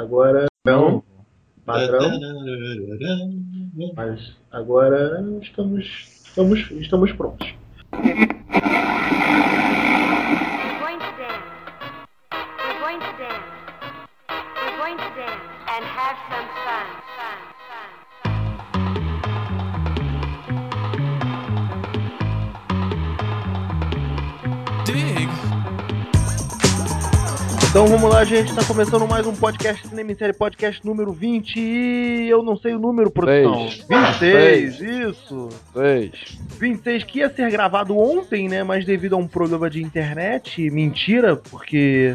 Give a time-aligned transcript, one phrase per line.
[0.00, 1.02] Agora não.
[1.66, 2.18] Padrão.
[3.94, 5.84] Mas agora estamos,
[6.24, 7.54] estamos, estamos prontos.
[27.80, 28.54] Então vamos lá, gente.
[28.54, 32.74] Tá começando mais um podcast Cinema em Série Podcast número 20 e eu não sei
[32.74, 33.70] o número, produção.
[33.70, 34.76] Seis.
[34.78, 35.48] 26, isso.
[35.72, 36.12] Seis.
[36.58, 38.62] 26 que ia ser gravado ontem, né?
[38.62, 42.14] Mas devido a um problema de internet, mentira, porque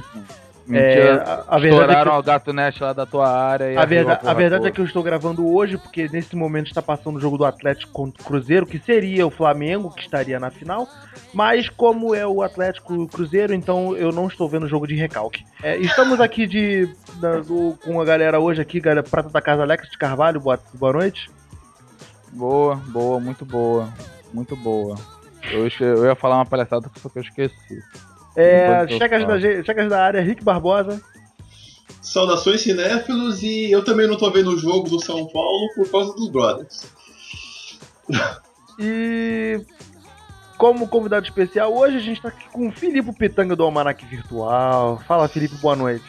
[0.68, 0.84] Mentira.
[1.00, 3.82] É, a- a verdade é que- o gato net lá da tua área e a,
[3.82, 4.72] arriou verda- porra a verdade é toda.
[4.72, 8.22] que eu estou gravando hoje, porque nesse momento está passando o jogo do Atlético contra
[8.22, 10.88] o Cruzeiro, que seria o Flamengo, que estaria na final.
[11.34, 14.88] Mas como é o Atlético e o Cruzeiro, então eu não estou vendo o jogo
[14.88, 15.46] de recalque.
[15.62, 19.62] É, estamos aqui de, da- do- com a galera hoje aqui, galera, Prata da Casa
[19.62, 21.30] Alex de Carvalho, boa, boa noite.
[22.32, 23.88] Boa, boa, muito boa.
[24.34, 24.96] Muito boa.
[25.52, 27.80] Eu, eu ia falar uma palhaçada, só que eu esqueci.
[28.36, 31.02] É, chegas, da, chegas da área, Rick Barbosa.
[32.02, 36.14] Saudações cinéfilos e eu também não tô vendo o jogo do São Paulo por causa
[36.14, 36.94] dos brothers.
[38.78, 39.60] E
[40.58, 45.02] como convidado especial, hoje a gente está aqui com o Filipe Pitanga do Almanac Virtual.
[45.08, 46.06] Fala, Felipe, boa noite.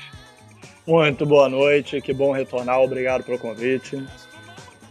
[0.86, 4.04] Muito boa noite, que bom retornar, obrigado pelo convite.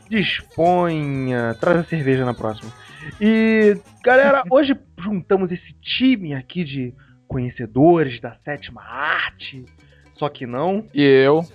[0.10, 2.72] Disponha, traz a cerveja na próxima.
[3.20, 6.94] E, galera, hoje juntamos esse time aqui de
[7.28, 9.66] conhecedores da sétima arte,
[10.16, 11.46] só que não, E eu,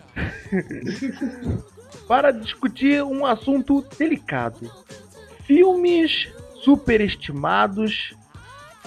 [2.07, 4.71] para discutir um assunto delicado.
[5.47, 6.29] Filmes
[6.63, 8.15] superestimados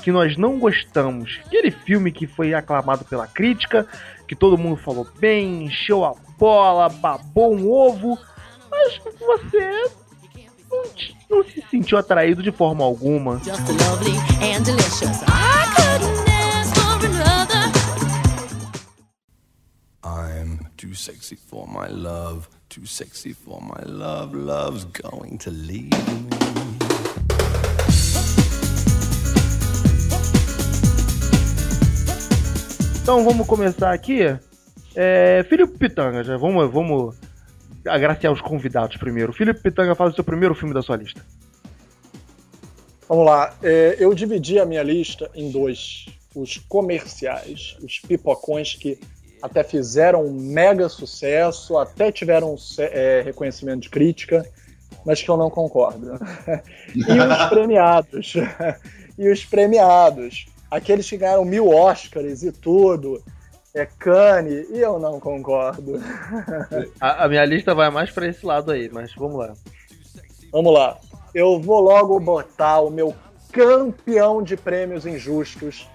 [0.04, 1.40] que nós não gostamos.
[1.46, 3.88] Aquele filme que foi aclamado pela crítica,
[4.28, 8.20] que todo mundo falou bem, encheu a bola, babou um ovo,
[8.70, 9.90] mas você
[10.70, 10.84] não,
[11.30, 13.40] não se sentiu atraído de forma alguma.
[13.40, 15.24] Just lovely and delicious.
[15.24, 15.63] I
[20.06, 24.36] I'm too sexy for my love, too sexy for my love.
[24.36, 26.28] Love's going to leave me.
[33.02, 34.24] Então vamos começar aqui.
[34.94, 37.16] É, Felipe Pitanga, já vamos, vamos
[37.86, 39.32] agraciar os convidados primeiro.
[39.32, 41.26] Felipe Pitanga faz o seu primeiro filme da sua lista.
[43.08, 49.00] Vamos lá, é, eu dividi a minha lista em dois: os comerciais, os pipocões que
[49.44, 54.50] até fizeram um mega sucesso, até tiveram é, reconhecimento de crítica,
[55.06, 56.14] mas que eu não concordo.
[56.96, 58.34] e os premiados.
[59.20, 60.46] e os premiados.
[60.72, 63.22] Aqueles que ganharam mil Oscars e tudo.
[63.76, 66.02] É Cannes, e eu não concordo.
[67.02, 69.54] A, a minha lista vai mais pra esse lado aí, mas vamos lá.
[70.54, 70.98] Vamos lá.
[71.36, 73.14] Eu vou logo botar o meu
[73.52, 75.90] campeão de prêmios injustos.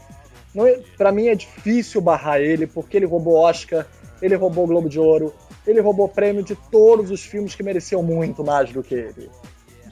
[0.54, 3.86] Não é- Pra mim é difícil barrar ele, porque ele roubou Oscar,
[4.20, 5.34] ele roubou Globo de Ouro,
[5.66, 9.30] ele roubou prêmio de todos os filmes que mereciam muito mais do que ele.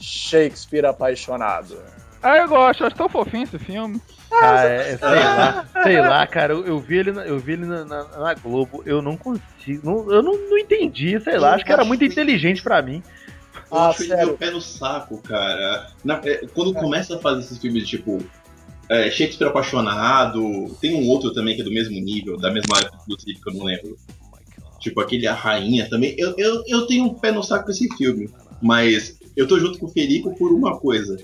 [0.01, 1.79] Shakespeare apaixonado.
[2.23, 4.01] Ah, eu gosto, acho tão fofinho esse filme.
[4.33, 6.53] Ah, é, é, sei lá, sei lá, cara.
[6.55, 9.81] Eu, eu vi ele, na, eu vi ele na, na- na Globo, eu não consigo,
[9.85, 13.03] não- eu não, não entendi, sei lá, acho que era muito inteligente pra mim.
[13.71, 14.27] Eu Ah, acho ele sério?
[14.29, 15.87] meu pé no saco, cara.
[16.05, 18.19] Na- é, quando começa a fazer esses filmes tipo
[18.89, 22.99] é, Shakespeare apaixonado, tem um outro também que é do mesmo nível, da mesma época
[23.07, 23.97] do que eu não lembro.
[24.79, 26.15] Tipo aquele A Rainha também.
[26.19, 28.31] Eu, eu, eu tenho um pé no saco com esse filme,
[28.63, 31.17] mas eu tô junto com o Felipe por uma coisa.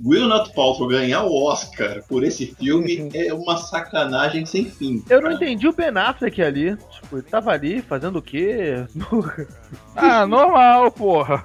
[0.00, 5.04] Gwyneth Paltrow ganhar o Oscar por esse filme é uma sacanagem sem fim.
[5.08, 6.76] Eu não entendi o Ben Affleck ali.
[6.76, 8.84] Tipo, ele tava ali fazendo o quê?
[9.94, 11.44] Ah, normal, porra.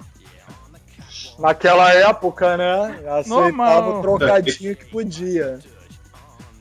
[1.40, 3.00] Naquela época, né?
[3.08, 4.00] Aceitava Normal.
[4.00, 5.60] o trocadinho que podia.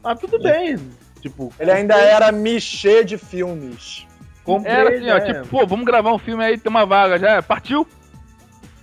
[0.03, 0.79] Ah, tudo bem.
[1.21, 4.07] Tipo, Ele ainda era michê de filmes.
[4.43, 5.35] comprei, Era assim, ó, né?
[5.35, 7.43] tipo, pô, vamos gravar um filme aí, tem uma vaga já.
[7.43, 7.87] Partiu?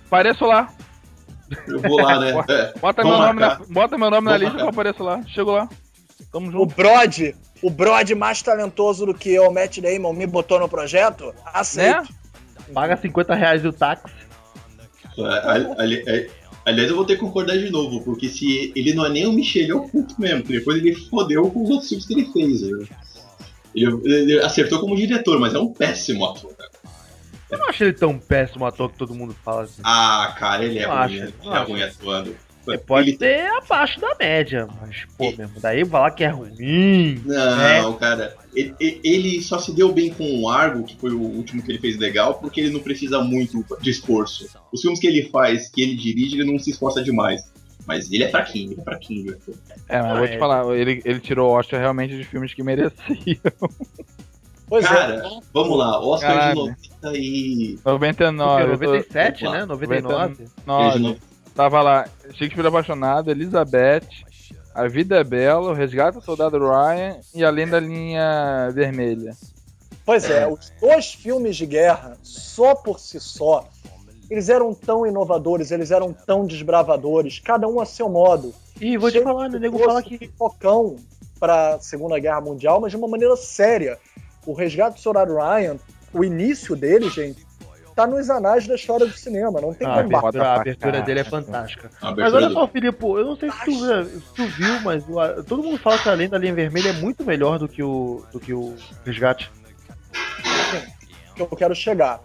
[0.06, 0.68] Apareço lá.
[1.66, 2.32] Eu vou lá, né?
[2.48, 2.78] É.
[2.78, 5.22] Bota, Vamos meu nome, na, bota meu nome na lista que eu apareço lá.
[5.26, 5.68] Chego lá.
[6.30, 6.74] Tamo O junto.
[6.76, 11.34] Brod, o Brod mais talentoso do que eu, o Matt Damon, me botou no projeto?
[11.52, 12.02] Aceito.
[12.02, 12.08] Né?
[12.74, 14.14] paga 50 reais o táxi.
[15.26, 16.30] Ali- ali-
[16.64, 19.32] aliás, eu vou ter que concordar de novo, porque se ele não é nem o
[19.32, 20.42] Michel, ele é o culto mesmo.
[20.44, 22.62] Depois ele fodeu com os outros filmes que ele fez.
[22.62, 22.86] né?
[23.74, 26.54] Ele, ele acertou como diretor, mas é um péssimo ator.
[26.54, 26.70] cara.
[27.50, 29.80] Eu não acho ele tão péssimo ator que todo mundo fala assim.
[29.84, 31.32] Ah, cara, ele é Não ruim, acho, né?
[31.44, 32.36] é ruim atuando.
[32.86, 37.22] Pode Ele- ser abaixo da média, mas, pô, mesmo, daí falar que é ruim.
[37.24, 38.36] Não, cara.
[38.54, 41.70] Ele, ele- ele só se deu bem com o Argo, que foi o último que
[41.70, 44.46] ele fez legal, porque ele não precisa muito de esforço.
[44.72, 47.42] Os filmes que ele faz, que ele dirige, ele não se esforça demais.
[47.86, 49.24] Mas ele é fraquinho, ele é fraquinho.
[49.24, 49.40] velho.
[49.88, 50.38] É, mas eu Ah, vou te é.
[50.38, 53.38] falar, ele, ele tirou o Oscar realmente de filmes que mereciam.
[54.68, 55.40] Pois Cara, é.
[55.54, 56.54] vamos lá, Oscar Caralho.
[56.54, 57.78] de 90 e.
[57.82, 58.62] 99.
[58.64, 59.60] eu tô- 97, Vamos lá.
[59.60, 59.66] né?
[59.66, 60.44] 99.
[60.66, 61.16] Nossa, de no-
[61.58, 64.06] tava lá, Shakespeare Apaixonado, Elizabeth,
[64.72, 69.36] A Vida é Bela, O Resgate do Soldado Ryan e Além da Linha Vermelha.
[70.06, 73.68] Pois é, os dois filmes de guerra, só por si só,
[74.30, 78.54] eles eram tão inovadores, eles eram tão desbravadores, cada um a seu modo.
[78.80, 79.56] E vou te falar, né?
[79.56, 80.16] O nego fala que.
[80.16, 80.94] pipocão
[81.40, 83.98] para a Segunda Guerra Mundial, mas de uma maneira séria.
[84.46, 85.76] O Resgate do Soldado Ryan,
[86.14, 87.44] o início dele, gente,
[87.98, 91.18] tá nos anais da história do cinema, não tem Ah, como abertura, a abertura dele
[91.18, 91.90] é fantástica.
[92.00, 93.72] Mas olha só, Filipe, eu não sei se tu,
[94.20, 97.24] se tu viu, mas o- todo mundo fala que Além da Linha Vermelha é muito
[97.24, 99.50] melhor do que o, do que o Resgate.
[101.34, 102.20] que eu quero chegar.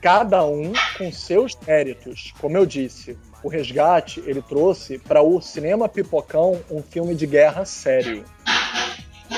[0.00, 2.32] Cada um com seus méritos.
[2.40, 7.66] Como eu disse, o Resgate, ele trouxe para o cinema pipocão um filme de guerra
[7.66, 8.24] sério.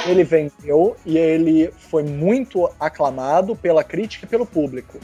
[0.06, 4.98] Ele vendeu e ele foi muito aclamado pela crítica e pelo público.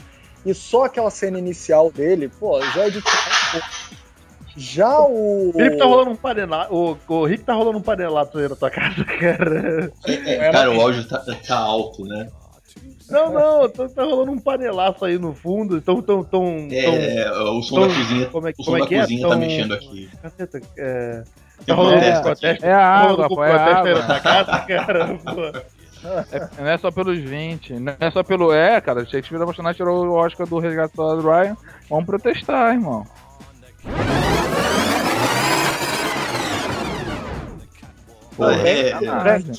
[0.47, 3.03] E só aquela cena inicial dele, pô, já é de
[4.55, 5.51] Já o.
[5.55, 6.73] Felipe tá rolando um panelato.
[6.73, 9.91] O, o Rick tá rolando um panelato aí na tua casa, cara.
[10.07, 12.27] É, cara, o áudio tá, tá alto, né?
[13.09, 15.79] Não, não, tá, tá rolando um panelaço aí no fundo.
[15.79, 16.67] Tão, tão, tão.
[16.71, 18.99] É, o som tão- da cozinha, como é, o som como é da é?
[19.01, 20.09] cozinha tá Tão- mexendo aqui.
[20.21, 21.23] Caceta, é.
[21.65, 22.41] Tá rolando protesto um aqui.
[22.41, 22.65] protesto.
[22.65, 23.93] É tá a rolando água, um pô, é aí água.
[23.93, 25.07] na tua casa, cara.
[25.23, 25.76] pô.
[26.31, 28.53] É, não é só pelos 20, não é só pelo.
[28.53, 31.57] É, cara, Shakespeare Apaixonado tirou o Oscar do Resgate do Ryan.
[31.89, 33.05] Vamos protestar, irmão.
[38.39, 38.95] Ah, é, é, é,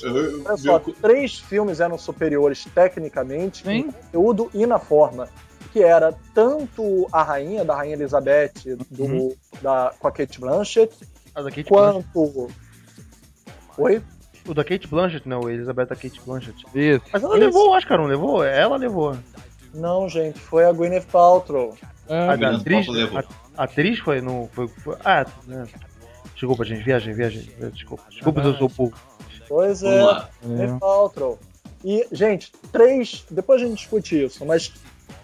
[0.02, 3.70] eu- Olha só, eu- três filmes eram superiores tecnicamente, Sim.
[3.70, 5.28] em conteúdo e na forma.
[5.72, 8.52] Que era tanto a rainha, da Rainha Elizabeth,
[8.90, 9.34] do, Uhum.
[9.60, 10.94] da, com a Kate Blanchett,
[11.34, 12.06] da Kate Blanchett.
[12.12, 12.50] quanto.
[13.76, 14.00] Oi?
[14.48, 16.64] O da Kate Blanchett, não, o Elizabeth da Kate Blanchett.
[16.74, 17.02] Isso.
[17.12, 17.44] Mas ela Isso.
[17.44, 18.42] levou o Oscar, não levou?
[18.42, 19.16] Ela levou.
[19.74, 21.76] Não, gente, foi a Gwyneth Paltrow.
[22.08, 23.18] É, A atriz, Paltrow levou.
[23.18, 23.24] a,
[23.58, 24.48] a atriz foi no.
[24.52, 25.66] Foi, foi- ah, né.
[26.34, 27.48] Desculpa, gente, viagem, viagem.
[27.72, 28.94] Desculpa, desculpa se eu sou burro.
[29.48, 30.00] Pois é.
[30.42, 31.38] Gwyneth Paltrow.
[31.84, 33.24] E, gente, três.
[33.30, 34.72] Depois a gente discute isso, mas.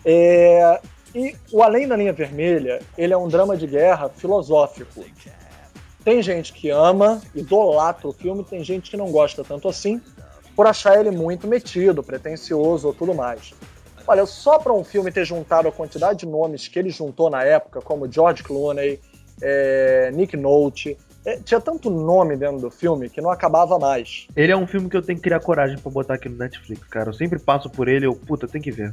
[0.04, 0.80] É,
[1.14, 5.04] e o Além da Linha Vermelha, ele é um drama de guerra filosófico.
[6.04, 10.00] Tem gente que ama, idolatra o filme, tem gente que não gosta tanto assim,
[10.54, 13.54] por achar ele muito metido, pretencioso ou tudo mais.
[14.06, 17.42] Olha, só para um filme ter juntado a quantidade de nomes que ele juntou na
[17.42, 19.00] época, como George Clooney,
[19.40, 24.26] é, Nick Nolte, é, tinha tanto nome dentro do filme que não acabava mais.
[24.36, 26.86] Ele é um filme que eu tenho que criar coragem pra botar aqui no Netflix,
[26.88, 27.08] cara.
[27.08, 28.92] Eu sempre passo por ele, eu, puta, tem que ver.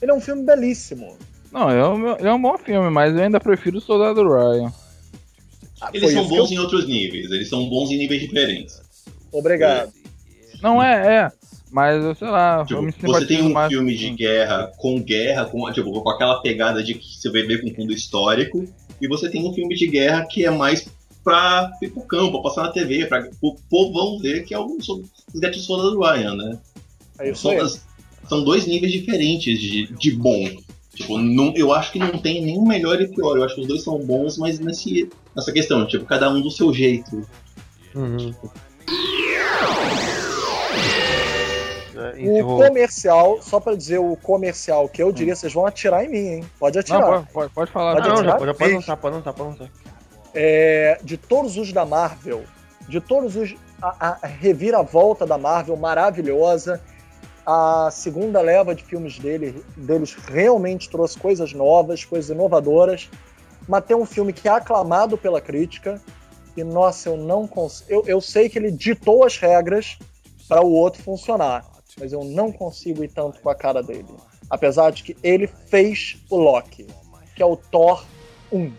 [0.00, 1.16] Ele é um filme belíssimo.
[1.52, 4.72] Não, é um, é um bom filme, mas eu ainda prefiro o Soldado Ryan.
[5.80, 8.80] Ah, Eles foi são bons eu- em outros níveis, eles são bons em níveis diferentes.
[9.32, 9.92] Obrigado.
[10.62, 11.32] Não é, é.
[11.70, 15.00] Mas, eu sei lá, eu Tipo, me você tem um mais filme de guerra com
[15.02, 18.64] guerra, com, tipo, com aquela pegada de que você vai ver com fundo histórico,
[19.00, 20.88] e você tem um filme de guerra que é mais
[21.22, 25.66] pra pipocão, pra passar na TV, pra o povão ver que é o os gatos
[25.66, 26.58] foda do Ryan, né?
[27.18, 27.68] É isso são, aí.
[28.28, 30.48] são dois níveis diferentes de, de bom.
[30.96, 33.36] Tipo, não, eu acho que não tem nenhum melhor e pior.
[33.36, 36.50] Eu acho que os dois são bons, mas nesse, nessa questão, tipo, cada um do
[36.50, 37.26] seu jeito.
[37.94, 38.34] Uhum.
[41.94, 46.08] É, O comercial, só pra dizer o comercial que eu diria, vocês vão atirar em
[46.08, 46.44] mim, hein?
[46.58, 47.00] Pode atirar.
[47.00, 47.94] Não, pode, pode, pode falar.
[47.94, 48.32] Pode não, atirar?
[48.32, 49.68] já, pode- já pode lançar, pode lançar, pode lançar.
[50.34, 52.44] É, de todos os da Marvel,
[52.88, 53.54] de todos os.
[53.80, 56.80] A, a reviravolta da Marvel maravilhosa.
[57.46, 63.08] A segunda leva de filmes dele, deles realmente trouxe coisas novas, coisas inovadoras.
[63.68, 66.00] Mas tem um filme que é aclamado pela crítica.
[66.56, 67.88] E, nossa, eu não consigo.
[67.88, 69.96] Eu, eu sei que ele ditou as regras
[70.48, 71.64] para o outro funcionar.
[72.00, 74.06] Mas eu não consigo ir tanto com a cara dele.
[74.50, 76.86] Apesar de que ele fez o Loki,
[77.34, 78.04] que é o Thor
[78.52, 78.72] 1.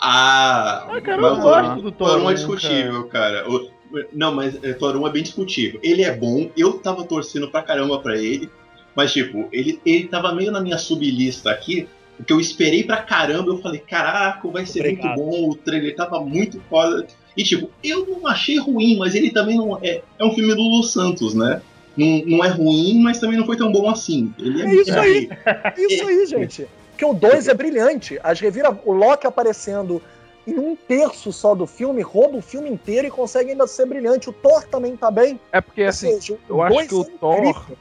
[0.00, 3.48] Ah, Ah, cara, eu gosto do Thor Thor 1 é 1, discutível, cara.
[3.50, 3.70] O-
[4.12, 5.80] não, mas é, Thor 1 é bem discutível.
[5.82, 8.50] Ele é bom, eu tava torcendo pra caramba pra ele,
[8.94, 13.50] mas tipo, ele, ele tava meio na minha sublista aqui, porque eu esperei pra caramba,
[13.50, 15.16] eu falei, caraca, vai ser Obrigado.
[15.18, 17.06] muito bom, o trailer tava muito foda.
[17.36, 20.02] E tipo, eu não achei ruim, mas ele também não é.
[20.18, 21.60] É um filme do Lu Santos, né?
[21.96, 24.32] Não, não é ruim, mas também não foi tão bom assim.
[24.38, 25.28] Ele é, É isso é- aí.
[25.44, 26.66] É isso aí, gente.
[26.90, 28.18] Porque o 2 é brilhante.
[28.22, 28.70] As revira...
[28.86, 30.02] O Loki aparecendo
[30.46, 34.28] em um terço só do filme, rouba o filme inteiro e consegue ainda ser brilhante.
[34.30, 35.40] O Thor também tá bem.
[35.52, 37.76] É porque Ou assim, seja, eu acho que o é Thor- incrível.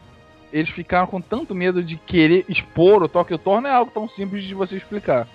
[0.51, 3.74] eles ficaram com tanto medo de querer expor o Thor, que o Thor não é
[3.74, 5.27] algo tão simples de você explicar.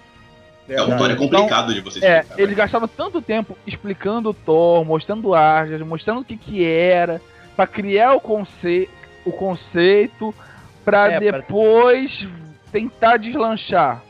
[0.69, 2.41] É, o Thor é complicado de você É, explicar.
[2.43, 7.21] eles gastavam tanto tempo explicando o Thor, mostrando Asgard, mostrando o que que era,
[7.57, 8.89] pra criar o, conce
[9.25, 10.35] o conceito,
[10.85, 12.27] pra É, pra- depois
[12.73, 14.03] tentar deslanchar.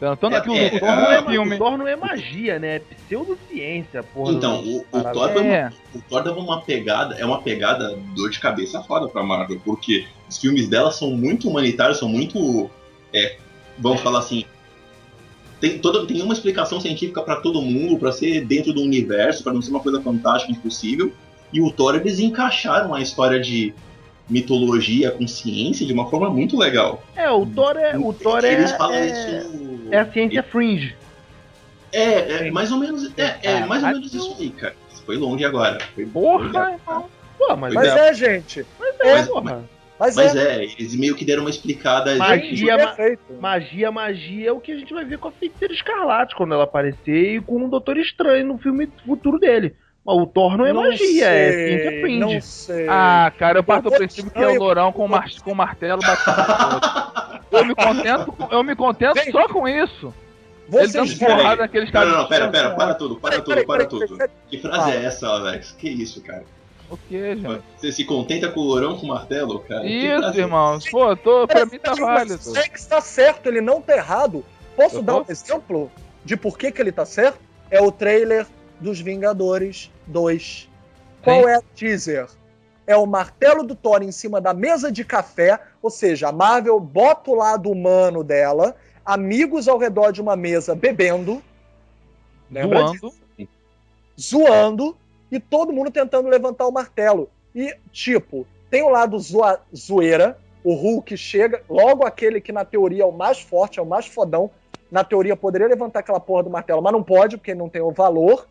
[0.00, 1.54] Tanto É, que o, é, Thor não é, é, filme...
[1.54, 2.76] o Thor não é magia, né?
[2.76, 4.32] É pseudociência, porra.
[4.32, 5.02] Então, o, o.
[5.12, 9.22] Thor É, o Thor dava uma pegada, é uma pegada dor de cabeça foda pra
[9.22, 12.70] Marvel, porque os filmes dela são muito humanitários, são muito.
[13.12, 13.36] é,
[13.78, 14.46] vamos falar assim.
[15.60, 19.52] Tem, toda, tem uma explicação científica pra todo mundo, pra ser dentro do universo, pra
[19.52, 21.12] não ser uma coisa fantástica, impossível.
[21.52, 23.74] E o Thor, eles encaixaram a história de
[24.30, 27.02] mitologia com ciência de uma forma muito legal.
[27.16, 27.98] É, o Thor é.
[27.98, 28.54] O Thor é.
[28.54, 29.79] eles falam é, isso.
[29.90, 30.96] É a ciência fringe.
[31.92, 33.12] É, é mais ou menos.
[33.18, 34.74] É, é Ah, mais ou mas menos isso aí, cara.
[35.04, 35.78] Foi longe agora.
[35.94, 37.02] Foi porra, foi-
[37.38, 38.60] Pô, mas, Mas é, gente.
[38.60, 38.64] é,
[39.14, 39.64] mas- porra.
[39.98, 40.62] Mas, Mas é.
[40.62, 42.14] é, eles meio que deram uma explicada.
[42.16, 43.20] Magia, ma- perfeito.
[43.38, 46.64] Magia, magia é o que a gente vai ver com a Feiticeira Escarlate quando ela
[46.64, 49.74] aparecer e com o Doutor Estranho no filme futuro dele.
[50.12, 52.18] O Thor não é Não magia, é sei, ciência fringe.
[52.18, 52.86] Não sei.
[52.88, 57.40] Ah, cara, eu parto do princípio que é o Lourão com, mar com martelo batendo.
[57.52, 60.12] eu me contento, eu me contento só com isso.
[60.72, 61.36] Ele Vocês dando Peraí.
[61.36, 62.12] porrada naqueles caras.
[62.12, 64.18] não, não, pera, pera, para tudo, para tudo, para tudo.
[64.48, 64.94] Que frase Ah.
[64.94, 65.72] é essa, Alex?
[65.72, 66.44] Que isso, cara?
[66.88, 67.60] O que, gente?
[67.76, 69.82] Você se contenta com o lourão com o martelo, cara?
[69.82, 70.78] Que Isso, é irmão.
[70.90, 72.34] Pô, tô, pra mim tá válido.
[72.34, 74.44] O Sex tá certo, ele não tá errado.
[74.76, 75.90] Posso Eu dar um exemplo
[76.24, 77.38] de por que, que ele tá certo?
[77.70, 78.46] É o trailer
[78.80, 80.68] dos Vingadores 2.
[81.22, 82.28] Qual é a teaser?
[82.86, 86.80] É o martelo do Thor em cima da mesa de café, ou seja, a Marvel
[86.80, 88.74] bota o lado humano dela,
[89.04, 91.42] amigos ao redor de uma mesa bebendo?
[92.88, 93.14] Zoando.
[94.18, 94.96] zoando
[95.30, 97.30] e todo mundo tentando levantar o martelo.
[97.54, 103.02] E, tipo, tem o lado zoa- zoeira, o Hulk chega, logo aquele que na teoria
[103.04, 104.50] é o mais forte, é o mais fodão,
[104.90, 107.92] na teoria poderia levantar aquela porra do martelo, mas não pode, porque não tem o
[107.92, 108.46] valor.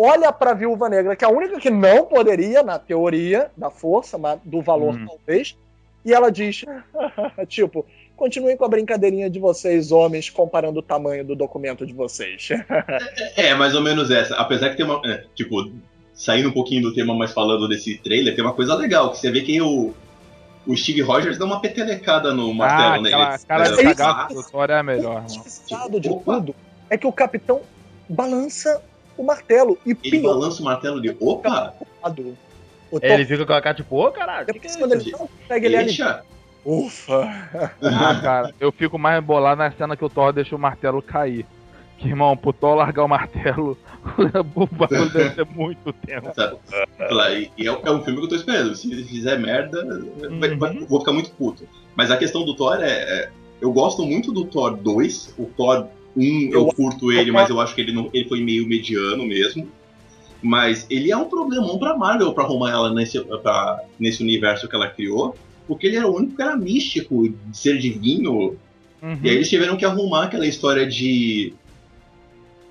[0.00, 4.16] Olha pra Viúva Negra, que é a única que não poderia, na teoria, da força,
[4.16, 5.06] mas do valor Hum.
[5.06, 5.56] talvez,
[6.04, 6.64] e ela diz,
[7.48, 7.84] tipo,
[8.16, 12.48] continuem com a brincadeirinha de vocês, homens, comparando o tamanho do documento de vocês.
[13.36, 14.36] É, mais ou menos essa.
[14.36, 15.00] Apesar que tem uma.
[15.04, 15.68] é, tipo,
[16.14, 19.30] saindo um pouquinho do tema, mas falando desse trailer, tem uma coisa legal, que você
[19.30, 19.92] vê que o.
[20.66, 23.44] O Steve Rogers dá uma petelecada no Ah, martelo aquela nele.
[23.48, 25.26] cara É, de cagaço é a melhor, mano.
[25.26, 26.34] Desgraçado de Opa.
[26.34, 26.54] tudo
[26.90, 27.62] é que o capitão
[28.08, 28.82] balança
[29.18, 31.16] o martelo e Ele pior balança o martelo de.
[31.20, 31.74] Opa!
[32.90, 35.08] O Ele fica com a cara tipo, ô caralho, que que depois é quando isso?
[35.10, 35.96] ele não pega ele ali.
[36.64, 37.28] Ufa!
[37.82, 41.44] Ah, cara, eu fico mais bolado na cena que o Thor deixa o martelo cair.
[41.98, 43.76] Que, irmão, pro Thor largar o martelo,
[44.54, 46.30] o bagulho deve ter muito tempo.
[47.56, 48.74] E é, é um filme que eu tô esperando.
[48.76, 49.84] Se ele fizer merda,
[50.38, 50.86] vai- vai- Uhum.
[50.86, 51.66] vou ficar muito puto.
[51.96, 55.34] Mas a questão do Thor é, é- Eu gosto muito do Thor 2.
[55.36, 58.40] O Thor 1 eu, Eu- curto ele, mas eu acho que ele, não, ele foi
[58.42, 59.68] meio mediano mesmo.
[60.42, 64.74] Mas ele é um problemão pra Marvel pra arrumar ela nesse, pra- nesse universo que
[64.76, 65.36] ela criou.
[65.66, 68.56] Porque ele era o único que era místico, de ser divino.
[69.02, 69.18] Uhum.
[69.22, 71.52] E aí eles tiveram que arrumar aquela história de.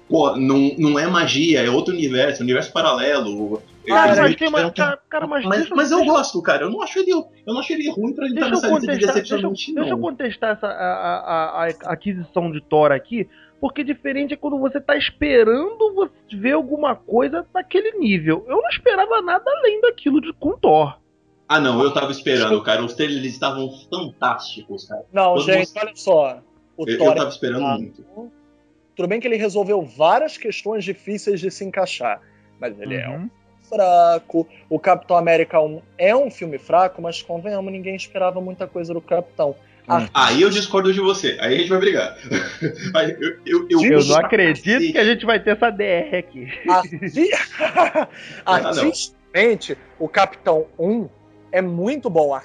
[0.09, 3.61] Pô, não, não é magia, é outro universo, universo paralelo.
[3.87, 6.63] Mas tem que- Cara, cara, mas, mas, deixa, mas eu deixa, gosto, cara.
[6.63, 8.75] Eu não acho ele, eu não acho ele ruim pra ele estar deixa eu nessa
[8.75, 12.51] lista de contestar, deixa, eu- decepcionante, deixa eu contestar essa, a, a- a- a aquisição
[12.51, 13.27] de Thor aqui,
[13.61, 18.43] porque diferente é quando você tá esperando você ver alguma coisa daquele nível.
[18.47, 20.97] Eu não esperava nada além daquilo de, com Thor.
[21.49, 22.83] Ah, não, eu tava esperando, cara.
[22.83, 25.03] Os trailers estavam fantásticos, cara.
[25.13, 26.41] Não, Quando gente, você- olha só.
[26.75, 27.77] O Eu, Thor eu é tava esperando Ah.
[27.77, 28.03] muito.
[28.95, 32.19] Tudo bem que ele resolveu várias questões difíceis de se encaixar,
[32.59, 33.29] mas ele é um Uhum.
[33.69, 34.47] Fraco.
[34.69, 39.01] O Capitão América 1 é um filme fraco, mas convenhamos, ninguém esperava muita coisa do
[39.01, 39.55] Capitão.
[39.87, 41.37] Ah, Aí eu discordo de você.
[41.39, 42.17] Aí a gente vai brigar.
[42.93, 44.91] Aí eu, eu, eu, Eu não acredito cacete.
[44.91, 46.47] que a gente vai ter essa DR aqui.
[46.69, 46.81] Ah,
[48.61, 48.67] não.
[48.67, 51.07] Artisticamente, o Capitão 1
[51.53, 52.37] é muito bom.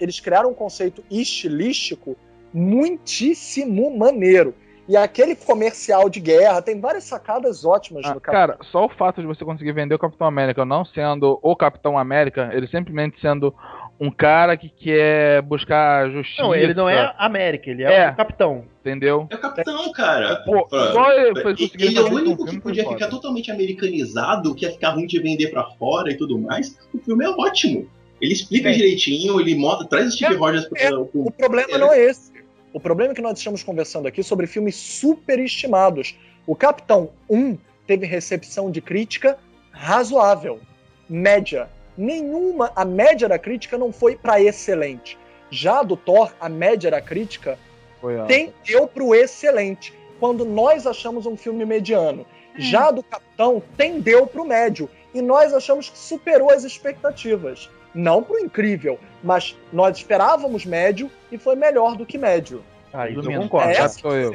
[0.00, 2.16] Eles criaram um conceito estilístico
[2.52, 4.54] muitíssimo maneiro.
[4.88, 8.32] E aquele comercial de guerra tem várias sacadas ótimas Ah, no Capitão.
[8.54, 11.98] cara, só o fato de você conseguir vender o Capitão América não sendo o Capitão
[11.98, 13.54] América, ele simplesmente sendo
[14.00, 16.40] um cara que quer buscar justiça.
[16.42, 18.10] Não, ele não é América, ele é, É.
[18.10, 18.64] o capitão.
[18.80, 19.26] Entendeu?
[19.28, 20.36] É o capitão, cara.
[20.46, 22.96] Pô, só ele foi conseguir Ele é o um único filme, que podia foda.
[22.96, 26.78] ficar totalmente americanizado, que ia ficar ruim de vender pra fora e tudo mais.
[26.94, 27.86] O filme é ótimo.
[28.22, 28.76] Ele explica Sim.
[28.78, 30.88] direitinho, ele mostra, traz o Steve É, Rogers pra, é.
[30.88, 32.32] pro- O problema não é esse.
[32.78, 36.16] O problema é que nós estamos conversando aqui sobre filmes superestimados.
[36.46, 37.58] O Capitão 1
[37.88, 39.36] teve recepção de crítica
[39.72, 40.60] razoável,
[41.08, 41.68] média.
[41.96, 45.18] Nenhuma, a média da crítica não foi para excelente.
[45.50, 47.58] Já do Thor, a média da crítica
[48.00, 48.26] Foi, ó.
[48.26, 52.24] tendeu pro excelente, quando nós achamos um filme mediano.
[52.56, 54.88] Já do Capitão, tendeu pro médio.
[55.12, 57.68] E nós achamos que superou as expectativas.
[57.94, 62.62] Não pro incrível, mas nós esperávamos médio e foi melhor do que médio.
[62.92, 63.70] Ah, isso eu concordo.
[63.70, 64.32] É já sou eu.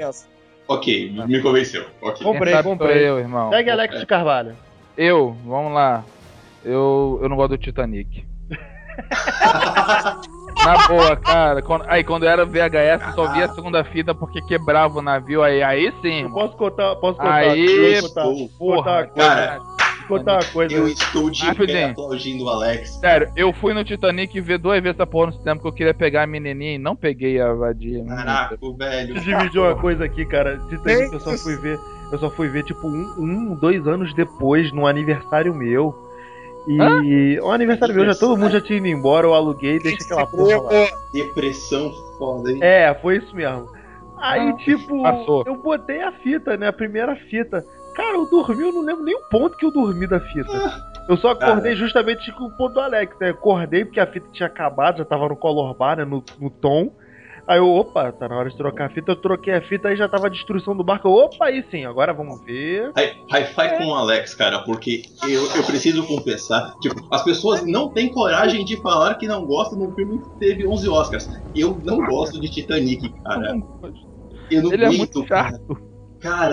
[0.68, 1.86] Ok, me convenceu.
[2.02, 2.24] Ok.
[2.26, 3.08] Comprei, comprei.
[3.08, 3.50] eu, irmão.
[3.50, 4.56] Segue Alex de Carvalho.
[4.98, 6.04] Eu, vamos lá.
[6.64, 8.26] Eu, eu não gosto do Titanic.
[10.64, 11.62] Na boa, cara.
[11.62, 15.44] Quando- aí quando era VHS, eu só via a segunda fita porque quebrava o navio.
[15.44, 19.08] Aí, aí sim, Eu posso contar, posso contar, Aí, posso contar, pô, vou contar Porra,
[19.08, 19.62] coisa, cara.
[20.08, 20.74] Vou contar uma coisa.
[20.76, 21.78] Eu estou de Rapidinho.
[21.78, 22.90] pé aplaudindo o Alex.
[22.96, 25.94] Sério, eu fui no Titanic ver duas vezes essa porra no cinema porque eu queria
[25.94, 28.04] pegar a menininha e não peguei a vadia.
[28.06, 29.14] Caraca, velho.
[29.14, 30.60] Deixa eu dividir uma coisa aqui, cara.
[30.70, 31.80] Titanic eu só fui ver.
[32.12, 35.96] Eu só fui ver, tipo, um, um, dois anos depois, no aniversário meu.
[36.68, 40.26] E o aniversário meu, já todo mundo já tinha ido embora, eu aluguei, deixa aquela
[40.28, 40.70] porra lá.
[41.12, 42.60] Depressão foda, hein?
[42.62, 43.68] É, foi isso mesmo.
[44.18, 45.44] Aí, Ah, tipo, passou.
[45.46, 46.68] eu botei a fita, né?
[46.68, 47.66] A primeira fita.
[47.96, 50.84] Cara, eu dormi, eu não lembro nem o ponto que eu dormi da fita.
[51.08, 53.30] Eu só acordei justamente com o ponto do Alex, né?
[53.30, 56.06] Acordei porque a fita tinha acabado, já tava no color bar, né?
[56.06, 56.92] No, no tom.
[57.46, 59.12] Aí eu, opa, tá na hora de trocar a fita.
[59.12, 61.10] Eu troquei a fita aí já tava a destruição do barco.
[61.10, 62.90] Eu, opa, aí sim, agora vamos ver.
[62.98, 67.90] Hi- Hi-fi com o Alex, cara, porque eu, eu preciso confessar, tipo, as pessoas não
[67.90, 71.28] têm coragem de falar que não gostam de um filme que teve 11 Oscars.
[71.54, 73.56] Eu não gosto de Titanic, cara.
[74.50, 75.52] Eu não Ele é aguento, muito cara.
[75.52, 75.76] chato.
[75.76, 75.93] Cara,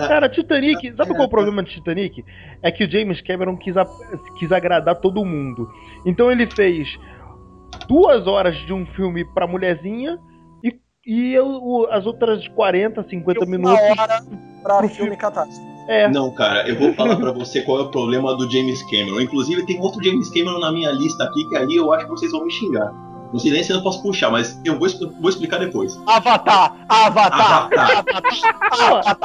[0.07, 2.23] Cara, Titanic, sabe qual é o problema de Titanic?
[2.61, 3.87] É que o James Cameron quis, a-
[4.37, 5.69] quis agradar todo mundo.
[6.05, 6.87] Então ele fez
[7.87, 10.19] duas horas de um filme pra mulherzinha
[10.63, 10.73] e,
[11.05, 13.79] e eu- o- as outras 40, 50 Uma minutos.
[13.99, 14.23] hora
[14.63, 15.71] pra filme catástrofe.
[15.87, 19.19] É, não, cara, eu vou falar pra você qual é o problema do James Cameron.
[19.19, 22.31] Inclusive, tem outro James Cameron na minha lista aqui, que aí eu acho que vocês
[22.31, 22.93] vão me xingar.
[23.31, 24.87] Não sei nem se eu posso puxar, mas eu vou,
[25.21, 25.97] vou explicar depois.
[26.05, 26.75] Avatar!
[26.89, 27.69] Avatar!
[27.71, 29.17] Avatar!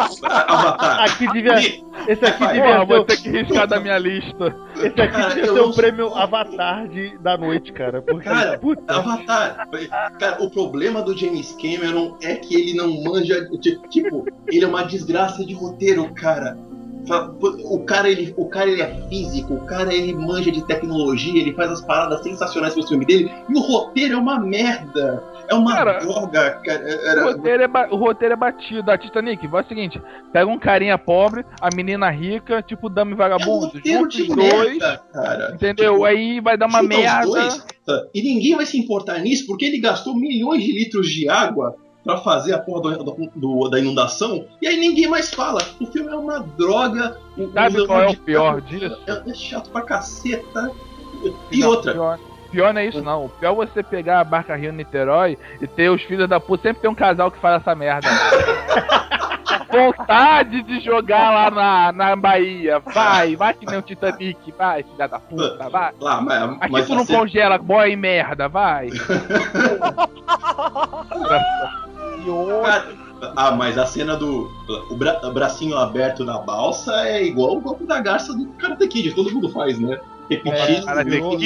[0.48, 1.00] Avatar!
[1.04, 1.54] aqui devia.
[2.08, 4.54] Esse aqui Vai, devia Porra, ser, vou o- ter que riscar da minha lista.
[4.76, 8.00] esse aqui Cara, devia ser não o prêmio Avatar de, da noite, cara.
[8.02, 9.69] Porque, Cara, puta, Avatar.
[10.19, 13.49] Cara, o problema do James Cameron é que ele não manja.
[13.60, 16.56] ti- Tipo, ele é uma desgraça de roteiro, cara.
[17.08, 21.52] O cara, ele, o cara ele é físico, o cara ele manja de tecnologia, ele
[21.52, 25.23] faz as paradas sensacionais pro filme dele, e o roteiro é uma merda.
[25.49, 26.84] É uma Cara, droga, cara.
[26.84, 28.90] O Era- roteiro, é ba- o roteiro é batido.
[28.90, 33.14] A Titanic, vai o seguinte: pega um carinha pobre, a menina rica, tipo Dame É
[33.14, 35.52] um Vagabundo, roteiro junta de dois, merda, cara.
[35.54, 35.92] entendeu?
[35.92, 37.26] Tipo, Aí vai dar uma merda.
[37.26, 37.64] dois,
[38.12, 42.19] e ninguém vai se importar nisso porque ele gastou milhões de litros de água pra
[42.19, 45.60] fazer a porra do- do- do- da inundação e aí ninguém mais fala.
[45.80, 47.19] O filme é uma droga.
[47.36, 49.02] O, Sabe qual é o pior DiCaprio disso?
[49.08, 50.71] É, é chato pra caceta.
[51.50, 52.19] E Não, outra, Pior,
[52.52, 53.25] pior não é isso, não.
[53.25, 56.62] O pior é você pegar a barca Rio Niterói e ter os filhos da puta.
[56.69, 58.08] Sempre tem um casal que faz essa merda.
[59.71, 62.78] Vontade de jogar lá na, na Bahia.
[62.78, 64.52] Vai, vai que nem o Titanic.
[64.56, 65.92] Vai, filha da puta, vai.
[66.00, 68.88] lá, mas, Aqui mas tu não a cena- congela, boy e merda, vai.
[72.62, 72.86] Cara,
[73.34, 74.50] ah, mas a cena do
[74.91, 79.15] o bra- bracinho aberto na balsa é igual o golpe da garça do Karate Kid,
[79.15, 79.99] todo mundo faz, né?
[80.28, 80.86] Repetido,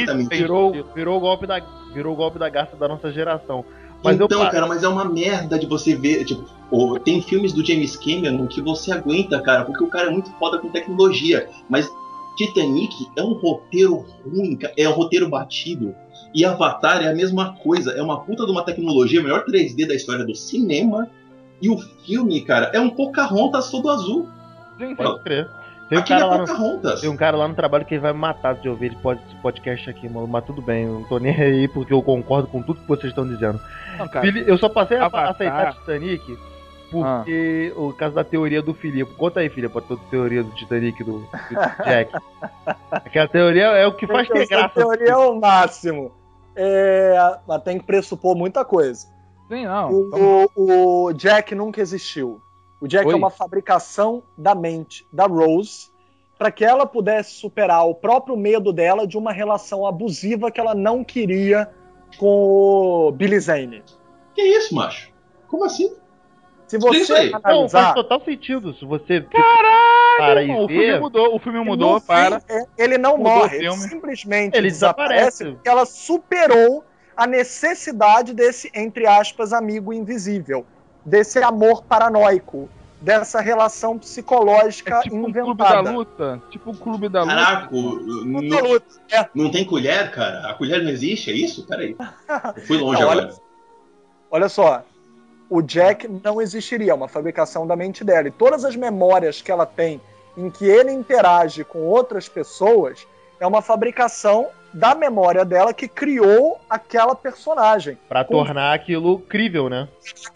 [0.06, 1.60] tem- virou, virou o golpe da.
[1.92, 3.64] Virou o golpe da garça da nossa geração.
[4.02, 6.24] Mas eu então, pa- cara, mas é uma merda de você ver.
[6.24, 10.30] Tipo, tem filmes do James Cameron que você aguenta, cara, porque o cara é muito
[10.38, 11.48] foda com tecnologia.
[11.68, 11.90] Mas
[12.36, 15.94] Titanic é um roteiro ruim, é um roteiro batido.
[16.34, 19.86] E Avatar é a mesma coisa, é uma puta de uma tecnologia, o melhor 3D
[19.86, 21.08] da história do cinema.
[21.60, 24.28] E o filme, cara, é um Pocahontas todo azul.
[24.78, 24.94] Sim.
[24.94, 25.48] Pode crer.
[25.90, 28.12] Tem um, cara é lá no, tem um cara lá no trabalho que ele vai
[28.12, 30.28] me matar de ouvir esse pod- esse podcast aqui, mano.
[30.28, 33.10] Mas tudo bem, eu não tô nem aí porque eu concordo com tudo que vocês
[33.10, 33.60] estão dizendo.
[33.98, 35.30] Não, cara, Fili- eu só passei a Avatar.
[35.30, 36.38] aceitar Titanic
[36.90, 39.12] porque o caso da teoria do Filipe.
[39.14, 42.12] Conta aí, Filipe, a tua teoria do Titanic do, do Jack.
[42.90, 44.74] Aquela teoria é o que faz ter graça.
[44.74, 46.12] teoria é o máximo.
[46.56, 49.06] É, mas tem que pressupor muita coisa.
[49.48, 49.90] sim, não.
[49.92, 52.40] O, o- o Jack nunca existiu.
[52.80, 53.12] O Jack Oi?
[53.12, 55.90] é uma fabricação da mente da Rose
[56.38, 60.74] para que ela pudesse superar o próprio medo dela de uma relação abusiva que ela
[60.74, 61.70] não queria
[62.18, 62.26] com
[63.08, 63.82] o Billy Zane.
[64.34, 65.12] Que isso, macho?
[65.46, 65.94] Como assim?
[66.70, 67.30] Se você aí.
[67.30, 68.74] Não, faz analisar, total sentido.
[68.74, 72.40] Se você Caralho, para irmão, o filme mudou, o filme mudou, no para.
[72.40, 75.44] fim, é- ele não Mudou o morre, ele simplesmente Ele desaparece desaparece.
[75.56, 76.84] porque ela superou
[77.16, 80.64] a necessidade desse, entre aspas, amigo invisível,
[81.04, 82.68] desse amor paranoico.
[83.02, 85.40] dessa relação psicológica É tipo um clube da
[85.80, 85.90] inventada.
[85.90, 86.42] luta.
[86.50, 87.34] Tipo um clube da luta.
[87.34, 88.86] Caraca, não, da luta.
[89.10, 90.50] É, não tem colher, cara?
[90.50, 91.66] A colher não existe, é isso?
[91.66, 91.96] Peraí.
[92.56, 93.36] Eu fui longe Não, olha- agora.
[94.30, 94.84] olha só,
[95.50, 98.28] o Jack não existiria, é uma fabricação da mente dela.
[98.28, 100.00] E todas as memórias que ela tem
[100.36, 103.06] em que ele interage com outras pessoas
[103.40, 107.98] é uma fabricação da memória dela que criou aquela personagem.
[108.08, 109.88] Pra Com- tornar aquilo crível, né?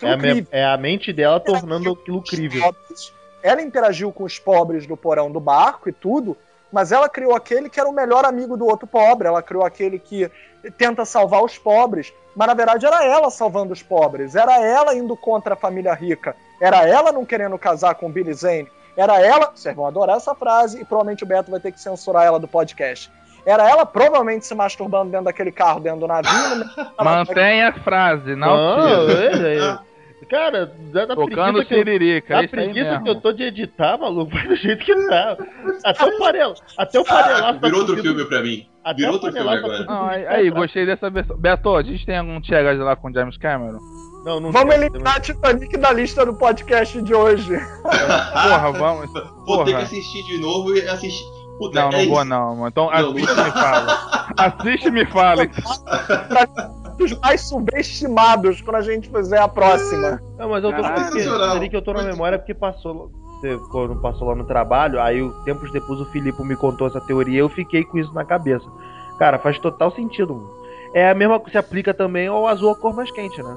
[0.03, 0.49] É a, me- Incrível.
[0.51, 2.61] é a mente dela tornando aquilo crível.
[2.63, 3.13] pobres.
[3.41, 6.37] Ela interagiu com os pobres do porão do barco e tudo,
[6.75, 9.29] mas ela criou aquele que era o melhor amigo do outro pobre.
[9.29, 10.29] Ela criou aquele que
[10.77, 14.35] tenta salvar os pobres, mas na verdade era ela salvando os pobres.
[14.35, 16.35] Era ela indo contra a família rica.
[16.61, 18.67] Era ela não querendo casar com o Billy Zane.
[18.97, 19.53] Era ela.
[19.55, 22.49] Vocês vão adorar essa frase e provavelmente o Beto vai ter que censurar ela do
[22.49, 23.09] podcast.
[23.47, 26.65] Era ela provavelmente se masturbando dentro daquele carro, dentro do navio.
[27.01, 28.49] Mantenha a frase, não
[29.13, 29.79] é.
[30.31, 31.27] Cara, da, da Tocando
[31.65, 31.85] preguiça que eu,
[32.29, 35.37] da é preguiça que eu tô de editar, maluco, vai do jeito que tá.
[35.85, 38.67] Até o farelo, até o farelaço Caraca, tá virou outro subindo- filme pra mim.
[38.83, 39.85] Até Virou outro filme tá agora.
[39.85, 41.37] Não, aí, aí, gostei dessa versão.
[41.37, 43.79] Beto, a gente tem algum Tchegas lá com James Cameron?
[44.25, 44.85] Não, não Vamos tem.
[44.85, 47.59] eliminar Titanic da lista do podcast de hoje.
[47.83, 49.13] Porra, vamos.
[49.47, 49.79] Vou ter que Porra.
[49.85, 51.25] assistir de novo e assistir.
[51.59, 52.11] Puta, Não, é não isso.
[52.11, 52.69] vou não, mano.
[52.69, 54.25] Então Não, assiste e me fala.
[54.37, 55.43] Assiste e me fala.
[56.97, 60.21] Dos mais subestimados quando a gente fizer a próxima.
[60.39, 61.71] Não, mas eu tô Caralho.
[61.71, 63.11] que eu tô na memória porque passou.
[63.41, 67.01] você- Quando passou lá no trabalho, aí o- tempos depois o Filipe me contou essa
[67.01, 68.65] teoria e eu fiquei com isso na cabeça.
[69.19, 70.35] Cara, faz total sentido.
[70.35, 70.51] mano.
[70.95, 73.57] É a mesma que se aplica também ao azul a cor mais quente, né?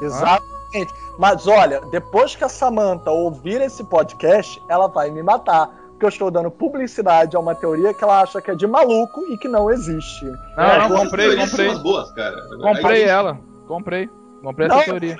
[0.00, 0.94] Exatamente.
[1.18, 5.68] Mas olha, depois que a Samantha ouvir esse podcast, ela vai me matar.
[6.00, 9.20] Porque eu estou dando publicidade a uma teoria que ela acha que é de maluco
[9.30, 10.24] e que não existe.
[10.56, 11.74] Não, É, não, comprei, comprei.
[11.80, 12.40] Boas, cara.
[12.58, 13.38] Comprei Aí- ela.
[13.68, 14.08] Comprei.
[14.42, 15.18] Comprei essa Não, teoria.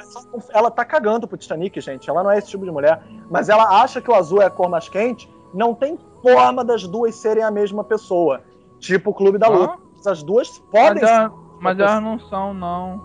[0.55, 2.09] ela tá cagando pro Titanic, gente.
[2.09, 2.99] Ela não é esse tipo de mulher.
[3.31, 5.31] Mas ela acha que o azul é a cor mais quente.
[5.53, 8.41] Não tem forma das duas serem a mesma pessoa.
[8.79, 9.51] Tipo o Clube da Ah.
[9.51, 9.75] Luta.
[10.07, 11.13] As duas Mas, podem ser.
[11.13, 13.03] elas- mas elas não são, não.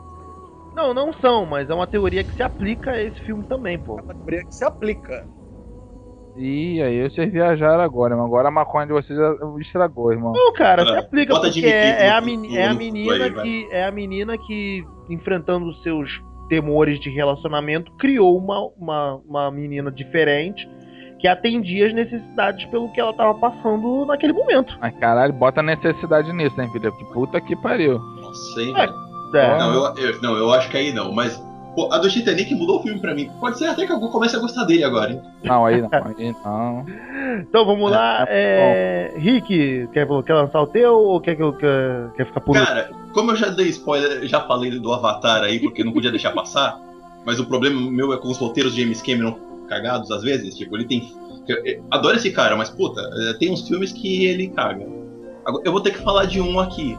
[0.74, 3.96] Não, não são, mas é uma teoria que se aplica a esse filme também, pô.
[4.02, 5.28] uma teoria que se aplica.
[6.38, 9.18] Ih, aí vocês viajaram agora, mas agora a maconha de vocês
[9.62, 10.34] estragou, irmão.
[10.34, 13.44] Não, cara, se aplica bota porque é, é a meni- é a menina aí, vai.
[13.44, 16.10] que é a menina que enfrentando os seus
[16.50, 20.70] temores de relacionamento criou uma, uma, uma menina diferente
[21.20, 24.78] que atendia as necessidades pelo que ela tava passando naquele momento.
[24.82, 26.92] Mas caralho, bota necessidade nisso, hein, filho?
[26.92, 27.98] Que puta que pariu.
[27.98, 28.86] Nossa, hein, É.
[28.86, 28.94] velho.
[29.34, 31.42] É, Não, eu, eu- não, eu acho que aí não, mas.
[31.76, 33.30] Pô, a do Titanic mudou o filme pra mim.
[33.40, 35.22] Pode ser até que eu comece a gostar dele agora, hein?
[35.44, 36.86] Não, aí não, aí não.
[37.42, 42.12] Então vamos lá, é, Rick, quer, quer lançar o teu ou quer que eu quer,
[42.16, 45.84] quer ficar por Cara, como eu já dei spoiler, já falei do Avatar aí, porque
[45.84, 46.80] não podia deixar passar,
[47.26, 50.56] mas o problema meu é com os roteiros de James Cameron cagados às vezes.
[50.56, 51.12] Tipo, ele tem.
[51.92, 54.86] adoro esse cara, mas puta, é, tem uns filmes que ele caga.
[55.46, 56.98] Agora, Eu vou ter que falar de um aqui.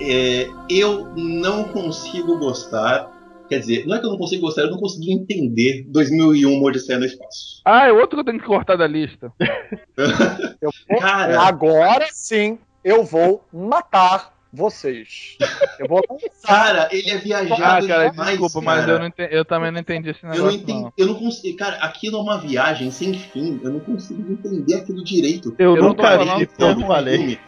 [0.00, 3.10] É, eu não consigo gostar.
[3.48, 6.98] Quer dizer, não é que eu não consigo gostar, eu não consegui entender 2001 Odisseia
[6.98, 7.60] no Espaço.
[7.64, 9.32] Ah, é outro que eu tenho que cortar da lista.
[10.60, 11.40] Eu vou- Cara.
[11.42, 15.36] Agora sim eu vou matar vocês.
[15.78, 16.02] Eu vou.
[16.44, 18.92] Cara, ele é viajado Ah, cara, demais, desculpa, mas cara.
[18.92, 20.92] eu, não entendi, eu também não entendi esse Eu não negócio, entendi, não.
[20.96, 25.02] eu não consigo, cara, aquilo é uma viagem sem fim, eu não consigo entender aquilo
[25.02, 25.54] direito.
[25.58, 27.38] Eu, Eu nunca vi, eu falei.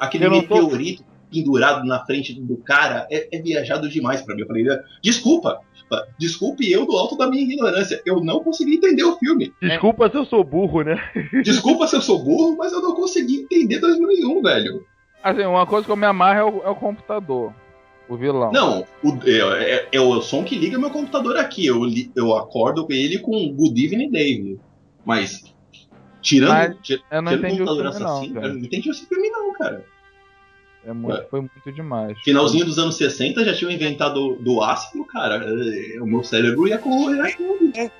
[0.00, 4.34] Aquele- Eu não tô- meteorito pendurado na frente do cara é, é viajado demais pra
[4.34, 4.42] mim.
[4.42, 4.64] Eu falei,
[5.02, 5.60] desculpa,
[6.18, 9.52] desculpe eu do alto da minha ignorância, eu não consegui entender o filme.
[9.60, 10.96] Desculpa se eu sou burro, né?
[11.44, 14.86] Desculpa se eu sou burro, mas eu não consegui entender 2001, velho.
[15.22, 17.52] Assim, uma coisa que eu me amarro é o, é o computador.
[18.06, 18.52] O vilão.
[18.52, 21.64] Não, o, é, é- é o som que liga meu computador aqui.
[21.64, 21.80] Eu,
[22.14, 24.60] eu acordo com ele com Good Evening Dave.
[25.06, 25.42] Mas,
[26.20, 28.46] tirando, Mas não tirando o computador não, assassino, cara.
[28.48, 29.84] eu não entendi esse filme, não, cara.
[30.86, 32.18] É muito, foi muito demais.
[32.22, 35.36] Finalzinho dos anos 60 já tinham inventado do ácido, cara.
[35.36, 36.78] é, O meu cérebro ia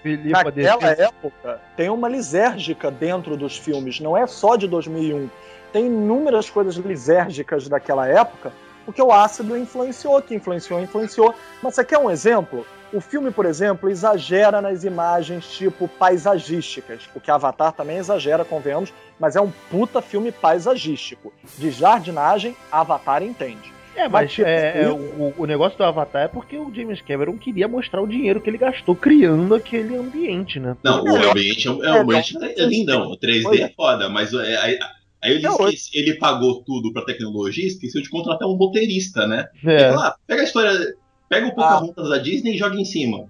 [0.03, 5.29] Filipe, Naquela época, tem uma lisérgica dentro dos filmes, não é só de 2001.
[5.73, 8.53] Tem inúmeras coisas lisérgicas daquela época,
[8.85, 11.35] porque o ácido influenciou, que influenciou, influenciou.
[11.62, 12.66] Mas você quer um exemplo?
[12.92, 19.35] O filme, por exemplo, exagera nas imagens tipo paisagísticas, porque Avatar também exagera, convenhamos, mas
[19.37, 21.33] é um puta filme paisagístico.
[21.59, 23.73] De jardinagem, Avatar entende.
[23.97, 27.01] É, mas Mas, tipo, é, é, o, o negócio do Avatar é porque o James
[27.01, 30.77] Cameron queria mostrar o dinheiro que ele gastou criando aquele ambiente, né?
[30.83, 33.07] Não, o ambiente é, um- é, o ambiente é lindão.
[33.11, 33.68] O 3D Pois é é.
[33.77, 34.79] foda, mas é,
[35.24, 39.26] aí ele, Não, esquece- ele pagou tudo pra tecnologia e esqueceu de contratar um roteirista,
[39.26, 39.46] né?
[39.64, 39.70] É.
[39.72, 40.94] Ele falou, ah, pega a história,
[41.28, 43.26] pega o Pocahontas da Disney e joga em cima.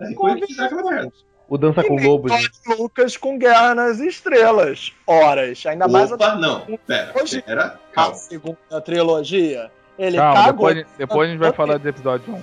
[0.00, 1.12] Aí foi ele que fizeram aquela merda.
[1.48, 2.32] O Dança com Lobos.
[2.76, 4.92] Lucas com Guerra nas Estrelas.
[5.06, 5.64] Horas.
[5.64, 6.66] Ainda mais a, Opa, não.
[6.86, 8.14] Pera, Hoje- pera, a calma.
[8.16, 9.70] segunda trilogia.
[9.96, 10.66] Ele Calma, cagou.
[10.74, 12.42] depois, depois a gente vai falar do episódio 1.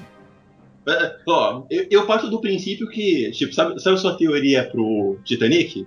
[0.89, 5.17] É, Ó, eu, eu parto do princípio que, tipo, sabe, sabe a sua teoria pro
[5.23, 5.85] Titanic?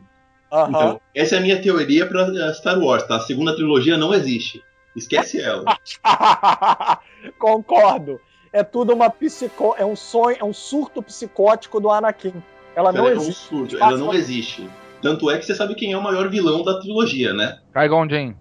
[0.51, 3.17] Então, essa é a minha teoria pra eh, Star Wars, tá?
[3.17, 4.63] A segunda trilogia não existe.
[4.95, 5.65] Esquece ela.
[7.39, 8.21] Concordo.
[8.53, 9.75] É tudo uma psico...
[9.79, 12.43] É um sonho, é um surto psicótico do Anakin.
[12.75, 13.49] Ela não Ela é um existe.
[13.49, 14.69] surto, ela não existe.
[15.03, 17.59] Tanto é que você sabe quem é o maior vilão da trilogia, né?
[17.73, 18.35] Qui-Gon Jinn.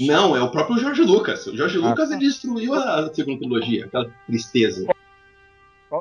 [0.00, 1.46] Não, é o próprio George Lucas.
[1.46, 2.14] O George Ah, Lucas tá.
[2.16, 4.86] ele destruiu a segunda trilogia, aquela tristeza.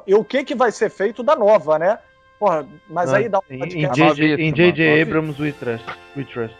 [0.08, 2.00] E o que, que vai ser feito da nova, né?
[2.41, 3.95] Porra, mas Ah, aí dá um Em, podcast.
[4.15, 4.34] J.J.
[4.41, 4.89] Em J.J.
[4.89, 5.01] novíssima.
[5.04, 5.86] Abrams, we trust.
[6.17, 6.56] We trust.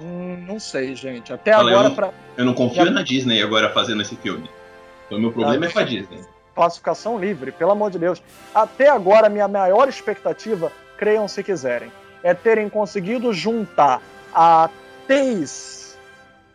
[0.00, 1.32] Hum, não sei, gente.
[1.32, 4.50] Até Olha, agora, eu- pra Eu não confio na Disney agora fazendo esse filme.
[5.06, 6.18] Então meu problema Ah, é com a Disney.
[6.56, 8.20] classificação livre, pelo amor de Deus.
[8.52, 11.92] Até agora, minha maior expectativa, creiam se quiserem,
[12.24, 14.02] é terem conseguido juntar
[14.34, 14.68] a
[15.06, 15.96] Teis.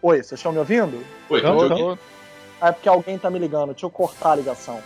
[0.01, 1.01] Oi, vocês estão me ouvindo?
[1.29, 1.77] Oi, tudo então.
[1.77, 1.99] bem?
[2.61, 4.81] É porque alguém tá me ligando, deixa eu cortar a ligação.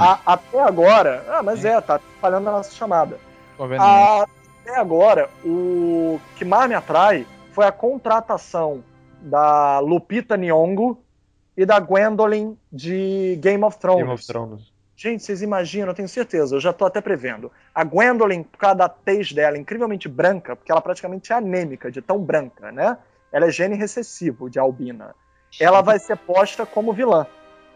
[0.00, 1.24] A- até agora.
[1.28, 3.18] Ah, mas é, tá falhando a nossa chamada.
[3.56, 3.84] Conveniente.
[4.62, 8.82] Até agora, o que mais me atrai foi a contratação
[9.20, 10.98] da Lupita Nyong'o
[11.56, 14.00] e da Gwendolyn de Game of Thrones.
[14.02, 14.70] Game of Thrones.
[14.96, 17.50] Gente, vocês imaginam, eu tenho certeza, eu já tô até prevendo.
[17.74, 22.02] A Gwendolyn, por causa da tez dela, incrivelmente branca, porque ela praticamente é anêmica, de
[22.02, 22.98] tão branca, né?
[23.32, 25.14] Ela é gene recessivo de albina.
[25.58, 27.26] Ela vai ser posta como vilã.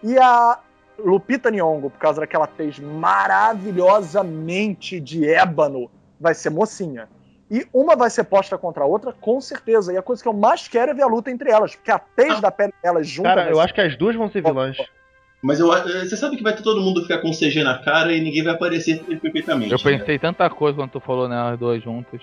[0.02, 0.58] E a
[0.98, 7.08] Lupita Nyong'o, por causa daquela tez maravilhosamente de ébano, vai ser mocinha.
[7.50, 9.92] E uma vai ser posta contra a outra, com certeza.
[9.92, 11.98] E a coisa que eu mais quero é ver a luta entre elas, porque a
[11.98, 13.28] tez da pele delas junta.
[13.28, 14.76] Cara, eu ser- acho que as duas vão ser vilãs.
[15.42, 18.20] Mas eu, eh, você sabe que vai todo mundo ficar com CG na cara e
[18.20, 19.72] ninguém vai aparecer perfeitamente.
[19.72, 19.98] Eu né?
[19.98, 22.22] pensei tanta coisa quando tu falou nelas duas juntas.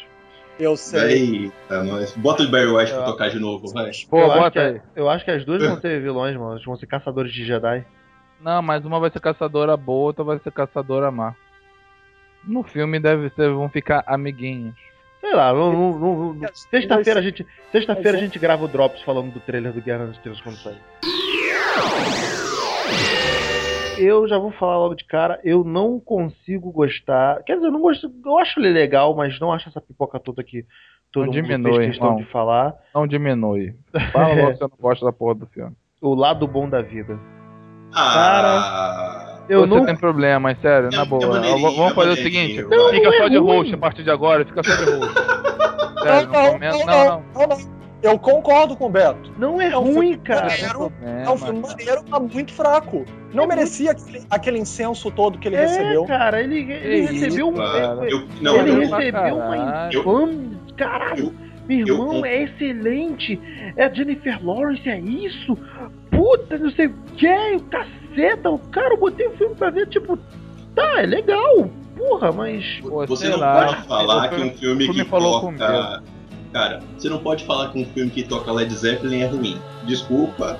[0.60, 1.46] Eu sei.
[1.46, 2.14] Eita, nós.
[2.18, 3.92] Bota o Barry White pra Eu- tocar de novo, vai.
[4.10, 4.82] Pô, eu, acho bota que, aí.
[4.96, 6.52] eu acho que as duas vão ser vilões, mano.
[6.54, 7.86] Elas vão ser caçadores de Jedi.
[8.42, 11.36] Não, mas uma vai ser caçadora boa, outra vai ser caçadora má.
[12.44, 14.76] No filme deve ser, vão ficar amiguinhos.
[15.20, 19.04] Sei lá, não, não- não- não- sexta-feira a gente, sexta-feira a gente grava o Drops
[19.04, 20.78] falando do trailer do Guerra nas Estrelas quando sair.
[24.00, 27.44] Eu já vou falar logo de cara, eu não consigo gostar.
[27.44, 28.12] Quer dizer, eu não gosto.
[28.26, 30.66] Eu acho ele legal, mas não acho essa pipoca toda que
[31.12, 32.24] todo Não mundo diminui, fez questão irmão.
[32.24, 32.74] de falar.
[32.96, 33.76] Não diminui.
[34.12, 35.76] Fala logo que você não gosta da porra do filme.
[36.02, 37.20] O lado bom da vida.
[37.94, 39.28] Ah.
[39.50, 39.86] Eu você não.
[39.86, 41.28] tem problema, sério, É- na é boa.
[41.28, 42.24] maneirinho, Vamos é fazer o maneirinho.
[42.24, 43.58] seguinte: Não, fica não é só de ruim.
[43.58, 45.14] host a partir de agora, fica só de host.
[46.02, 47.82] Sério, não, não, Não, não, não, não.
[48.02, 49.32] Eu concordo com o Beto.
[49.38, 50.48] Não é É um ruim, cara.
[50.48, 53.06] maneiro, É, É um filme maneiro, mas muito fraco.
[53.32, 56.06] Não É merecia aquele, aquele incenso todo que ele É, recebeu.
[56.06, 57.54] cara, ele, ele Que recebeu um.
[57.54, 58.10] cara.
[58.10, 60.00] Eu, não, ele eu, recebeu uma Caralho.
[60.00, 60.58] infame.
[60.76, 61.34] Caralho,
[61.70, 63.40] meu eu- irmão, é excelente.
[63.78, 65.56] É a Jennifer Lawrence, é isso?
[66.32, 68.50] Puta, não sei o que, o caceta.
[68.50, 70.18] O cara, eu botei o filme pra ver, tipo,
[70.74, 71.70] tá, é legal.
[71.98, 72.80] Porra, mas.
[72.82, 73.66] Pô, Você não lá.
[73.66, 76.04] pode falar que um filme que falou toca.
[76.54, 79.58] Cara, você não pode falar que um filme que toca Led Zeppelin é ruim.
[79.84, 80.58] Desculpa,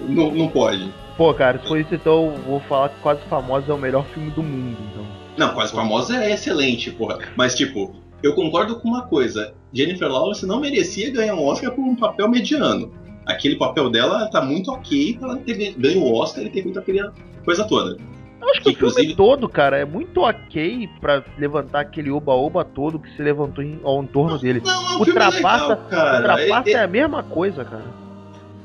[0.00, 0.90] não, não pode.
[1.16, 4.04] Pô, cara, se for isso, então eu vou falar que Quase Famosa é o melhor
[4.06, 5.06] filme do mundo, então.
[5.36, 7.18] Não, Quase Famosa é excelente, porra.
[7.36, 9.54] Mas, tipo, eu concordo com uma coisa.
[9.72, 12.90] Jennifer Lawrence não merecia ganhar um Oscar por um papel mediano.
[13.26, 16.78] Aquele papel dela tá muito ok pra ela ter ganho- o Oscar e ter feito
[16.78, 17.12] aquela
[17.44, 17.96] coisa toda.
[18.40, 22.98] Eu acho que o filme todo, cara, é muito ok pra levantar aquele oba-oba todo
[22.98, 24.62] que se levantou em, ao entorno dele.
[24.64, 26.18] Não, é um O Trapaça- legal, cara.
[26.18, 27.84] o Trapaça É- é, é- a mesma coisa, cara.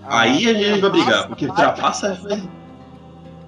[0.08, 2.66] Aí a gente vai brigar, porque Trapaça- Trapaça é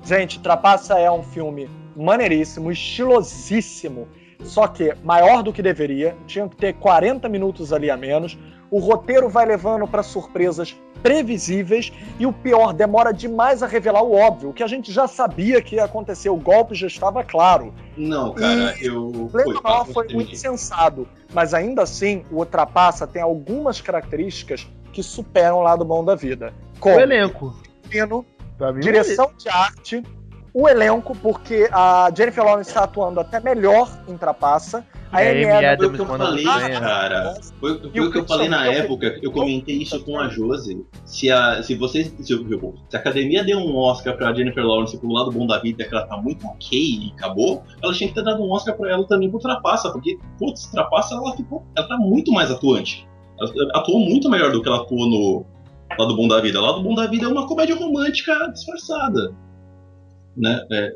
[0.06, 4.08] Gente, Trapaça é um filme maneiríssimo, estilosíssimo,
[4.44, 8.38] só que maior do que deveria, tinha que ter 40 minutos ali a menos.
[8.70, 14.14] O roteiro vai levando para surpresas previsíveis e o pior, demora demais a revelar o
[14.14, 17.74] óbvio, o que a gente já sabia que ia acontecer, o golpe já estava claro.
[17.96, 19.06] Não, cara, eu.
[19.08, 19.30] O
[19.94, 25.86] Foi, muito sensado, mas ainda assim, o Trapaça tem algumas características que superam o lado
[25.86, 26.54] bom da vida.
[26.78, 27.56] O Como elenco.
[27.90, 28.26] fino,
[28.82, 30.04] direção de arte,
[30.54, 34.84] o elenco, porque a Jennifer Lawrence está atuando até melhor em Trapaça.
[35.12, 37.34] A É, Amy Adams Foi o que eu falei, bem, cara.
[37.60, 39.20] Foi, foi E o que eu falei na época.
[39.22, 40.86] Eu comentei isso com a Josi.
[41.06, 42.14] Se a, se vocês.
[42.20, 45.86] Se, se a academia deu um Oscar pra Jennifer Lawrence pro lado bom da vida,
[45.86, 48.92] que ela tá muito ok e acabou, ela tinha que ter dado um Oscar pra
[48.92, 51.64] ela também pro Trapaça, porque, putz, Trapaça ela ficou.
[51.76, 53.08] Ela tá muito mais atuante.
[53.40, 55.46] Ela atuou muito melhor do que ela atuou no
[55.98, 56.60] Lado Bom da Vida.
[56.60, 59.34] Lado Bom da Vida é uma comédia romântica disfarçada.
[60.38, 60.66] Né?
[60.72, 60.96] É,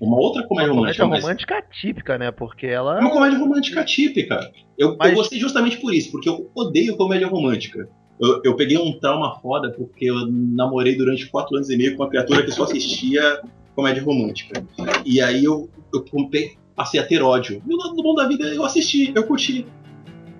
[0.00, 2.30] Uma outra comédia Uma romântica, comédia mas romântica típica, né?
[2.30, 2.98] Porque ela.
[2.98, 4.50] é uma comédia romântica típica.
[4.78, 7.88] Eu, Mas- eu gostei justamente por isso, porque eu odeio comédia romântica.
[8.20, 12.02] Eu, eu peguei um trauma foda porque eu namorei durante quatro anos e meio com
[12.02, 13.40] uma criatura que só assistia
[13.74, 14.62] comédia romântica.
[15.06, 16.04] E aí eu, eu
[16.76, 17.62] passei a ter ódio.
[17.66, 19.66] E o lado do bom da vida eu assisti, eu curti.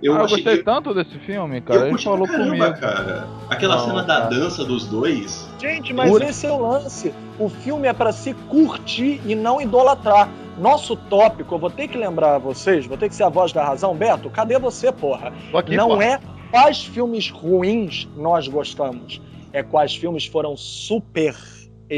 [0.02, 0.62] Eu, Ah, eu gostei que.
[0.64, 1.80] tanto desse filme, cara.
[1.80, 2.80] Eu Ele falou caramba, comigo.
[2.80, 3.28] cara.
[3.50, 4.26] Aquela Não, cena da cara.
[4.30, 5.48] dança dos dois.
[5.60, 6.24] Gente, mas Pura.
[6.28, 7.12] esse é o lance.
[7.38, 10.28] O filme é pra se curtir e não idolatrar.
[10.58, 13.52] Nosso tópico, eu vou ter que lembrar a vocês, vou ter que ser a voz
[13.52, 13.94] da razão.
[13.94, 15.32] Beto, cadê você, porra?
[15.54, 16.02] Aqui, não pô.
[16.02, 19.22] é quais filmes ruins nós gostamos,
[19.54, 20.56] é quais filmes foram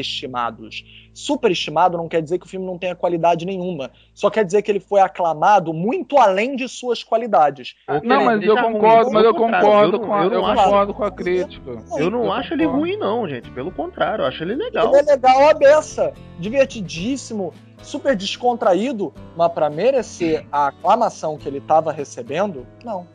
[0.02, 0.84] superestimados.
[1.14, 4.70] Superestimado não quer dizer que o filme não tenha qualidade nenhuma, só quer dizer que
[4.70, 7.74] ele foi aclamado muito além de suas qualidades.
[8.00, 8.72] Que Não, ele mas eu ruim.
[8.72, 11.82] concordo, mas eu concordo eu com a, eu eu não acho- concordo com a crítica.
[11.98, 12.86] Eu não Eu acho ele concordo.
[12.86, 13.50] ruim, não, gente.
[13.50, 14.88] Pelo contrário, eu acho ele legal.
[14.88, 17.52] Ele é legal a beça, divertidíssimo,
[17.82, 23.06] super descontraído, mas pra merecer a aclamação que ele tava recebendo, não.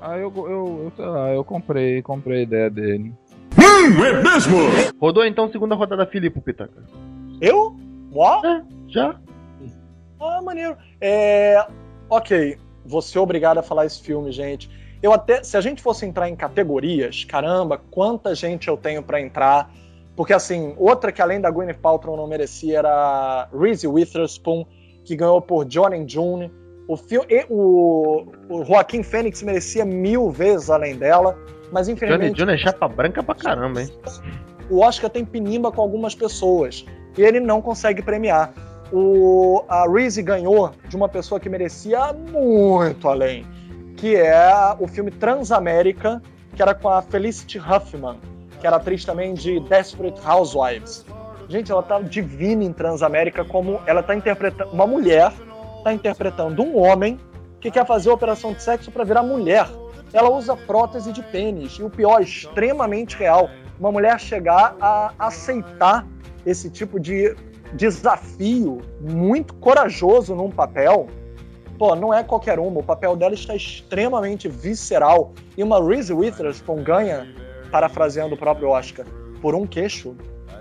[0.00, 3.12] Ah, eu, eu, eu sei lá, eu comprei, comprei a ideia dele.
[5.00, 6.82] Rodou então segunda rodada Filipe Pitaca.
[7.40, 7.74] Eu?
[8.14, 8.40] Ó,
[8.88, 9.16] Já?
[10.20, 10.76] Ah, maneiro.
[11.00, 11.64] É.
[12.08, 14.68] Ok, vou ser obrigado a falar esse filme, gente.
[15.02, 15.42] Eu até.
[15.42, 19.70] Se a gente fosse entrar em categorias, caramba, quanta gente eu tenho pra entrar.
[20.16, 24.66] Porque, assim, outra que além da Gwyneth Paltrow não merecia era Reese Witherspoon,
[25.04, 26.52] que ganhou por John and June.
[26.86, 31.38] O, fil- e o, o Joaquim Fênix merecia mil vezes além dela,
[31.72, 33.90] mas infelizmente Johnny é chapa branca pra caramba, hein?
[34.70, 36.84] o Oscar tem pinimba com algumas pessoas
[37.18, 38.52] e ele não consegue premiar.
[38.92, 43.44] O, a Reese ganhou de uma pessoa que merecia muito além,
[43.96, 46.22] que é o filme Transamérica,
[46.54, 48.18] que era com a Felicity Huffman,
[48.60, 51.04] que era atriz também de Desperate Housewives.
[51.48, 55.32] Gente, ela tá divina em Transamérica como ela tá interpretando uma mulher
[55.82, 57.18] tá interpretando um homem
[57.60, 59.66] que quer fazer operação de sexo para virar mulher.
[60.12, 66.06] Ela usa prótese de pênis e o pior, extremamente real, uma mulher chegar a aceitar
[66.44, 67.34] esse tipo de
[67.72, 71.06] desafio muito corajoso num papel.
[71.78, 75.32] Pô, não é qualquer uma, o papel dela está extremamente visceral.
[75.56, 77.26] E uma Reese Witherspoon ganha,
[77.70, 79.06] parafraseando o próprio Oscar,
[79.40, 80.14] por um queixo.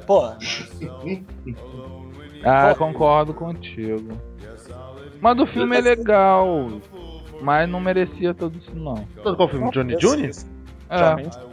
[0.07, 0.31] Pô,
[2.43, 2.85] Ah, Pô.
[2.85, 4.13] concordo contigo.
[5.19, 6.69] Mas o filme é legal,
[7.41, 8.95] mas não merecia tudo isso não.
[9.23, 9.65] Sabe qual filme?
[9.97, 10.45] Johnny esse-
[10.91, 10.97] É.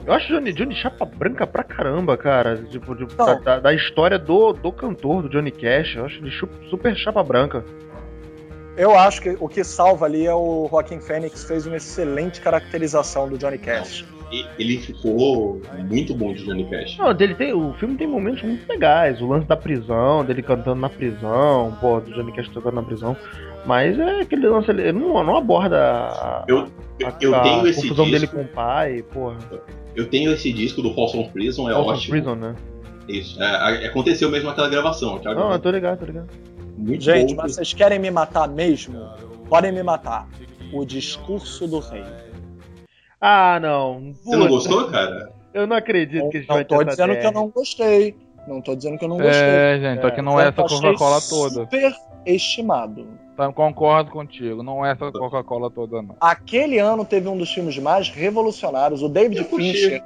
[0.07, 2.57] Eu acho Johnny Johnny chapa branca pra caramba, cara.
[2.71, 5.97] Tipo, de- da, da- da história do, do cantor, do Johnny Cash.
[5.97, 6.31] Eu acho ele
[6.71, 7.63] super chapa branca.
[8.79, 13.29] Eu acho que o que salva ali é o Joaquim Fênix fez uma excelente caracterização
[13.29, 14.05] do Johnny Cash.
[14.59, 16.99] Ele ficou muito bom de Johnny Cash.
[16.99, 19.21] Não, dele tem, o filme tem momentos muito legais.
[19.23, 23.17] O lance da prisão, dele cantando na prisão, pô, do Johnny Cash tocando na prisão.
[23.65, 26.67] Mas é aquele lance ele não, não aborda a, Eu,
[27.05, 28.37] a, eu a tenho esse confusão dele disco.
[28.37, 29.39] com o pai, porra.
[29.95, 32.11] Eu tenho esse disco do Folsom Prison, é Folsom ótimo.
[32.11, 32.55] Prison, né?
[33.09, 33.41] Isso.
[33.41, 35.17] É, a- aconteceu mesmo aquela gravação.
[35.17, 36.29] Aquela Não, eu tô ligado, tô ligado.
[36.77, 37.43] muito Gente, bom.
[37.43, 38.99] mas vocês querem me matar mesmo?
[39.49, 40.29] Podem me matar.
[40.73, 42.03] O discurso do rei.
[43.29, 44.13] Ah, não.
[44.23, 45.33] Você não Puta, gostou, cara?
[45.53, 47.33] Eu não acredito Não, que a gente não vai tô ter essa dizendo que eu
[47.33, 48.17] não gostei.
[48.47, 49.33] Não tô dizendo que eu não gostei.
[49.43, 51.61] é, gente, só que não é essa Eu achei Coca-Cola toda.
[51.65, 51.93] Super
[52.25, 53.09] estimado.
[53.37, 56.15] Tá, concordo contigo, não é essa Coca-Cola toda não.
[56.21, 59.45] Aquele ano teve um dos filmes mais revolucionários, o David Eu.
[59.47, 60.05] Fincher,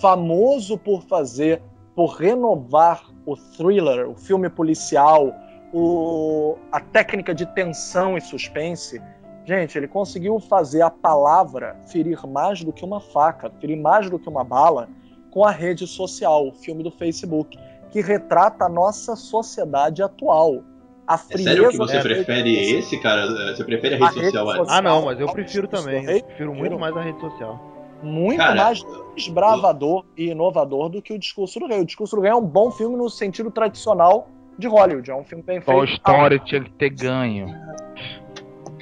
[0.00, 1.60] famoso por fazer,
[1.96, 5.34] por renovar o thriller, o filme policial,
[5.72, 9.02] o- a técnica de tensão e suspense.
[9.46, 14.18] Gente, ele conseguiu fazer a palavra ferir mais do que uma faca, ferir mais do
[14.18, 14.88] que uma bala
[15.30, 17.56] com a rede social, o filme do Facebook,
[17.92, 20.64] que retrata a nossa sociedade atual.
[21.06, 22.78] A É frieza sério que você rede prefere social.
[22.80, 23.54] esse, cara?
[23.54, 24.46] Você prefere a A rede rede social?
[24.56, 24.66] social.
[24.68, 26.04] Ah, não, mas eu Não, prefiro também.
[26.04, 27.60] Eu prefiro muito mais a rede social.
[28.02, 28.82] muito Cara, mais
[29.14, 31.80] desbravador e inovador do que o Discurso do Rei.
[31.80, 34.28] O Discurso do Rei é um bom filme no sentido tradicional
[34.58, 35.08] de Hollywood.
[35.08, 35.84] É um filme bem feito.
[35.84, 37.46] Story tinha que ter ganho.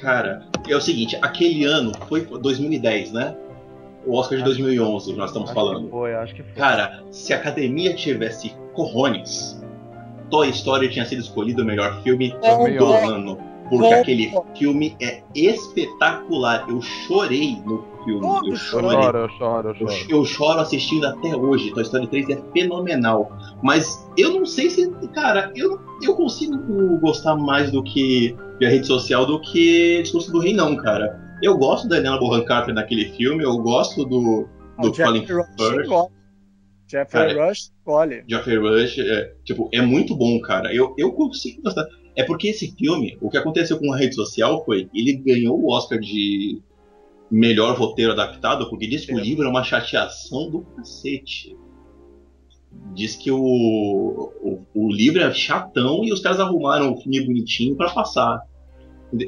[0.00, 3.36] Cara, é o seguinte, aquele ano foi 2010, né?
[4.06, 5.84] O Oscar de 2011 que nós estamos Acho falando.
[5.84, 6.52] que foi, acho que foi.
[6.52, 9.62] Cara, se a academia tivesse corrones,
[10.30, 13.38] Toy Story tinha sido escolhido o melhor filme Bom, do ano.
[13.68, 16.66] Porque Bom, aquele filme é espetacular.
[16.68, 18.26] Eu chorei no filme.
[18.26, 18.90] Eu Eu chorei.
[18.90, 20.06] choro, eu choro, eu Eu, choro.
[20.10, 21.72] eu choro assistindo até hoje.
[21.72, 23.32] Toy Story 3 é fenomenal.
[23.62, 24.90] Mas eu não sei se.
[25.14, 26.56] Cara, eu, eu consigo
[27.00, 31.20] gostar mais do que de rede social do que Discurso do Rei, não, cara.
[31.42, 34.46] Eu gosto da Helena Bonham Carter naquele filme, eu gosto do,
[34.80, 35.46] do Colin Firth.
[36.86, 38.24] Jeffrey Cara, Rush, olha.
[38.28, 40.72] Geoffrey Rush, é, tipo, é muito bom, cara.
[40.74, 41.84] Eu, eu consigo gostar.
[42.16, 45.70] É porque esse filme, o que aconteceu com a rede social foi, ele ganhou o
[45.72, 46.60] Oscar de
[47.30, 49.22] melhor roteiro adaptado, porque diz que o É.
[49.22, 51.56] livro é uma chateação do cacete.
[52.94, 57.76] Diz que o, o, o livro é chatão e os caras arrumaram o filme bonitinho
[57.76, 58.40] pra passar.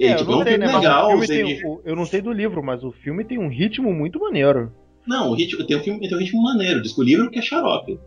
[0.00, 0.66] É, eu tipo, não é um né?
[0.76, 3.92] Legal, o tem, o- eu não sei do livro, mas o filme tem um ritmo
[3.92, 4.72] muito maneiro.
[5.06, 7.38] Não, o ritmo, tem, um filme, tem um ritmo maneiro, diz que o livro que
[7.38, 7.98] é xarope.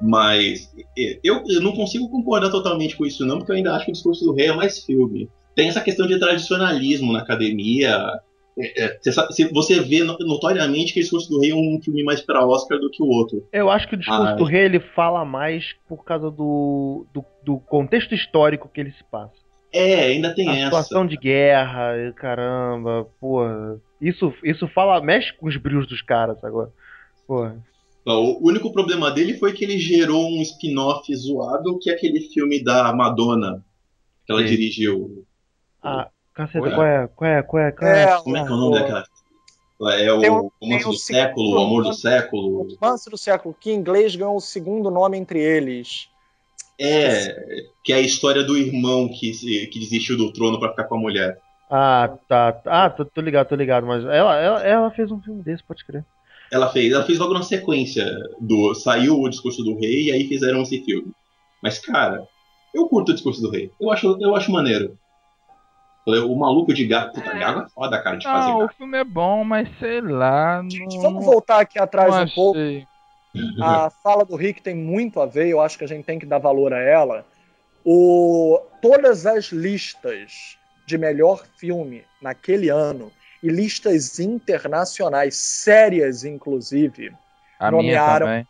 [0.00, 3.86] Mas é, eu, eu não consigo concordar totalmente com isso, não, porque eu ainda acho
[3.86, 5.28] que o discurso do rei é mais filme.
[5.54, 7.98] Tem essa questão de tradicionalismo na academia.
[8.58, 8.98] É, é,
[9.52, 12.78] você, vê no- notoriamente que o discurso do rei é um filme mais pra Oscar
[12.78, 13.46] do que o outro.
[13.52, 17.24] Eu acho que o discurso Ah, do rei ele fala mais por causa do, do,
[17.42, 19.34] do contexto histórico que ele se passa.
[19.72, 20.64] É, ainda tem A essa.
[20.64, 23.78] situação de guerra, caramba, porra.
[24.00, 26.70] Isso, isso fala, mexe com os brilhos dos caras agora.
[27.26, 27.56] Porra.
[28.06, 32.62] O único problema dele foi que ele gerou um spin-off zoado, que é aquele filme
[32.62, 33.64] da Madonna,
[34.24, 34.46] que ela Sim.
[34.46, 35.26] dirigiu.
[35.82, 37.08] Ah, caceta, qual é?
[37.08, 37.42] Qual é?
[37.42, 37.72] Qual é?
[37.72, 38.18] Qual é?
[38.22, 39.04] Como é que é o nome daquela?
[39.98, 41.92] É o um- Romance um do Século, o Amor do.
[41.92, 42.60] Século.
[42.62, 46.08] O romance do século, que em inglês ganhou o segundo nome entre eles.
[46.78, 47.34] É,
[47.82, 49.32] que é a história do irmão que,
[49.66, 51.40] que desistiu do trono pra ficar com a mulher.
[51.68, 52.60] Ah, tá.
[52.66, 53.84] Ah, tô, tô ligado, tô ligado.
[53.86, 56.04] Mas ela, ela, ela fez um filme desse, pode crer.
[56.52, 58.06] Ela fez, ela fez logo na sequência
[58.40, 58.74] do.
[58.74, 61.12] Saiu o discurso do rei e aí fizeram esse filme.
[61.62, 62.26] Mas, cara,
[62.74, 63.70] eu curto o discurso do rei.
[63.80, 64.96] Eu acho, eu acho maneiro.
[66.06, 67.14] O maluco de gato.
[67.14, 68.76] Puta, gago é foda, cara, de fazer Não, o gato.
[68.76, 70.62] filme é bom, mas sei lá.
[70.62, 72.58] Gente, não, vamos não- voltar aqui atrás não um pouco.
[72.58, 72.86] achei.
[73.60, 76.24] A fala do Rick tem muito a ver, eu acho que a gente tem que
[76.24, 77.26] dar valor a ela.
[77.84, 83.10] O, todas as listas de melhor filme naquele ano,
[83.46, 87.12] e listas internacionais, sérias inclusive,
[87.58, 88.44] A Nomearam-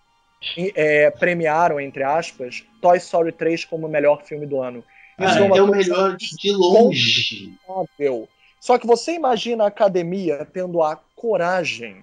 [0.56, 4.82] e, é, premiaram, entre aspas, Toy Story 3 como o melhor filme do ano.
[5.18, 7.58] Isso Cara, uma é o melhor de longe.
[7.68, 8.28] inegável.
[8.60, 12.02] Só que você imagina a academia tendo a coragem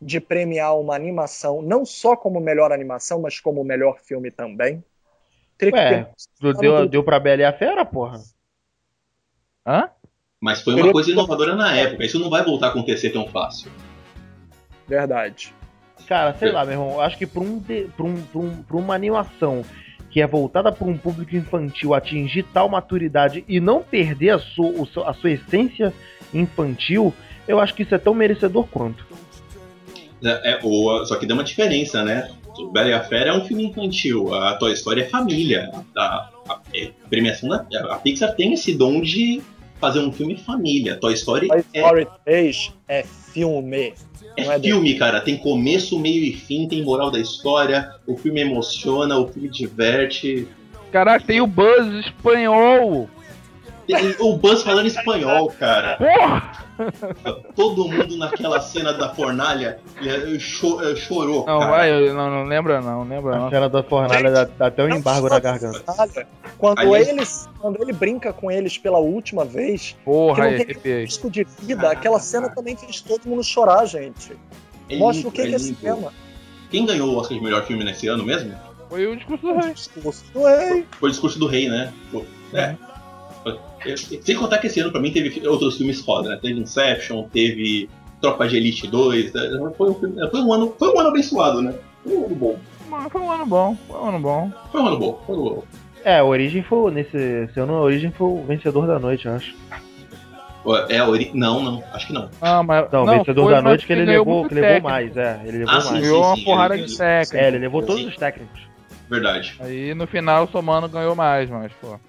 [0.00, 4.84] de premiar uma animação, não só como melhor animação, mas como melhor filme também?
[5.56, 6.04] Teria Ué,
[6.40, 8.20] ter- Deu, deu pra Bela e a Fera, porra.
[9.66, 9.90] Hã?
[10.46, 12.04] Mas foi uma coisa inovadora na época.
[12.06, 13.68] Isso não vai voltar a acontecer tão fácil.
[14.86, 15.52] Verdade.
[16.06, 18.76] Cara, sei lá, meu irmão, eu acho que pra, um pra, um, pra, um- pra
[18.76, 19.64] uma animação
[20.08, 24.86] que é voltada para um público infantil atingir tal maturidade e não perder a sua,
[25.04, 25.92] a sua essência
[26.32, 27.12] infantil,
[27.48, 29.04] eu acho que isso é tão merecedor quanto.
[30.22, 32.30] É, é, o- só que deu uma diferença, né?
[32.56, 35.72] O Bela e a Fera é um filme infantil, a Toy Story é família.
[35.96, 39.42] A, a- é premiação da a Pixar tem esse dom de
[39.80, 40.96] fazer um filme família.
[40.96, 43.94] Toy Story Toy é, Story 3 é filme.
[44.36, 45.20] é é filme, cara.
[45.20, 47.94] Tem começo, meio e fim, tem moral da história.
[48.06, 50.46] O filme emociona, o filme diverte.
[50.92, 53.08] Caraca, tem o Buzz espanhol.
[54.20, 55.96] O Buzz falando espanhol, cara.
[55.96, 56.66] Porra!
[57.54, 61.70] Todo mundo naquela cena da fornalha eh, cho- eh, chorou, Não, cara.
[61.70, 63.50] vai, eu- não, não lembra não, lembra A não.
[63.50, 65.82] cena da fornalha dá, dá até um Não embargo na garganta.
[66.58, 70.64] Quando, Aliás- eles, quando ele brinca com eles pela última vez, que Porra, não aí,
[70.74, 74.32] tem risco de vida, aquela cena também fez todo mundo chorar, gente.
[74.88, 75.76] É Mostra lindo, o que, é que é lindo.
[75.78, 76.12] cinema.
[76.70, 78.54] Quem ganhou o Oscar de melhor filme nesse ano mesmo?
[78.88, 79.72] Foi o discurso do rei.
[79.74, 80.86] Discurso do rei.
[80.98, 81.92] Foi o discurso do rei, né?
[82.12, 82.74] Pô, É.
[83.90, 86.38] Eu- Sem contar que esse ano pra mim teve outros filmes foda, né?
[86.40, 87.88] Teve Inception, teve
[88.20, 89.32] Tropa de Elite 2.
[89.32, 89.72] né?
[89.76, 91.74] Foi um, filme- foi um ano, foi um ano abençoado, né?
[92.04, 92.58] Foi um ano bom.
[93.10, 94.52] Foi um ano bom, foi um ano bom.
[94.72, 95.64] Foi um ano bom, foi um ano bom.
[96.04, 99.34] É, a Origem foi, nesse esse ano, a Origem foi o vencedor da noite, eu
[99.34, 99.54] acho.
[100.88, 101.30] É a ori...
[101.32, 102.28] Não, não, acho que não.
[102.42, 102.90] Não, mas.
[102.90, 105.80] Não, o vencedor da noite que ele levou, que levou mais, é, ele levou Ah,
[105.80, 106.02] sim, mais.
[106.04, 107.36] Ganhou uma sim, porrada ele- de técnico.
[107.36, 108.08] É, ele levou todos Sim.
[108.08, 108.60] os técnicos.
[109.08, 109.54] Verdade.
[109.60, 112.00] Aí no final o Somano ganhou mais, mas, pô.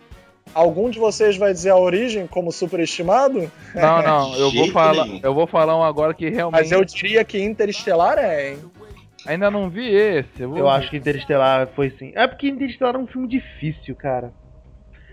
[0.53, 3.51] Algum de vocês vai dizer a origem como superestimado?
[3.75, 5.07] Não, não, eu vou falar.
[5.21, 6.61] Eu vou falar um agora que realmente.
[6.61, 8.59] Mas eu diria que Interestelar é, hein?
[9.25, 10.29] Ainda não vi esse.
[10.39, 12.11] Eu, Eu acho que Interestelar foi sim.
[12.15, 14.33] É porque Interestelar é um filme difícil, cara.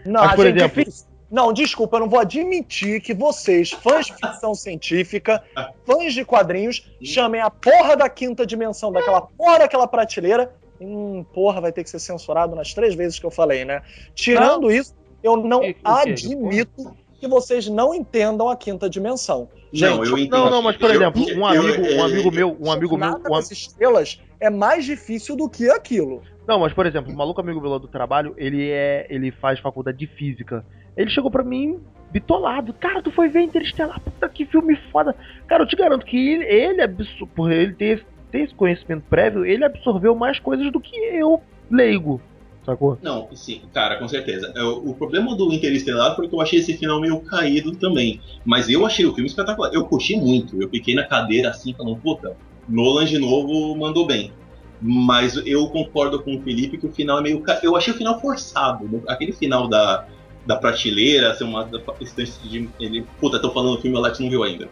[0.07, 1.07] Não, Mas, por gente, exemplo- difícil.
[1.31, 5.43] Não, desculpa, eu não vou admitir que vocês, fãs de ficção científica,
[5.85, 10.55] fãs de quadrinhos, chamem a porra da quinta dimensão daquela porra daquela prateleira.
[10.81, 13.83] Hum, porra, vai ter que ser censurado nas três vezes que eu falei, né?
[14.15, 14.95] Tirando isso,
[15.25, 19.49] eu não que- admito que vocês não entendam a quinta dimensão.
[19.73, 20.31] não, Gente, eu entendo.
[20.45, 23.09] Não, não, mas por Eu- exemplo, um amigo, eu- um amigo meu, um amigo meu,
[23.29, 26.23] um estrelas é mais difícil do que aquilo.
[26.47, 29.59] Não, mas por exemplo, um maluco amigo meu lá do trabalho, ele é, ele faz
[29.59, 30.65] faculdade de física.
[30.97, 31.81] Ele chegou pra mim
[32.13, 32.73] bitolado.
[32.75, 33.99] Cara, tu foi ver Interestelar?
[34.01, 35.17] Puta que filme foda.
[35.49, 36.83] Cara, eu te garanto que ele, ele
[37.35, 42.21] por ele ter, tem esse conhecimento prévio, ele absorveu mais coisas do que eu, leigo.
[42.65, 42.99] Sacou?
[43.03, 44.51] Não, sim, cara, com certeza.
[44.57, 48.21] É, O, problema do Interestelar foi que eu achei esse final meio caído também.
[48.45, 49.71] Mas eu achei o filme espetacular.
[49.73, 50.61] Eu curti muito.
[50.63, 52.37] Eu fiquei na cadeira assim, falando, puta,
[52.69, 54.33] Nolan de novo mandou bem.
[54.81, 57.41] Mas eu concordo com o Felipe que o final é meio.
[57.43, 58.89] ca- Eu achei o final forçado.
[58.89, 59.01] né?
[59.09, 60.07] Aquele final da,
[60.47, 62.69] da prateleira, ser uma da- instância de.
[62.81, 64.69] Ele, puta, tô falando do filme, o Alex não viu ainda.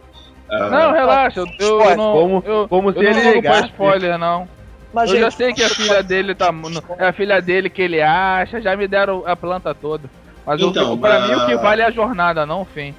[0.49, 1.97] Ah, Não, relaxa, eu, eu, Spoiler.
[1.97, 2.11] não.
[2.13, 3.67] Como- eu, como eu se não ele ligasse.
[3.67, 4.47] spoiler, não.
[4.93, 6.53] Mas, eu já gente, sei que a filha dele tá.
[6.99, 10.09] É a filha dele que ele acha, já me deram a planta toda.
[10.45, 12.93] Mas eu Então, fico- pra mim o que vale é a jornada, não o fim.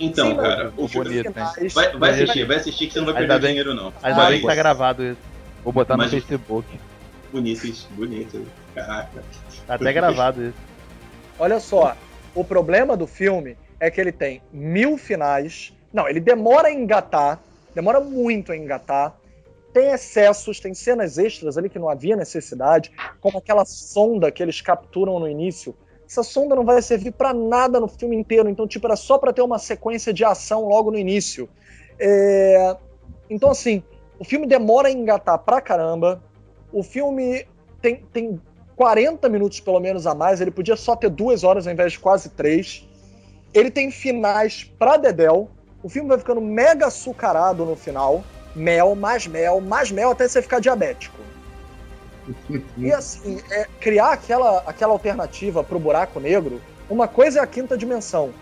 [0.00, 1.08] Então, Sim, cara, o filme.
[1.08, 1.68] bonito, hein?
[1.74, 3.92] Vai, vai assistir, vai assistir que você não vai Ainda perder bem- dinheiro, não.
[4.02, 5.18] Ainda Vai, bem que tá gravado isso.
[5.64, 6.66] Vou botar Mas- no Facebook.
[7.32, 8.46] Bonito isso, bonito.
[8.74, 9.22] Caraca.
[9.66, 10.54] Tá até gravado isso.
[11.38, 11.94] Olha só,
[12.34, 15.72] o problema do filme é que ele tem mil finais.
[15.92, 17.38] Não, ele demora a engatar,
[17.74, 19.14] demora muito a engatar.
[19.76, 24.62] Tem excessos, tem cenas extras ali que não havia necessidade, como aquela sonda que eles
[24.62, 25.76] capturam no início.
[26.08, 29.34] Essa sonda não vai servir pra nada no filme inteiro, então tipo era só pra
[29.34, 31.46] ter uma sequência de ação logo no início.
[31.98, 32.74] É,
[33.28, 33.82] Então assim,
[34.18, 36.22] o filme demora a engatar pra caramba.
[36.72, 37.46] O filme
[37.82, 38.40] tem, tem
[38.76, 40.40] 40 minutos pelo menos a mais.
[40.40, 42.88] Ele podia só ter duas horas ao invés de quase três.
[43.52, 45.50] Ele tem finais pra Dedel.
[45.82, 48.24] O filme vai ficando mega açucarado no final.
[48.56, 51.18] Mel, mais mel, mais mel até você ficar diabético.
[52.76, 57.76] E assim, é, criar aquela, aquela alternativa pro buraco negro, uma coisa é a quinta
[57.76, 58.32] dimensão.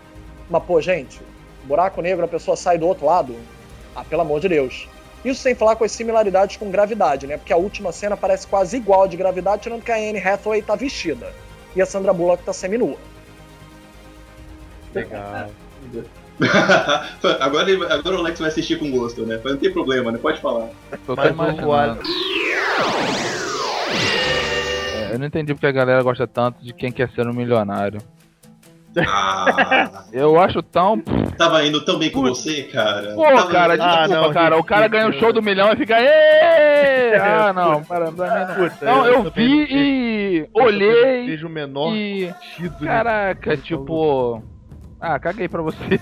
[0.49, 1.21] Mas, pô, gente,
[1.65, 3.35] buraco negro, a pessoa sai do outro lado.
[3.95, 4.87] Ah, pelo amor de Deus.
[5.23, 7.37] Isso sem falar com as similaridades com gravidade, né?
[7.37, 10.61] Porque a última cena parece quase igual a de gravidade, tirando que a Anne Hathaway
[10.61, 11.33] tá vestida.
[11.75, 12.97] E a Sandra Bullock tá seminua.
[14.93, 15.49] Legal.
[17.39, 19.39] agora, agora o Alex vai assistir com gosto, né?
[19.43, 20.17] Mas Não tem problema, né?
[20.21, 20.69] Pode falar.
[21.05, 22.01] Tô Mas imaginando.
[25.09, 27.99] É, Eu não entendi porque a galera gosta tanto de quem quer ser um milionário.
[28.97, 31.01] Ah, Eu acho tão.
[31.37, 32.39] tava indo tão bem com Putz.
[32.39, 33.13] você, cara.
[33.13, 33.77] Pô, Tava- cara, Ah,
[34.07, 34.57] desculpa, não, cara.
[34.57, 35.95] O cara ganha o show do milhão e fica.
[35.99, 38.55] "Ê!" Ah, não, para, mim não.
[38.69, 42.27] Puta, Não, eu também vi e eu olhei vejo o menor e.
[42.27, 42.35] né?
[42.85, 44.41] Caraca, tipo.
[44.99, 45.99] Ah, caguei pra você.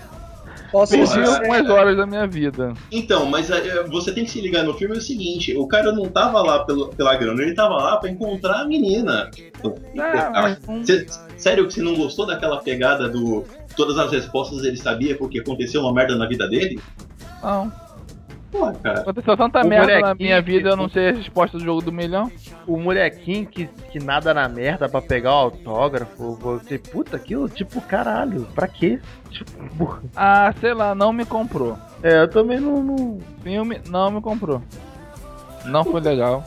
[0.74, 1.36] Posso dizer, Perdi é.
[1.36, 2.74] algumas horas da minha vida.
[2.92, 5.92] Então, mas é, você tem que se ligar no filme é o seguinte: o cara
[5.92, 9.30] não tava lá pelo, pela grana, ele tava lá pra encontrar a menina.
[10.00, 11.06] Ah, Cê-
[11.38, 13.46] sério que você não gostou daquela pegada do.
[13.78, 16.80] Todas as respostas ele sabia porque aconteceu uma merda na vida dele?
[17.44, 17.72] Não.
[18.54, 19.02] Pô, cara.
[19.02, 21.92] Aconteceu tanta O merda na minha vida, eu não sei a resposta do jogo do
[21.92, 22.32] milhão.
[22.68, 26.36] O molequinho que, que nada na merda pra pegar o autógrafo.
[26.36, 29.00] Você, puta, aquilo, tipo, caralho, pra quê?
[29.32, 31.76] Tipo, Ah, sei lá, não me comprou.
[32.04, 34.62] é, eu também não, não, Filme não me comprou.
[35.66, 36.44] Não foi legal.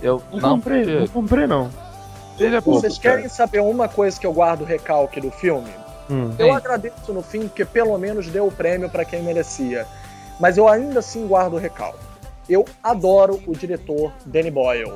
[0.00, 1.70] Eu não não, comprei, porque- não comprei não.
[2.36, 2.80] Seja pouco.
[2.80, 5.70] vocês querem saber uma coisa que eu guardo recalque do filme?
[6.08, 6.30] Hum.
[6.38, 6.52] Eu Sim.
[6.52, 9.86] agradeço no fim, porque pelo menos deu o prêmio pra quem merecia.
[10.40, 11.98] Mas eu ainda assim guardo o recalque.
[12.48, 14.92] Eu adoro o diretor Danny Boyle.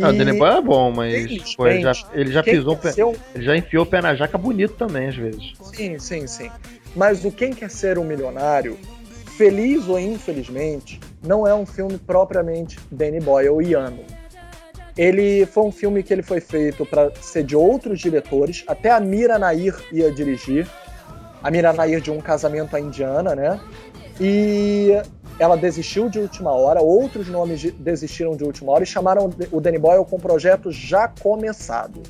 [0.00, 3.04] Ah, o Danny Boyle é bom, mas pô, ele já, ele já pisou, pé- ser
[3.04, 5.52] um- ele já enfiou o pé na jaca bonito também, às vezes.
[5.74, 6.50] Sim, sim, sim.
[6.96, 8.78] Mas o Quem Quer Ser um Milionário,
[9.36, 14.00] feliz ou infelizmente, não é um filme propriamente Danny Boyle-iano.
[14.96, 19.00] Ele foi um filme que ele foi feito para ser de outros diretores, até a
[19.00, 20.66] Mira Nair ia dirigir.
[21.42, 23.58] A Mira Nair de Um Casamento à Indiana, né?
[24.20, 24.90] E
[25.38, 29.60] ela desistiu de última hora, outros nomes de- desistiram de última hora e chamaram o
[29.60, 32.02] Danny Boyle com o projeto já começado.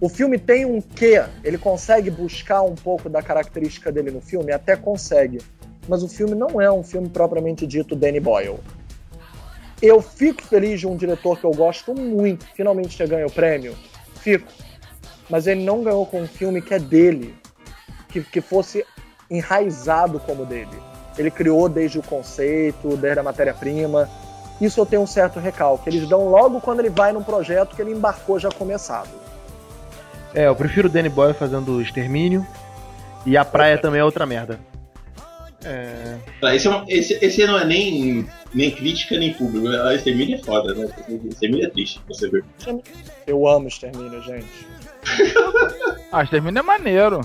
[0.00, 1.24] O filme tem um quê?
[1.42, 4.52] Ele consegue buscar um pouco da característica dele no filme?
[4.52, 5.40] Até consegue.
[5.88, 8.58] Mas o filme não é um filme propriamente dito Danny Boyle.
[9.82, 13.74] Eu fico feliz de um diretor que eu gosto muito finalmente ter ganho o prêmio.
[14.16, 14.50] Fico.
[15.28, 17.34] Mas ele não ganhou com um filme que é dele.
[18.08, 18.84] Que, que fosse
[19.30, 20.76] enraizado como dele.
[21.16, 24.08] Ele criou desde o conceito, desde a matéria-prima.
[24.60, 25.88] Isso eu tenho um certo recalque.
[25.88, 29.08] Eles dão logo quando ele vai num projeto que ele embarcou já começado.
[30.34, 32.46] É, eu prefiro o Danny Boyle fazendo Extermínio.
[33.26, 34.58] E a praia também é outra merda.
[35.64, 36.16] É.
[36.40, 39.66] Tá, Esse, é um- esse, esse não é nem, nem crítica nem público.
[39.68, 40.88] A Extermínio é foda, né?
[41.30, 42.44] Extermínio é triste, você ver.
[43.26, 44.66] Eu amo Extermínio, gente.
[46.12, 47.20] Ah, Extermínio é maneiro.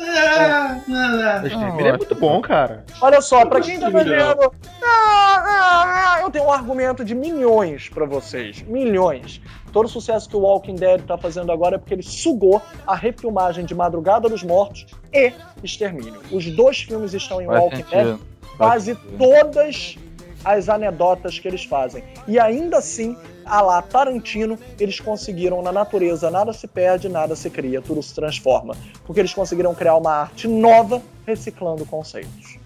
[0.00, 1.46] Ah, não.
[1.46, 2.84] Extermínio é muito bom, cara.
[3.00, 4.52] Olha só, pra quem tá fazendo.
[4.82, 8.62] Ah, ah, ah, eu tenho um argumento de milhões pra vocês.
[8.62, 9.40] Milhões.
[9.72, 12.94] Todo o sucesso que o Walking Dead tá fazendo agora é porque ele sugou a
[12.94, 15.32] refilmagem de Madrugada dos Mortos e
[15.62, 16.20] Extermínio.
[16.30, 18.06] Os dois filmes estão em Faz Walking Dead.
[18.06, 18.20] sentido.
[18.56, 19.96] Quase todas
[20.44, 22.02] as anedotas que eles fazem.
[22.26, 23.16] E ainda assim,
[23.48, 28.14] a lá Tarantino, eles conseguiram na natureza nada se perde, nada se cria, tudo se
[28.14, 28.76] transforma.
[29.06, 32.58] Porque eles conseguiram criar uma arte nova reciclando conceitos.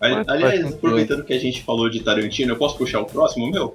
[0.00, 3.74] Aliás, aproveitando que a gente falou de Tarantino, eu posso puxar o próximo, meu?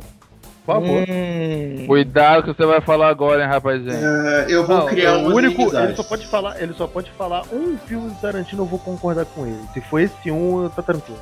[0.65, 1.03] Por favor.
[1.09, 3.91] Hum, Cuidado que você vai falar agora, hein, rapazinho.
[3.91, 7.11] É, eu vou Não, criar o umas único, ele só pode falar, ele só pode
[7.11, 9.59] falar um filme do Tarantino, eu vou concordar com ele.
[9.73, 11.19] Se for esse um, tá tranquilo.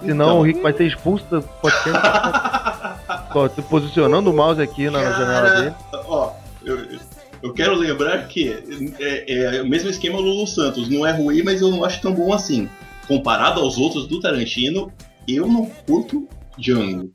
[0.00, 0.38] Senão Então.
[0.38, 2.00] o Rick vai ser expulso do podcast.
[3.34, 5.74] Ó, tô posicionando o mouse aqui na, na janela dele.
[6.06, 6.32] Ó,
[6.64, 6.86] eu,
[7.42, 8.50] eu quero lembrar que
[9.00, 10.88] é, é o mesmo esquema do Lulu Santos.
[10.88, 12.68] Não é ruim, mas eu não acho tão bom assim.
[13.06, 14.92] Comparado aos outros do Tarantino,
[15.26, 16.28] eu não curto
[16.58, 17.10] Django.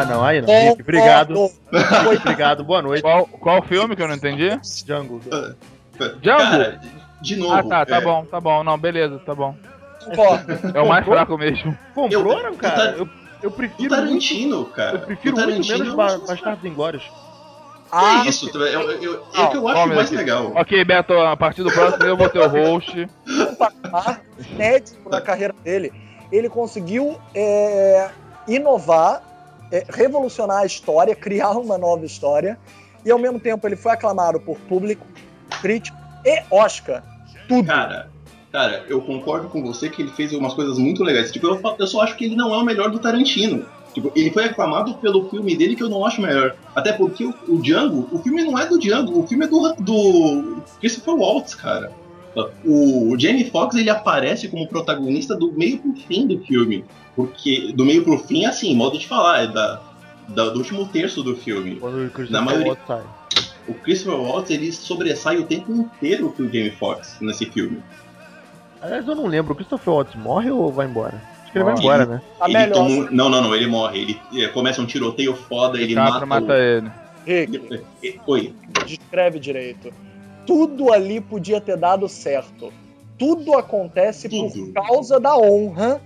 [0.00, 0.48] Ah, não, aí não.
[0.52, 1.50] É, Rick, obrigado.
[2.20, 3.02] Obrigado, boa noite.
[3.02, 4.48] Qual, qual filme que eu não entendi?
[4.84, 5.20] Django.
[6.20, 6.42] Django?
[6.42, 6.80] Cara,
[7.20, 7.54] de novo.
[7.54, 8.62] Ah, tá, tá é, bom, tá bom.
[8.62, 9.54] Não, beleza, tá bom.
[10.04, 10.76] Concordo.
[10.76, 11.76] É o mais fraco mesmo.
[11.94, 12.74] Comprou, Eu- o cara?
[12.92, 13.08] Tar- Eu,
[13.42, 14.96] eu prefiro muito, Tarantino, cara.
[14.96, 17.10] eu prefiro Do muito Tarantino menos Ba- Bastardos Inglórios.
[17.90, 20.16] Ah, É isso, eu, eu, eu- é o que eu acho mais Rick.
[20.16, 20.52] legal.
[20.56, 23.08] Ok, Beto, a partir do próximo eu vou ter o host.
[24.52, 25.92] inédito na carreira dele.
[26.32, 28.10] Ele conseguiu é,
[28.48, 29.22] inovar,
[29.70, 32.58] é, revolucionar a história, criar uma nova história,
[33.04, 35.06] e ao mesmo tempo ele foi aclamado por público,
[35.60, 37.02] crítico e Oscar.
[37.48, 37.66] Tudo.
[37.66, 38.10] Cara,
[38.50, 41.30] cara, eu concordo com você que ele fez umas coisas muito legais.
[41.30, 43.64] Tipo, eu, eu só acho que ele não é o melhor do Tarantino.
[43.94, 46.54] Tipo, ele foi aclamado pelo filme dele que eu não acho melhor.
[46.74, 49.72] Até porque o, o Django, o filme não é do Django, o filme é do,
[49.78, 51.92] do Christopher Waltz, cara.
[52.64, 56.84] O Jamie Foxx ele aparece como protagonista do meio pro fim do filme.
[57.14, 59.80] Porque do meio pro fim, assim, modo de falar, é da,
[60.28, 61.76] da- do último terço do filme.
[61.76, 63.02] Quando o Na Christopher maioria- Waltz sai.
[63.68, 67.82] O Christopher Waltz ele sobressai o tempo inteiro pro Jamie Foxx nesse filme.
[68.82, 69.52] Aliás, eu não lembro.
[69.54, 71.20] O Christopher Waltz morre ou vai embora?
[71.42, 72.22] Acho que ele vai embora, né?
[72.40, 72.74] A ele melhor.
[72.74, 74.00] toma um- Não, não, não, ele morre.
[74.32, 76.40] Ele é, começa um tiroteio foda, ele Capra mata.
[76.42, 76.90] mata ele.
[77.26, 77.58] Rick,
[78.26, 78.30] o...
[78.30, 78.54] Oi.
[78.86, 79.90] descreve direito.
[80.46, 82.72] Tudo ali podia ter dado certo.
[83.18, 84.72] Tudo acontece Tudo.
[84.72, 86.00] por causa da honra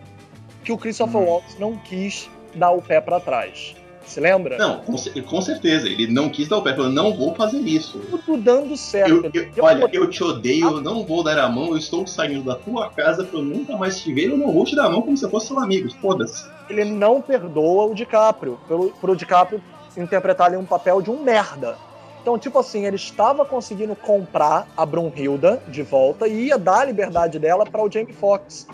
[0.64, 3.74] que o Christopher Waltz não quis dar o pé pra trás.
[4.06, 4.58] Se lembra?
[4.58, 5.86] Não, com, com certeza.
[5.86, 7.98] Ele não quis dar o pé, falou, não vou fazer isso.
[8.10, 9.30] Tudo dando certo.
[9.32, 12.42] Eu, eu- olha, eu te odeio, eu não vou dar a mão, eu estou saindo
[12.42, 14.90] da tua casa pra eu nunca mais te ver, eu não vou te dar a
[14.90, 16.44] mão como se eu fosse seu amigo, foda-se.
[16.68, 19.62] ele não perdoa o DiCaprio, pelo, pro DiCaprio
[19.96, 21.76] interpretar ali um papel de um merda.
[22.20, 26.84] Então, tipo assim, ele estava conseguindo comprar a Brunhilda de volta e ia dar a
[26.84, 28.66] liberdade dela para o Jamie Foxx.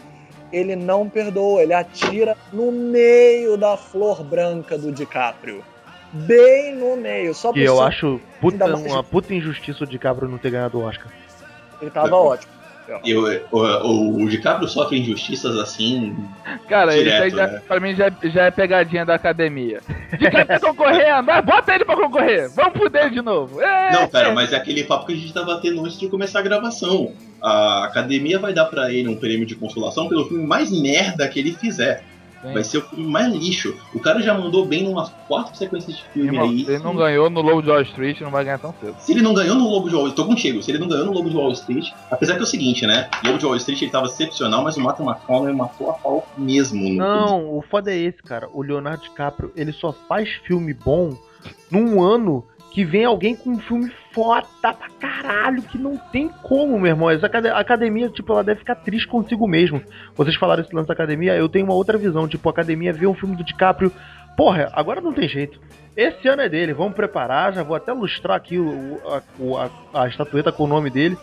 [0.52, 5.62] Ele não perdoa, ele atira no meio da flor branca do DiCaprio.
[6.12, 10.38] Bem no meio, só Que eu acho puta- mais- uma puta injustiça o DiCaprio não
[10.38, 11.08] ter ganhado o Oscar.
[11.80, 12.52] ele tava ótimo.
[13.04, 16.16] Eu, o, o, o DiCaprio sofre injustiças assim.
[16.68, 17.62] Cara, Direto, isso aí já, né?
[17.66, 19.80] pra mim já, já é pegadinha da academia.
[20.46, 21.22] Tá concorrendo?
[21.24, 22.50] Mas bota ele pra concorrer.
[22.50, 23.60] Vamos fuder de novo.
[23.60, 23.92] É.
[23.92, 26.42] Não, cara, mas é aquele papo que a gente tava tendo antes de começar a
[26.42, 27.12] gravação.
[27.42, 31.38] A academia vai dar pra ele um prêmio de consolação pelo filme mais merda que
[31.38, 32.02] ele fizer.
[32.52, 33.76] Vai ser o filme mais lixo.
[33.94, 36.64] O cara já mandou bem numas quatro sequências de filme Irmão, aí.
[36.64, 38.96] se ele não ganhou no Lobo de Wall Street, não vai ganhar tão cedo.
[38.98, 41.06] Se ele não ganhou no Lobo de Wall Street, tô contigo, se ele não ganhou
[41.06, 43.08] no Lobo de Wall Street, apesar que é o seguinte, né?
[43.22, 46.26] O Lobo de Wall Street ele tava excepcional, mas o Matthew McConaughey matou a pau
[46.36, 46.88] mesmo.
[46.94, 48.48] Não, o foda é esse, cara.
[48.52, 51.16] O Leonardo DiCaprio, ele só faz filme bom
[51.70, 56.80] num ano que vem alguém com um filme foda pra caralho, que não tem como,
[56.80, 57.10] meu irmão.
[57.10, 59.82] Essa academia, tipo, ela deve ficar triste consigo mesmo.
[60.16, 62.26] Vocês falaram esse lance da academia, eu tenho uma outra visão.
[62.26, 63.92] Tipo, a academia vê um filme do DiCaprio.
[64.34, 65.60] Porra, agora não tem jeito.
[65.94, 67.52] Esse ano é dele, vamos preparar.
[67.52, 68.98] Já vou até lustrar aqui o,
[69.38, 71.16] o- a- a estatueta com o nome dele.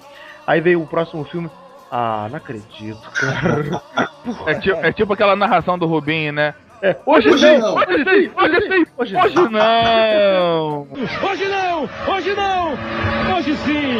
[0.45, 1.49] Aí veio o próximo filme.
[1.91, 3.81] Ah, não acredito, cara.
[4.47, 6.53] É tipo, é tipo aquela narração do Rubinho, né?
[6.83, 7.75] É, hoje, Hoje sim, não.
[7.75, 10.87] hoje sim, hoje sim, hoje Hoje não!
[11.31, 11.89] Hoje não!
[12.13, 12.73] Hoje não!
[13.37, 13.99] Hoje sim!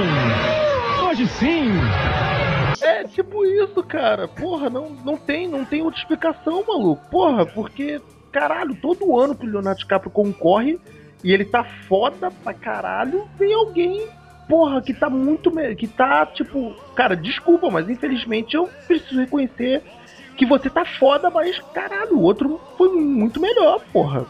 [1.08, 1.72] Hoje sim!
[2.82, 4.28] É tipo isso, cara.
[4.28, 7.10] Porra, não, não tem, não tem outra explicação, maluco.
[7.10, 8.02] Porra, porque,
[8.34, 10.78] caralho, todo ano que o Leonardo DiCaprio concorre
[11.24, 14.06] e ele tá foda pra caralho, vem alguém,
[14.50, 15.50] porra, que tá muito.
[15.78, 16.76] que tá, tipo.
[16.96, 19.82] Cara, desculpa, mas infelizmente eu preciso reconhecer
[20.38, 24.26] que você tá foda, mas, caralho, o outro foi muito melhor, porra.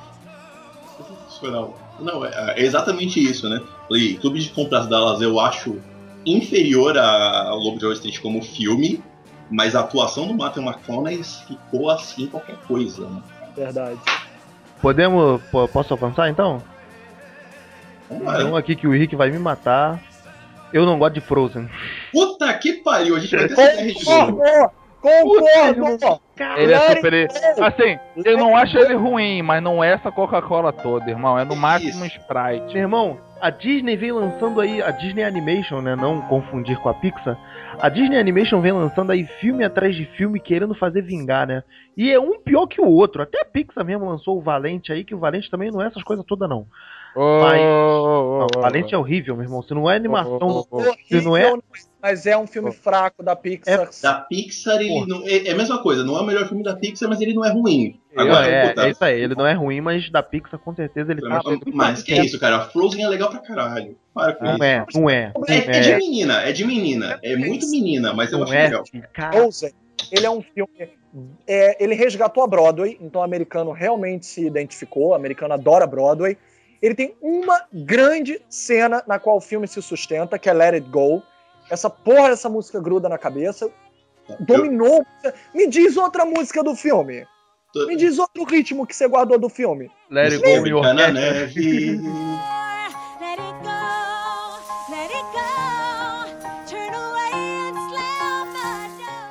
[1.99, 3.61] Não, é, é exatamente isso, né?
[3.87, 5.79] Falei, Clube de Compras Dallas eu acho
[6.25, 9.03] inferior a- ao Lobo de Wall Street como filme,
[9.51, 13.21] mas a atuação do Matthew McConaughey ficou assim qualquer coisa, né?
[13.55, 13.99] Verdade.
[14.81, 15.41] Podemos.
[15.51, 16.61] po- Posso avançar então?
[18.09, 18.37] Vamos lá.
[18.37, 20.01] Tem um aqui que o Henrique vai me matar.
[20.71, 21.69] Eu não gosto de Frozen.
[22.11, 24.41] Puta que pariu, a gente vai ter essa guerra de novo.
[25.03, 26.19] Concordo!
[26.57, 27.27] Ele é super.
[27.27, 27.63] go.
[27.63, 31.37] Assim, eu não acho ele ruim, mas não é essa Coca-Cola toda, irmão.
[31.37, 32.05] É no máximo.
[32.05, 32.73] Sprite.
[32.73, 35.95] Meu irmão, a Disney vem lançando aí, a Disney Animation, né?
[35.95, 37.37] Não confundir com a Pixar.
[37.79, 41.63] A Disney Animation vem lançando aí filme atrás de filme querendo fazer vingar, né?
[41.97, 43.21] E é um pior que o outro.
[43.21, 46.03] Até a Pixar mesmo lançou o Valente aí, que o Valente também não é essas
[46.03, 46.65] coisas todas, não.
[47.15, 49.61] Ô, Mas- ô, Não, ô, o Valente é horrível, meu irmão.
[49.61, 50.63] Se não é animação.
[51.07, 51.63] Se não é- Horrível,
[52.03, 53.89] Mas é um filme fraco da Pixar.
[54.01, 56.75] Da Pixar, ele não, é, é a mesma coisa, não é o melhor filme da
[56.75, 57.97] Pixar, mas ele não é ruim.
[58.13, 61.13] Agora, é, puta, é isso aí, ele não é ruim, mas da Pixar com certeza
[61.13, 61.41] ele tá.
[61.73, 62.65] mas que é isso, cara?
[62.65, 63.95] Frozen é legal pra caralho.
[64.13, 64.63] Para com Não isso.
[64.65, 65.31] é, não é.
[65.33, 67.19] Não É, é de é, menina, é de menina.
[67.23, 68.63] É muito menina, mas eu não acho é.
[68.65, 68.83] legal.
[69.13, 69.71] Cara, Frozen,
[70.11, 70.89] ele é um filme.
[71.47, 76.37] é, ele resgatou a Broadway, então o americano realmente se identificou, o americano adora Broadway.
[76.81, 80.89] Ele tem uma grande cena na qual o filme se sustenta, que é Let It
[80.89, 81.23] Go.
[81.69, 83.69] Essa porra dessa música gruda na cabeça.
[84.39, 85.05] Dominou.
[85.53, 87.25] Me diz outra música do filme.
[87.75, 89.89] Eu- Me diz outro ritmo que você guardou do filme.
[90.09, 91.97] Let it go, na neve.
[93.19, 95.39] Let it go, let it go.
[96.69, 97.33] Turn away
[97.69, 98.53] and slam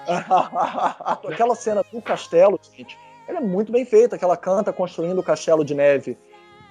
[0.06, 1.32] the door.
[1.32, 5.22] Aquela cena do castelo, gente, ela é muito bem feita, que ela canta construindo o
[5.22, 6.18] castelo de neve,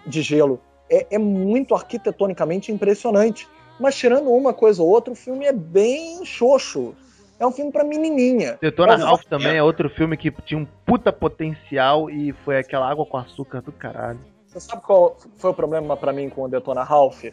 [0.05, 0.59] de gelo.
[0.89, 3.47] É, é muito arquitetonicamente impressionante.
[3.81, 6.93] Mas tirando uma coisa ou outra, o filme é bem xoxo.
[7.39, 8.59] É um filme pra menininha.
[8.61, 13.03] Detona Ralph também é outro filme que tinha um puta potencial e foi aquela água
[13.03, 14.19] com açúcar do caralho.
[14.45, 17.23] Você sabe qual foi o problema pra mim com o Detona Ralph?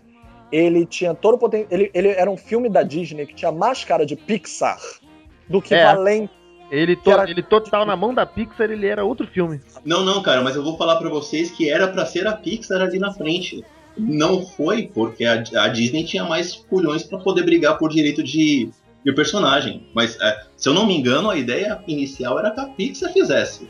[0.51, 1.69] Ele tinha todo o potencial.
[1.71, 4.79] Ele, ele era um filme da Disney que tinha mais cara de Pixar
[5.47, 5.85] do que É.
[5.85, 6.33] Valente.
[6.71, 9.61] Ele, to, Era- ele total na mão da Pixar, ele era outro filme.
[9.85, 12.81] Não, não, cara, mas eu vou falar pra vocês que era pra ser a Pixar
[12.81, 13.63] ali na frente.
[13.99, 18.71] Não foi, porque a, a Disney tinha mais culhões pra poder brigar por direito de,
[19.05, 19.87] de personagem.
[19.95, 23.69] Mas, é, se eu não me engano, a ideia inicial era que a Pixar fizesse.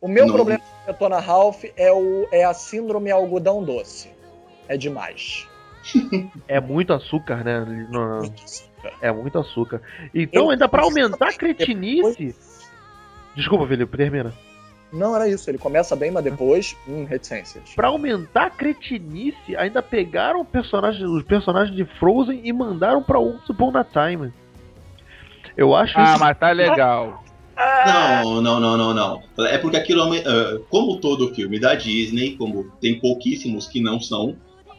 [0.00, 0.34] O meu Não.
[0.34, 4.08] problema com Detona Ralph é, o, é a síndrome algodão doce.
[4.68, 5.46] É demais.
[6.46, 7.60] É muito açúcar, né?
[7.60, 8.92] Muito açúcar.
[9.02, 9.82] É muito açúcar.
[10.14, 12.34] Então, Eu- ainda pra aumentar a cretinice.
[13.34, 14.32] Desculpa, Felipe, termina.
[14.92, 17.74] Não era isso, ele começa bem, mas depois, hum, reticências.
[17.76, 23.50] Pra aumentar a cretinice, ainda pegaram personagem- os personagens de Frozen e mandaram pra Once
[23.50, 24.32] Upon a Time.
[25.56, 26.20] Eu acho Ah, isso.
[26.20, 27.22] mas tá legal.
[27.86, 29.22] Não, não, não, não, não.
[29.46, 34.00] É porque aquilo, é ah, como todo filme da Disney, como tem pouquíssimos que não
[34.00, 34.36] são,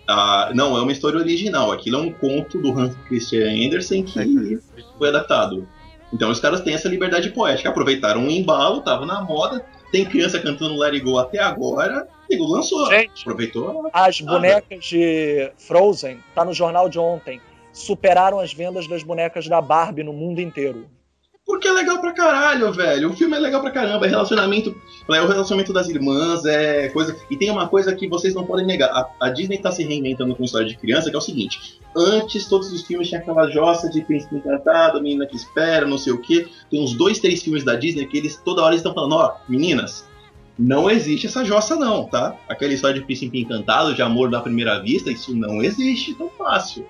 [0.07, 1.71] ah, não é uma história original.
[1.71, 4.59] Aquilo é um conto do Hans Christian Andersen que
[4.97, 5.67] foi adaptado.
[6.11, 7.69] Então os caras têm essa liberdade poética.
[7.69, 12.87] Aproveitaram um embalo, tava na moda, tem criança cantando It Go até agora, e lançou.
[12.87, 13.89] Gente, Aproveitou.
[13.91, 17.41] as bonecas de Frozen, tá no jornal de ontem,
[17.73, 20.87] superaram as vendas das bonecas da Barbie no mundo inteiro.
[21.49, 23.09] Porque é legal pra caralho, velho.
[23.09, 24.05] O filme é legal pra caramba.
[24.05, 24.79] É relacionamento.
[25.11, 27.17] É o relacionamento das irmãs, é coisa.
[27.27, 28.91] E tem uma coisa que vocês não podem negar.
[28.91, 31.79] A, a Disney tá se reinventando com história de criança, que é o seguinte.
[31.97, 36.13] Antes, todos os filmes tinham aquela jossa de príncipe encantado, menina que espera, não sei
[36.13, 36.47] o quê.
[36.69, 40.07] Tem uns dois, três filmes da Disney que eles toda hora estão falando, ó, meninas.
[40.55, 42.37] Não existe essa jossa, não, tá?
[42.47, 46.85] Aquela história de príncipe encantado, de amor da primeira vista, isso não existe tão fácil.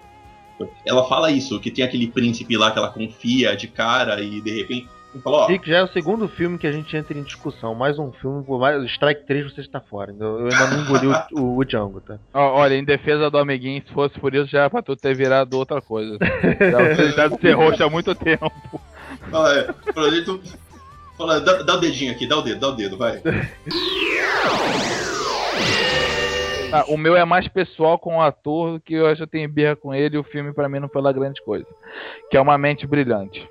[0.85, 4.51] Ela fala isso, que tem aquele príncipe lá que ela confia de cara e de
[4.51, 4.87] repente.
[5.23, 7.73] Fala, ó, Rick, já é o segundo filme que a gente entra em discussão.
[7.73, 10.13] Mais um filme, mais Strike 3 você está fora.
[10.19, 12.19] Eu eu ainda não engoli o, o, o Django, tá?
[12.31, 15.57] Olha, em defesa do amiguinho, se fosse por isso, já era pra tu ter virado
[15.57, 16.17] outra coisa.
[16.59, 18.51] Já você já ser roxo há muito tempo.
[19.31, 20.39] fala, é, gente,
[21.17, 23.19] fala, dá, dá o dedinho aqui, dá o dedo, dá o dedo, vai.
[26.71, 29.93] Ah, o meu é mais pessoal com o ator, que eu já tenho birra com
[29.93, 31.65] ele e o filme pra mim não foi lá grande coisa.
[32.29, 33.47] Que é uma mente brilhante.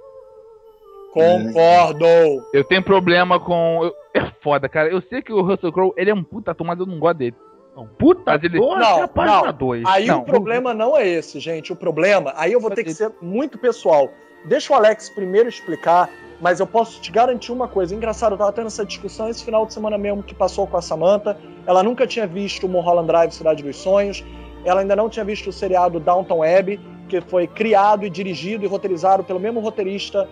[1.13, 2.05] Concordo!
[2.53, 3.91] Eu tenho problema com.
[4.15, 4.89] É foda, cara.
[4.89, 7.19] Eu sei que o Russell Crowe, ele é um puta ator, mas eu não gosto
[7.19, 7.35] dele.
[7.75, 9.53] Não, puta Mas ele- ator Não, página não.
[9.53, 9.85] 2.
[9.87, 10.21] Aí Não.
[10.21, 11.73] o problema não é esse, gente.
[11.73, 14.09] O problema, aí eu vou ter que ser muito pessoal.
[14.45, 16.09] Deixa o Alex primeiro explicar,
[16.41, 17.95] mas eu posso te garantir uma coisa.
[17.95, 20.83] Engraçado, eu tava tendo essa discussão esse final de semana mesmo que passou com a
[20.83, 21.37] Samantha.
[21.67, 24.25] Ela nunca tinha visto o Mulholland Drive Cidade dos Sonhos.
[24.65, 28.69] Ela ainda não tinha visto o seriado Downton Abbey, que foi criado e dirigido e
[28.69, 30.29] roteirizado pelo mesmo roteirista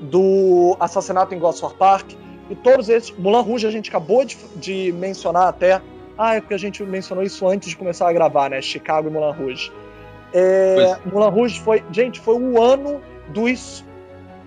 [0.00, 2.12] do Assassinato em Gosford Park.
[2.48, 3.10] E todos esses.
[3.16, 5.80] Mulan Rouge a gente acabou de, de mencionar até.
[6.18, 8.60] Ah, é porque a gente mencionou isso antes de começar a gravar, né?
[8.60, 9.72] Chicago e Mulan Rouge.
[10.32, 11.82] É, Mulan Rouge foi.
[11.90, 13.00] Gente, foi o ano
[13.32, 13.84] dos,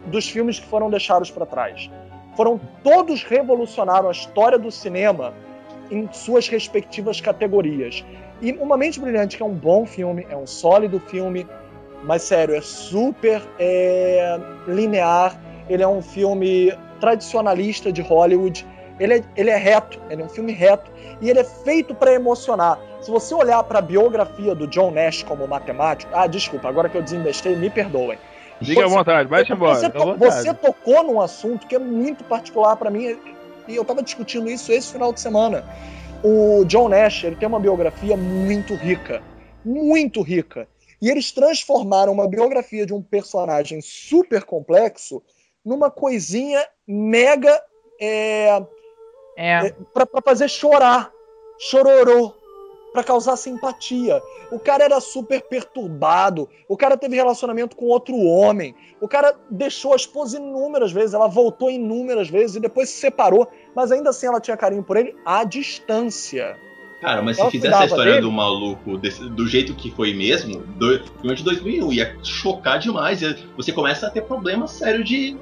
[0.05, 1.89] dos filmes que foram deixados para trás.
[2.35, 5.33] Foram todos revolucionaram a história do cinema
[5.91, 8.03] em suas respectivas categorias.
[8.41, 11.47] E Uma Mente Brilhante, que é um bom filme, é um sólido filme,
[12.03, 15.39] mas sério, é super é, linear.
[15.69, 18.65] Ele é um filme tradicionalista de Hollywood.
[18.99, 22.13] Ele é, ele é reto, ele é um filme reto e ele é feito para
[22.13, 22.79] emocionar.
[23.01, 26.97] Se você olhar para a biografia do John Nash como matemático, ah, desculpa, agora que
[26.97, 28.17] eu desembestei, me perdoem.
[28.65, 29.75] Fica à Você- vontade, vai embora.
[29.75, 33.17] Você, to- você tocou num assunto que é muito particular para mim
[33.67, 35.65] e eu tava discutindo isso esse final de semana.
[36.23, 39.21] O John Nash ele tem uma biografia muito rica,
[39.63, 40.67] muito rica.
[41.01, 45.21] E eles transformaram uma biografia de um personagem super complexo
[45.65, 47.61] numa coisinha mega
[47.99, 48.61] é,
[49.37, 49.73] É.
[49.93, 51.11] para fazer chorar,
[51.59, 52.33] chororô,
[52.93, 54.21] para causar simpatia.
[54.51, 59.93] O cara era super perturbado, o cara teve relacionamento com outro homem, o cara deixou
[59.93, 64.27] a esposa inúmeras vezes, ela voltou inúmeras vezes e depois se separou, mas ainda assim
[64.27, 66.55] ela tinha carinho por ele à distância.
[67.01, 68.21] Cara, mas se Ela fizesse a história dele?
[68.21, 70.99] do maluco desse- do jeito que foi mesmo, do,
[71.35, 73.21] de 2001, ia chocar demais.
[73.21, 75.35] ia- Você começa a ter problema sério de,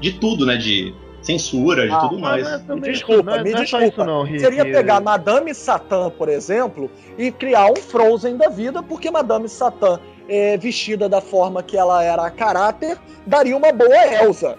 [0.00, 0.56] de tudo, né?
[0.56, 0.94] De
[1.24, 2.46] censura, de Ah, tudo mais.
[2.82, 4.02] Desculpa, não é- me não é só desculpa.
[4.02, 4.40] isso não, Rick.
[4.40, 9.98] Seria pegar Madame Satã, por exemplo, e criar um Frozen da vida, porque Madame Satã,
[10.28, 14.56] é, vestida da forma que ela era a caráter, daria uma boa Elsa.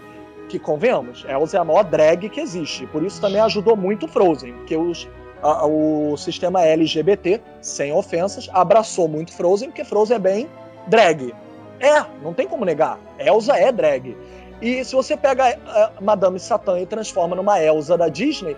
[0.50, 2.86] Que convenhamos, Elsa é a maior drag que existe.
[2.88, 5.08] Por isso também ajudou muito o Frozen, porque os,
[5.42, 10.48] a- o sistema LGBT, sem ofensas, abraçou muito Frozen, porque Frozen é bem
[10.88, 11.34] drag.
[11.80, 12.98] É, não tem como negar.
[13.20, 14.16] Elsa é drag.
[14.62, 18.56] E se você pega a Madame Satã e transforma numa Elsa da Disney,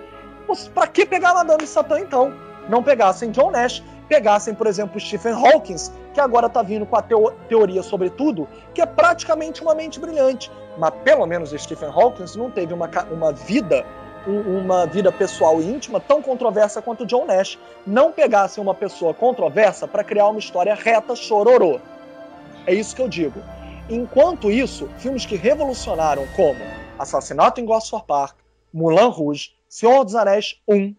[0.74, 2.34] pra que pegar a Madame Satã então?
[2.70, 5.76] Não pegassem John Nash, pegassem, por exemplo, Stephen Hawking,
[6.14, 10.00] que agora tá vindo com a teo- teoria sobre tudo, que é praticamente uma mente
[10.00, 10.52] brilhante.
[10.78, 13.86] Mas pelo menos Stephen Hawking não teve uma, uma vida,
[14.28, 17.58] um- uma vida pessoal e íntima tão controversa quanto John Nash.
[17.86, 21.80] Não pegassem uma pessoa controversa para criar uma história reta, chororô.
[22.66, 23.42] É isso que eu digo.
[23.90, 26.60] Enquanto isso, filmes que revolucionaram como
[27.00, 28.38] Assassinato em Gosford Park,
[28.74, 30.94] Mulan Rouge, Senhor dos Anéis 1,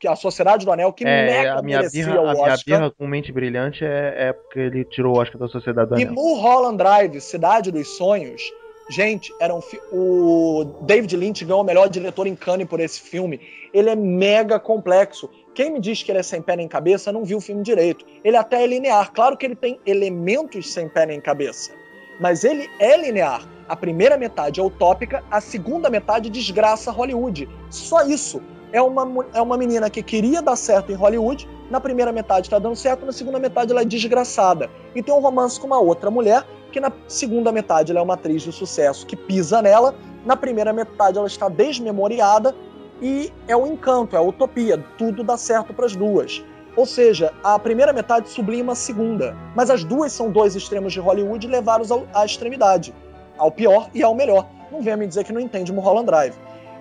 [0.00, 2.32] que é a Sociedade do Anel, que É, mega a minha merecia birra, o a
[2.34, 5.90] minha Oscar, birra com Mente Brilhante é, é porque ele tirou o Oscar da Sociedade
[5.90, 6.14] do e Anel.
[6.14, 8.42] Mulholland Drive, Cidade dos Sonhos,
[8.90, 13.00] gente, era um fi- o David Lynch ganhou o melhor diretor em Cannes por esse
[13.00, 13.40] filme.
[13.72, 15.30] Ele é mega complexo.
[15.54, 18.04] Quem me diz que ele é sem pé nem cabeça não viu o filme direito.
[18.22, 19.10] Ele até é linear.
[19.12, 21.72] Claro que ele tem elementos sem pé nem cabeça.
[22.20, 23.42] Mas ele é linear.
[23.68, 27.48] A primeira metade é utópica, a segunda metade desgraça Hollywood.
[27.68, 28.40] Só isso.
[28.72, 32.58] É uma, é uma menina que queria dar certo em Hollywood, na primeira metade tá
[32.58, 34.70] dando certo, na segunda metade ela é desgraçada.
[34.94, 38.14] E tem um romance com uma outra mulher, que na segunda metade ela é uma
[38.14, 39.94] atriz de sucesso que pisa nela,
[40.24, 42.54] na primeira metade ela está desmemoriada
[43.00, 46.44] e é o encanto, é a utopia, tudo dá certo para as duas.
[46.76, 51.00] Ou seja, a primeira metade sublima a segunda, mas as duas são dois extremos de
[51.00, 52.94] Hollywood levados à extremidade,
[53.38, 54.46] ao pior e ao melhor.
[54.70, 56.34] Não venha me dizer que não entende Mulholland Drive.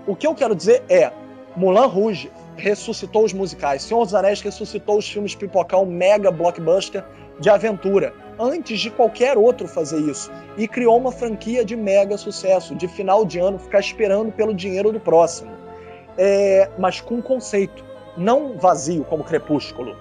[0.05, 1.11] O que eu quero dizer é,
[1.55, 7.03] Mulan Rouge ressuscitou os musicais, Senhor dos Anéis ressuscitou os filmes pipocão mega blockbuster
[7.39, 12.75] de aventura, antes de qualquer outro fazer isso, e criou uma franquia de mega sucesso,
[12.75, 15.51] de final de ano ficar esperando pelo dinheiro do próximo,
[16.17, 17.83] É, mas com conceito,
[18.17, 19.95] não vazio como Crepúsculo.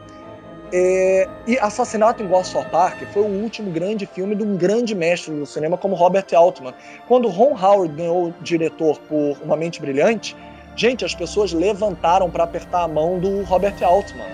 [0.72, 5.32] É, e Assassinato em Gosford Park foi o último grande filme de um grande mestre
[5.32, 6.74] do cinema como Robert Altman.
[7.06, 10.36] Quando Ron Howard ganhou o diretor por Uma Mente Brilhante,
[10.74, 14.26] gente, as pessoas levantaram para apertar a mão do Robert Altman.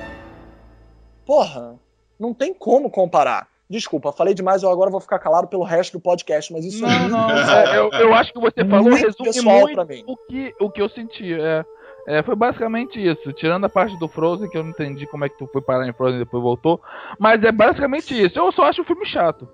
[1.27, 1.75] Porra,
[2.19, 3.49] não tem como comparar.
[3.69, 7.09] Desculpa, falei demais, eu agora vou ficar calado pelo resto do podcast, mas isso Não,
[7.09, 10.03] não, é, eu, eu acho que você falou Muito resume pessoal muito pra mim.
[10.07, 11.35] o que, o que eu senti.
[11.35, 11.65] É,
[12.19, 13.33] é, foi basicamente isso.
[13.33, 15.87] Tirando a parte do Frozen, que eu não entendi como é que tu foi parar
[15.89, 16.81] em Frozen e depois voltou.
[17.19, 18.39] Mas é basicamente isso.
[18.39, 19.49] Eu só acho o filme chato.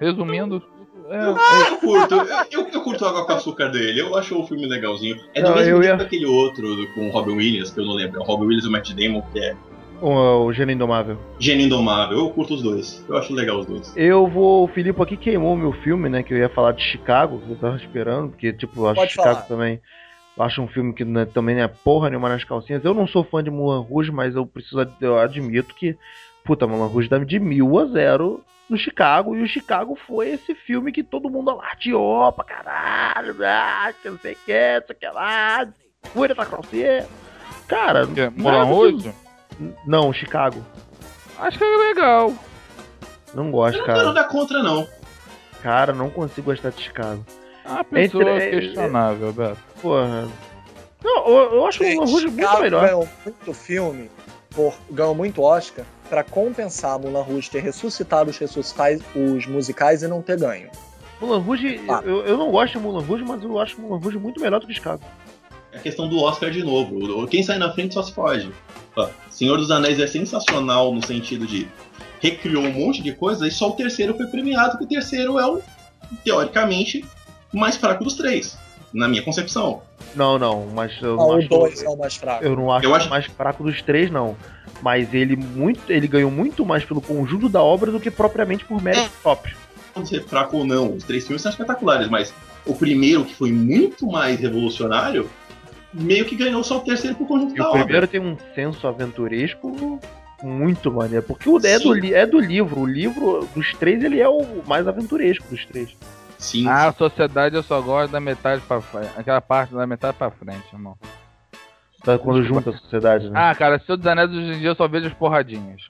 [0.00, 0.62] Resumindo.
[1.08, 2.14] É, Ah, eu curto,
[2.50, 5.16] eu, eu curto Água com Açúcar dele, eu acho o filme legalzinho.
[5.34, 7.80] É do Não, mesmo eu tipo ia- daquele outro do- com o Robin Williams, que
[7.80, 8.18] eu não lembro.
[8.18, 9.54] É o Robin Williams e o Matt Damon, que é
[10.00, 11.16] O, o Gênio Indomável.
[11.38, 12.18] Gênio Indomável.
[12.18, 13.04] Eu curto os dois.
[13.08, 13.96] Eu acho legal os dois.
[13.96, 14.64] Eu vou.
[14.64, 16.22] O Filipe aqui queimou meu filme, né?
[16.22, 19.12] Que eu ia falar de Chicago, que eu tava esperando, porque, tipo, eu acho Pode
[19.12, 19.46] Chicago falar.
[19.46, 19.80] também.
[20.36, 22.84] Eu acho um filme que não é- também não é porra nenhuma nas calcinhas.
[22.84, 24.86] Eu não sou fã de Mulan Rouge, mas eu preciso.
[25.00, 25.96] Eu admito que.
[26.44, 29.36] Puta, Mulan Rouge dá de mil a zero no Chicago.
[29.36, 33.36] E o Chicago foi esse filme que todo mundo alardeou pra caralho.
[33.44, 34.52] Ah, que não sei o que,
[34.82, 35.68] isso que lá.
[36.12, 37.06] Fúria da calcinha.
[37.68, 39.12] Cara, que é Mulan Rouge?
[39.86, 40.64] Não, Chicago.
[41.38, 42.32] Acho que é legal.
[43.34, 44.12] Não Eu gosto, não quero cara.
[44.12, 44.86] dar contra, não.
[45.62, 47.24] Cara, não consigo gostar de Chicago.
[47.64, 49.71] É uma pessoa Entre- questionável, Beto.
[49.82, 50.28] Porra.
[51.04, 52.84] Não, eu, eu acho o Mulan Rouge muito melhor.
[52.86, 54.08] ganhou muito filme
[54.50, 60.08] por, ganhou muito Oscar pra compensar Mulan Rouge ter ressuscitado os, ressuscitais, os musicais e
[60.08, 60.70] não ter ganho.
[61.20, 62.00] Mulan Rouge, Ah.
[62.04, 64.66] eu, eu não gosto de Mulan Rouge, mas eu acho Mulan Rouge muito melhor do
[64.66, 65.02] que Chicago.
[65.72, 67.26] É a questão do Oscar de novo.
[67.26, 68.52] Quem sai na frente só se foge.
[68.94, 71.66] Ó, Senhor dos Anéis é sensacional no sentido de
[72.20, 75.46] recriou um monte de coisa e só o terceiro foi premiado, que o terceiro é
[75.46, 75.60] o,
[76.22, 77.04] teoricamente,
[77.52, 78.56] mais fraco dos três,
[78.92, 79.82] na minha concepção.
[80.14, 81.48] Não, não, mas eu Ah, não o acho.
[81.48, 82.44] 2 é o mais fraco.
[82.44, 84.36] Eu não acho, Eu acho- mais fraco dos três, não.
[84.82, 88.82] Mas ele muito, ele ganhou muito mais pelo conjunto da obra do que propriamente por
[88.82, 89.56] mérito próprio.
[89.94, 92.34] Não ser fraco ou não, os três filmes são espetaculares, mas
[92.66, 95.28] o primeiro, que foi muito mais revolucionário,
[95.92, 97.82] meio que ganhou só o terceiro por conjunto E da o obra.
[97.84, 100.00] primeiro tem um senso aventuresco
[100.42, 101.24] muito maneiro.
[101.24, 102.80] Porque o é do, é do livro.
[102.80, 105.90] O livro dos três, ele é o mais aventuresco dos três.
[106.42, 109.10] Sim, Ah, a sociedade eu só gosto da metade pra frente.
[109.16, 110.96] Aquela parte da metade pra frente, irmão.
[112.04, 112.18] Tá?
[112.18, 113.38] Quando junta a sociedade, né?
[113.40, 115.82] Ah, cara, Senhor dos Anéis hoje em dia eu só vejo as porradinhas.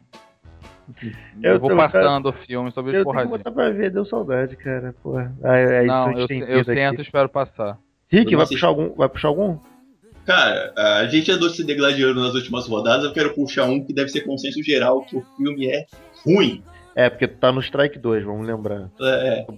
[1.42, 3.38] Eu, Eu vou tô- passando o filme, só vejo eu tenho que porradinhas.
[3.38, 4.94] botar pra ver, deu saudade, cara.
[5.02, 5.32] Porra.
[5.42, 7.78] Aí, aí Não, eu, eu tento e espero passar.
[8.10, 8.94] Rick, Eu vai puxar algum?
[8.94, 9.58] Vai puxar algum?
[10.26, 14.10] Cara, a gente andou se degladiando nas últimas rodadas, eu quero puxar um que deve
[14.10, 15.86] ser consenso geral, que o filme é
[16.24, 16.62] ruim.
[16.94, 18.90] É, porque tu tá no Strike 2, vamos lembrar.
[19.00, 19.52] É, Tô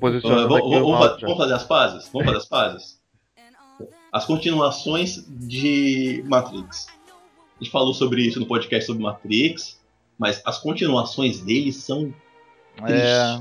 [0.49, 0.80] Vamos,
[1.22, 2.09] vamos- fazer as pazes?
[2.12, 3.01] Vamos fazer as pazes?
[4.12, 6.87] As continuações de Matrix.
[7.61, 9.80] A gente falou sobre isso no podcast sobre Matrix,
[10.18, 12.14] mas as continuações deles são
[12.87, 13.41] É.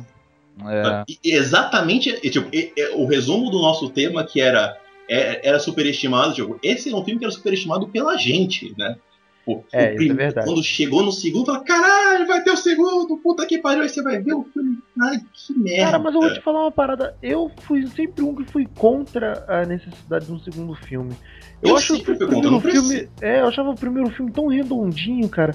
[0.68, 1.04] É.
[1.08, 4.78] E- exatamente e, tipo, e- o resumo do nosso tema que era
[5.10, 8.96] é- era superestimado, tipo, esse é um filme que era superestimado pela gente, né?
[9.46, 10.48] O, É, o isso prim- é verdade.
[10.48, 14.02] Quando chegou no segundo, fala, caralho, vai ter o segundo, puta que pariu, aí você
[14.02, 14.78] vai ver o filme.
[15.02, 15.84] Ai, que merda.
[15.86, 17.16] Cara, mas eu vou te falar uma parada.
[17.22, 21.14] Eu fui sempre um que fui contra a necessidade de um segundo filme.
[21.62, 23.10] Eu, Eu acho sempre o primeiro filme.
[23.22, 25.54] É, eu achava o primeiro filme tão redondinho, cara.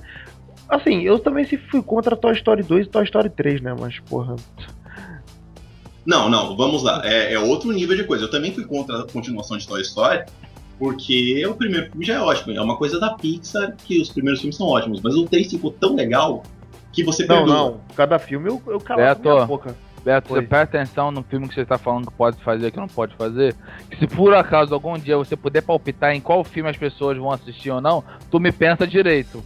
[0.69, 3.75] Assim, eu também sempre fui contra Toy Story 2 e Toy Story 3, né?
[3.79, 4.37] Mas, porra.
[6.05, 7.03] Não, não, vamos lá.
[7.05, 8.25] É, é outro nível de coisa.
[8.25, 10.25] Eu também fui contra a continuação de Toy Story,
[10.79, 12.55] porque o primeiro filme já é ótimo.
[12.55, 15.71] É uma coisa da Pixar que os primeiros filmes são ótimos, mas o 3 ficou
[15.73, 16.43] tão legal
[16.93, 17.55] que você Não, perdoa.
[17.57, 17.81] não.
[17.97, 19.29] Cada filme eu, eu calava Beto.
[19.35, 19.77] minha boca.
[20.05, 20.41] Beto, Oi.
[20.41, 23.15] você presta atenção no filme que você tá falando que pode fazer, que não pode
[23.17, 23.55] fazer.
[23.91, 27.31] Que se por acaso algum dia você puder palpitar em qual filme as pessoas vão
[27.33, 29.43] assistir ou não, tu me pensa direito.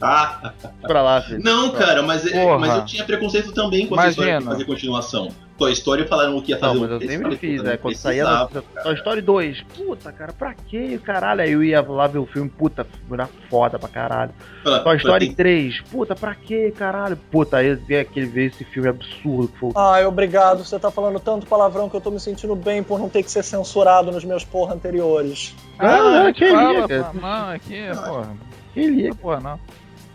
[0.00, 0.52] Ah,
[0.82, 1.40] Pra lá, filho.
[1.42, 4.50] Não, cara, mas, é- mas eu tinha preconceito também com a história de Imagina.
[4.52, 5.28] fazer continuação.
[5.62, 8.24] Toy Story falaram que ia fazer Não, mas o eu sempre fiz, não Quando saía
[8.24, 8.82] cara.
[8.82, 11.40] Toy Story 2, puta, cara, pra quê, caralho?
[11.42, 14.32] Aí eu ia lá ver o filme, puta, era foda pra caralho.
[14.64, 17.16] Fala, Toy Story tem- 3, puta, pra quê, caralho?
[17.30, 20.64] Puta, aí ver aquele ver esse filme absurdo que foi o Ai, obrigado.
[20.64, 23.30] Você tá falando tanto palavrão que eu tô me sentindo bem por não ter que
[23.30, 25.54] ser censurado nos meus porra anteriores.
[25.78, 27.10] Ah, não, gente que fala, liga.
[27.14, 28.36] Não, aqui, porra.
[28.74, 29.14] que liga.
[29.14, 29.60] Porra, não.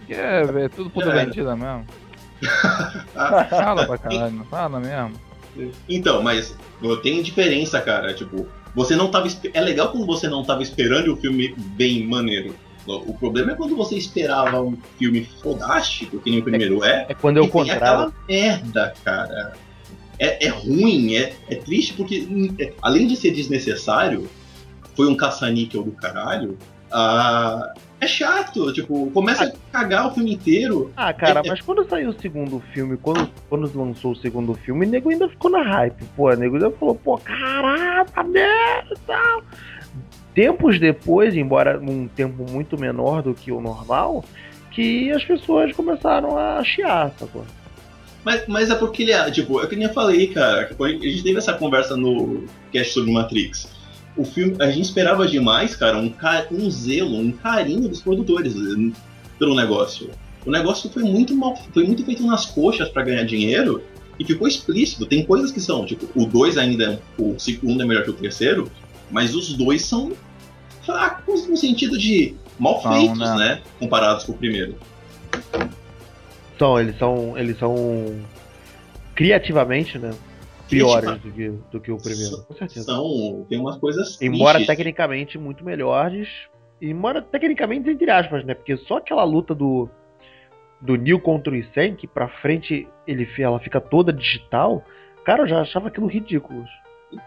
[0.10, 1.26] É, velho, tudo puta É.
[1.26, 1.86] vendida mesmo.
[3.50, 5.14] Fala pra caralho, não fala mesmo.
[5.90, 6.56] Então, mas
[7.02, 8.14] tem diferença, cara.
[8.14, 9.28] Tipo, você não tava.
[9.54, 12.56] É legal quando você não tava esperando o filme bem maneiro.
[12.88, 17.14] O problema é quando você esperava um filme fodástico, que nem o primeiro é, É
[17.14, 17.84] quando é o e tem contrário.
[17.84, 19.54] aquela merda, cara.
[20.18, 22.26] É, é ruim, é, é triste porque,
[22.58, 24.30] é- além de ser desnecessário,
[24.96, 26.58] foi um caça-níquel do caralho.
[26.90, 27.74] ah,
[28.08, 30.92] é chato, tipo, começa a cagar o filme inteiro.
[30.96, 34.86] Ah, cara, É- mas quando saiu o segundo filme, quando, quando lançou o segundo filme,
[34.86, 36.04] o nego ainda ficou na hype.
[36.16, 39.44] Pô, o nego ainda falou, pô, caraca, merda e tal.
[40.34, 44.24] Tempos depois, embora num tempo muito menor do que o normal,
[44.72, 47.44] que as pessoas começaram a chiar, sacou?
[48.24, 50.70] Mas, mas é porque ele é, tipo, é que nem eu falei, cara.
[50.80, 53.70] A gente teve essa conversa no cast sobre Matrix.
[54.18, 58.56] O filme, a gente esperava demais, cara, um, ca- um zelo, um carinho dos produtores
[58.56, 58.92] eh,
[59.38, 60.10] pelo negócio.
[60.46, 63.84] O negócio foi muito mal, foi muito feito nas coxas pra ganhar dinheiro
[64.20, 65.06] e ficou explícito.
[65.06, 68.14] Tem coisas que são, tipo, o 2 ainda, é- o segundo é melhor que o
[68.14, 68.72] terceiro,
[69.12, 70.12] mas os dois são
[70.84, 73.36] fracos no sentido de mal São, feitos, né?
[73.36, 73.62] né?
[73.80, 74.76] Comparados com o primeiro.
[76.58, 77.38] São, eles são.
[77.38, 78.16] Eles são
[79.14, 80.12] criativamente, né?
[80.68, 82.44] Piores do que, do que o primeiro.
[82.44, 82.86] Com certeza.
[82.86, 84.76] São, tem umas coisas Embora tristes.
[84.76, 86.28] tecnicamente muito melhores.
[86.82, 88.54] Embora tecnicamente, entre aspas, né?
[88.54, 89.90] Porque só aquela luta do.
[90.80, 94.86] Do Neo contra o Isen, que pra frente ele, ela fica toda digital.
[95.26, 96.64] Cara, eu já achava aquilo ridículo.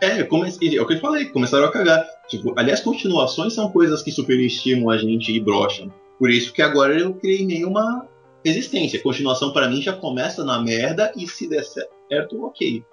[0.01, 2.05] É, comecei, é o que eu falei, começaram a cagar.
[2.28, 5.93] Tipo, aliás, continuações são coisas que superestimam a gente e brocham.
[6.18, 8.07] Por isso que agora eu criei meio uma
[8.45, 9.03] resistência.
[9.03, 12.84] Continuação pra mim já começa na merda e se der certo, ok.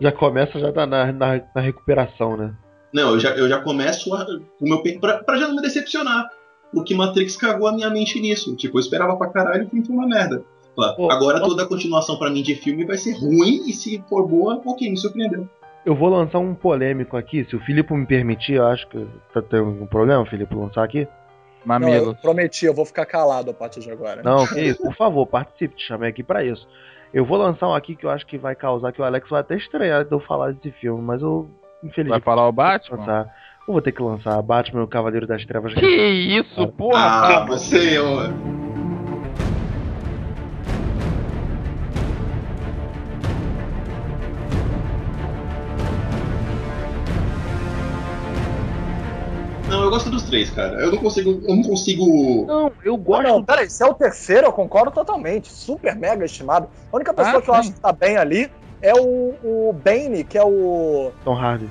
[0.00, 1.12] Já começa já na, na,
[1.54, 2.52] na- recuperação, né?
[2.92, 4.24] Não, eu já, eu já começo a,
[4.60, 6.26] o meu pra, pra já não me decepcionar.
[6.72, 8.54] porque Matrix cagou a minha mente nisso.
[8.56, 10.42] Tipo, eu esperava pra caralho e o filme foi uma merda.
[10.96, 14.26] Pô, Agora toda a continuação pra mim de filme vai ser ruim e se for
[14.26, 15.48] boa, ok, me surpreendeu.
[15.84, 19.40] Eu vou lançar um polêmico aqui, se o Filipe me permitir, eu acho que tá
[19.42, 21.08] tendo algum problema, Filipe, lançar aqui?
[21.64, 24.22] Não, eu prometi, eu vou ficar calado a partir de agora.
[24.22, 26.66] Não, que isso, por favor, participe, te chamei aqui pra isso.
[27.12, 29.40] Eu vou lançar um aqui que eu acho que vai causar, que o Alex vai
[29.40, 31.48] até estranhar de eu falar desse filme, mas eu,
[31.82, 32.98] Vai infelizmente, falar o Batman?
[32.98, 33.34] lançar.
[33.66, 35.74] Eu vou ter que lançar Batman, o Cavaleiro das Trevas.
[35.74, 37.42] Que isso, porra!
[37.42, 38.67] ah, você, ô.
[49.68, 50.80] Não, eu gosto dos três, cara.
[50.80, 51.30] Eu não consigo.
[51.46, 52.46] Eu não consigo.
[52.46, 55.52] Não, eu Ah, gosto não, peraí, se é o terceiro, eu concordo totalmente.
[55.52, 56.68] Super mega estimado.
[56.90, 58.50] A única pessoa Ah, que eu acho que tá bem ali
[58.80, 61.68] é o, o Bane, que é o Tom Hardy.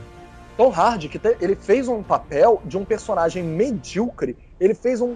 [0.55, 4.37] Tom Hardy, que te- ele fez um papel de um personagem medíocre.
[4.59, 5.15] Ele fez um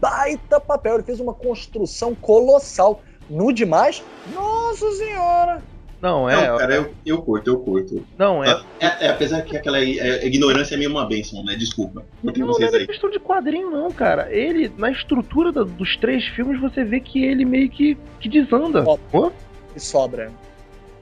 [0.00, 3.02] baita papel, ele fez uma construção colossal.
[3.28, 4.02] No demais,
[4.34, 5.62] nossa senhora!
[6.00, 8.04] Não, é, não, cara, eu, eu curto, eu curto.
[8.16, 8.60] não, é.
[8.78, 11.56] É, é, apesar que aquela aí, é, ignorância é meio uma benção, né?
[11.56, 12.04] Desculpa.
[12.22, 12.86] Não, não vocês é aí?
[12.86, 14.28] questão de quadrinho, não, cara.
[14.32, 18.84] Ele, na estrutura da- dos três filmes, você vê que ele meio que, que desanda.
[19.10, 19.32] Pô,
[19.74, 20.30] E sobra.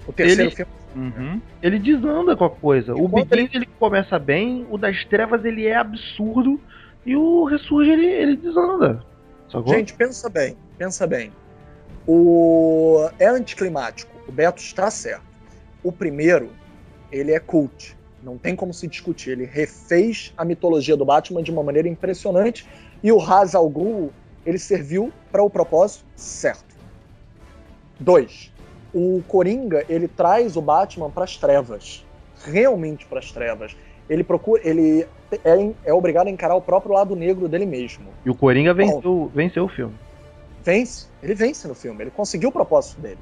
[0.08, 0.72] O terceiro Ele- filme.
[0.96, 1.38] Uhum.
[1.62, 2.94] ele desanda com a coisa.
[2.94, 6.58] O Enquanto Begins ele começa bem, o das trevas ele é absurdo
[7.04, 9.04] e o Ressurge ele, ele desanda.
[9.52, 9.74] Sacou?
[9.74, 11.30] Gente, pensa bem, pensa bem.
[12.06, 14.15] O é anticlimático.
[14.28, 15.24] O Beto está certo.
[15.82, 16.50] O primeiro,
[17.12, 17.96] ele é cult.
[18.22, 19.30] Não tem como se discutir.
[19.30, 22.66] Ele refez a mitologia do Batman de uma maneira impressionante
[23.02, 24.10] e o Ra's al Ghul,
[24.44, 26.74] ele serviu para o propósito certo.
[28.00, 28.52] Dois,
[28.92, 32.04] o Coringa, ele traz o Batman para as trevas.
[32.44, 33.76] Realmente para as trevas.
[34.08, 38.30] Ele procura, ele é, é obrigado a encarar o próprio lado negro dele mesmo E
[38.30, 39.94] o Coringa venceu, venceu o filme.
[40.62, 41.06] vence.
[41.22, 42.04] Ele vence no filme.
[42.04, 43.18] Ele conseguiu o propósito dele.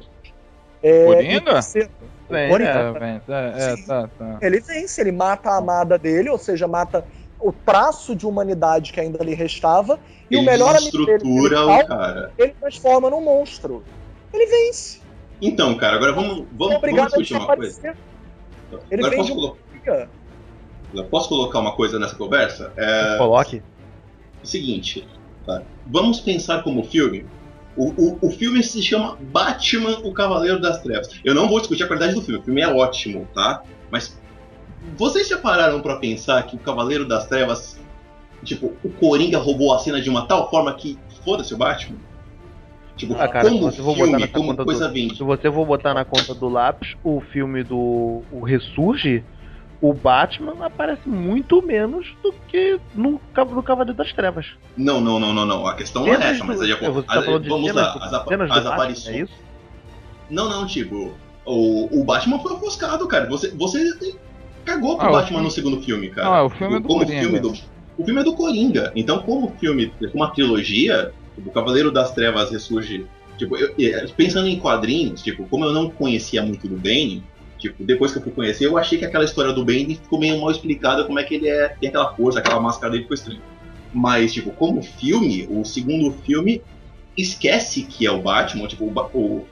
[0.84, 1.54] É, Coringa?
[1.54, 4.38] o o Vem, Coringa, É, vem, é, é, tá, tá.
[4.42, 7.04] Ele vence, ele mata a amada dele, ou seja, mata
[7.40, 9.98] o traço de humanidade que ainda lhe restava.
[10.30, 12.32] E o Ele melhor amigo dele, ele, o cara.
[12.36, 13.82] ele transforma num monstro.
[14.32, 15.00] Ele vence.
[15.40, 17.80] Então, cara, agora vamos, é vamos, vamos discutir uma coisa.
[17.80, 17.96] desaparecer.
[18.90, 20.10] Ele Agora posso, de colo- Coringa.
[21.10, 22.72] posso colocar uma coisa nessa conversa?
[22.76, 23.62] É Coloque.
[24.42, 25.06] o seguinte,
[25.46, 25.62] tá?
[25.86, 27.26] vamos pensar como filme.
[27.76, 31.08] O, o, o filme se chama Batman, o Cavaleiro das Trevas.
[31.24, 33.62] Eu não vou discutir a qualidade do filme, o filme é ótimo, tá?
[33.90, 34.16] Mas
[34.96, 37.80] vocês já pararam pra pensar que o Cavaleiro das Trevas,
[38.44, 41.98] tipo, o Coringa roubou a cena de uma tal forma que foda-se o Batman?
[42.96, 45.16] Tipo, Ah, cara, como se eu vou botar filme, nessa como conta coisa do- vende.
[45.16, 49.24] Se você for botar na conta do lápis, o filme do o Ressurge,
[49.80, 54.46] o Batman aparece muito menos do que no, no Cavaleiro das Trevas.
[54.76, 55.66] Não, não, não, não, não.
[55.66, 58.04] A questão não é essa, mas aí É, você tá vamos cenas, lá, as, do
[58.06, 58.10] as
[58.54, 59.14] Batman, aparições.
[59.16, 59.32] é isso?
[60.30, 61.12] Não, não, tipo,
[61.44, 63.28] o, o Batman foi ofuscado, cara.
[63.28, 64.16] Você, você
[64.64, 66.38] cagou pro Ah, o Batman filme- no segundo filme, cara.
[66.38, 67.20] É o filme Tipo, do como Coringa.
[67.22, 67.52] filme do-
[67.98, 68.92] O filme é do Coringa.
[68.96, 73.06] Então, como filme, como uma trilogia, tipo, o Cavaleiro das Trevas ressurge.
[73.36, 73.74] Tipo, eu-
[74.16, 77.22] pensando em quadrinhos, tipo, como eu não conhecia muito do Bane,
[77.68, 80.40] tipo, depois que eu fui conhecer, eu achei que aquela história do Bane ficou meio
[80.40, 83.42] mal explicada como é que ele é, tem aquela força, aquela máscara dele ficou estranho.
[83.92, 86.62] Mas, tipo, como filme, o segundo filme
[87.16, 89.46] esquece que é o Batman, tipo, o, o,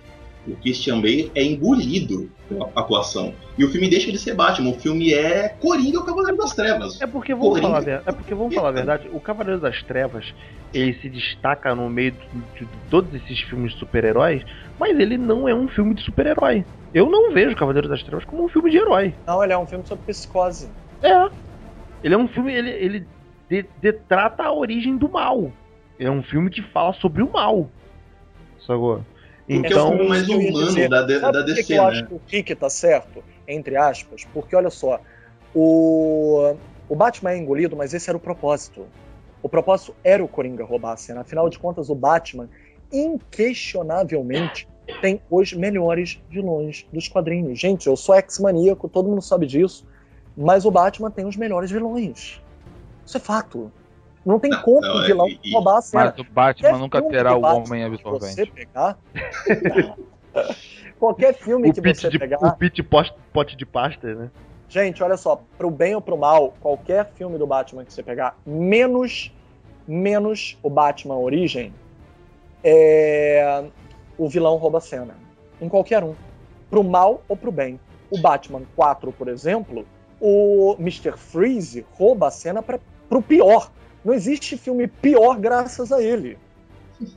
[0.47, 3.33] o Christian Bale é engolido pela atuação.
[3.57, 7.01] E o filme deixa de ser Batman, o filme é Coringa, o Cavaleiro das Trevas.
[7.01, 7.81] É porque vamos Coringa.
[7.83, 10.35] falar, é porque vamos falar a verdade, o Cavaleiro das Trevas,
[10.75, 12.19] ele se destaca no meio de,
[12.65, 14.43] de todos esses filmes de super-heróis,
[14.81, 16.65] mas ele não é um filme de super-herói.
[16.93, 19.15] Eu não vejo Cavaleiro das Trevas como um filme de herói.
[19.27, 20.69] Não, ele é um filme sobre psicose.
[21.03, 21.29] É.
[22.03, 23.07] Ele é um filme, ele, ele
[23.49, 25.53] de- detrata a origem do mal.
[25.99, 27.71] Ele é um filme que fala sobre o mal.
[28.67, 29.05] Sacou?
[29.49, 31.89] É o Então, filme mais humano da, da que DC, que eu né?
[31.89, 33.25] acho que o Rick tá certo?
[33.47, 34.25] Entre aspas.
[34.33, 35.01] Porque olha só,
[35.55, 36.55] o,
[36.89, 38.87] o Batman é engolido, mas esse era o propósito.
[39.43, 41.23] O propósito era o Coringa roubar a cena.
[41.23, 42.49] Afinal de contas, o Batman,
[42.93, 44.69] inquestionavelmente,
[45.01, 47.59] tem os melhores vilões dos quadrinhos.
[47.59, 49.87] Gente, eu sou ex-maníaco, todo mundo sabe disso.
[50.37, 52.41] Mas o Batman tem os melhores vilões.
[53.05, 53.71] Isso é fato.
[54.25, 56.05] Não tem Não, como não, o vilão e- roubar a cena.
[56.05, 58.53] Mas o Batman Qualquer nunca terá o homem que Você absorvente.
[58.53, 58.97] pegar.
[60.99, 62.39] Qualquer filme o que você de, pegar.
[62.39, 64.31] o pit pote de pasta, né?
[64.69, 68.37] Gente, olha só, pro bem ou pro mal, qualquer filme do Batman que você pegar,
[68.47, 69.33] menos
[69.87, 71.75] menos o Batman Origem,
[72.63, 73.65] é
[74.17, 75.15] o vilão rouba a cena.
[75.61, 76.15] Em qualquer um.
[76.71, 77.79] Pro mal ou pro bem.
[78.11, 79.85] O Batman 4, por exemplo,
[80.21, 81.17] o Mr.
[81.17, 82.79] Freeze rouba a cena pra,
[83.09, 83.71] pro pior.
[84.05, 86.39] Não existe filme pior graças a ele.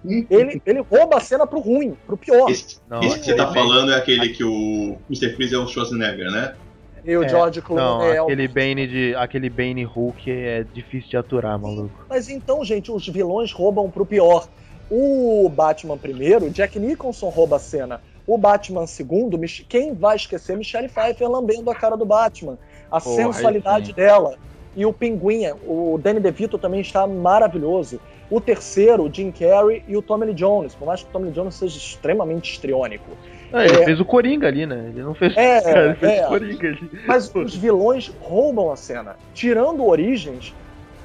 [0.04, 2.50] Ele, ele rouba a cena pro ruim, pro pior.
[2.50, 5.36] Esse, Não, esse que você tá aquele- falando é aquele que o Mr.
[5.36, 6.56] Freeze é o Schwarzenegger, né?
[7.04, 9.16] E o É, George Clooney Não, é o- aquele Bane de.
[9.16, 12.04] aquele Bane Hulk é difícil de aturar, maluco.
[12.10, 14.48] Mas então, gente, os vilões roubam pro pior.
[14.90, 18.02] O Batman primeiro, Jack Nicholson rouba a cena.
[18.26, 19.40] O Batman segundo,
[19.70, 22.58] quem vai esquecer Michelle Pfeiffer lambendo a cara do Batman.
[22.92, 24.36] A Porra, sensualidade dela.
[24.76, 28.00] E o Pinguim, o Danny DeVito também está maravilhoso.
[28.30, 30.74] O terceiro, o Jim Carrey e o Tommy Lee Jones.
[30.76, 33.06] Por mais que o Tommy Lee Jones seja extremamente histriônico.
[33.54, 33.86] Ah, ele É.
[33.86, 34.88] fez o Coringa ali, né?
[34.90, 35.38] Ele não fez.
[35.38, 36.26] É, Cara, ele fez é.
[36.26, 36.90] o Coringa ali.
[37.08, 39.16] Mas os vilões roubam a cena.
[39.34, 40.54] Tirando Origens,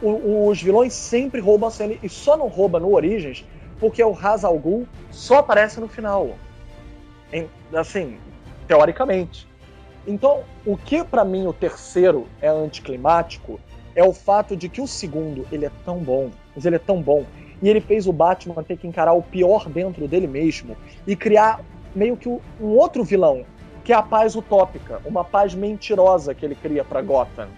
[0.02, 1.94] o- os vilões sempre roubam a cena.
[2.02, 3.44] E só não rouba no Origens
[3.78, 6.30] porque o Ra's al Ghul só aparece no final.
[7.32, 8.16] Em- assim,
[8.66, 9.46] teoricamente.
[10.06, 13.60] Então, o que pra mim o terceiro é anticlimático
[13.94, 17.02] é o fato de que o segundo, ele é tão bom, mas ele é tão
[17.02, 17.24] bom,
[17.60, 21.60] e ele fez o Batman ter que encarar o pior dentro dele mesmo e criar
[21.94, 23.44] meio que um outro vilão,
[23.84, 27.48] que é a paz utópica, uma paz mentirosa que ele cria pra Gotham.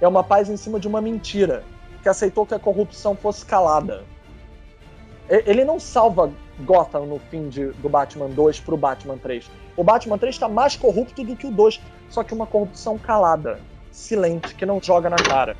[0.00, 1.64] É uma paz em cima de uma mentira,
[2.02, 4.04] que aceitou que a corrupção fosse calada.
[5.28, 6.30] Ele não salva
[6.60, 9.50] Gotham no fim de- do Batman 2 pro Batman 3.
[9.76, 13.58] O Batman 3 está mais corrupto do que o 2, só que uma corrupção calada,
[13.90, 15.56] silente, que não joga na cara.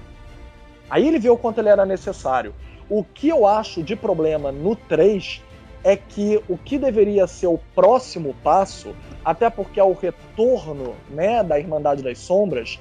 [0.88, 2.54] Aí ele viu o quanto ele era necessário.
[2.88, 5.42] O que eu acho de problema no 3
[5.82, 8.94] é que o que deveria ser o próximo passo,
[9.24, 12.78] até porque é o retorno né, da Irmandade das Sombras,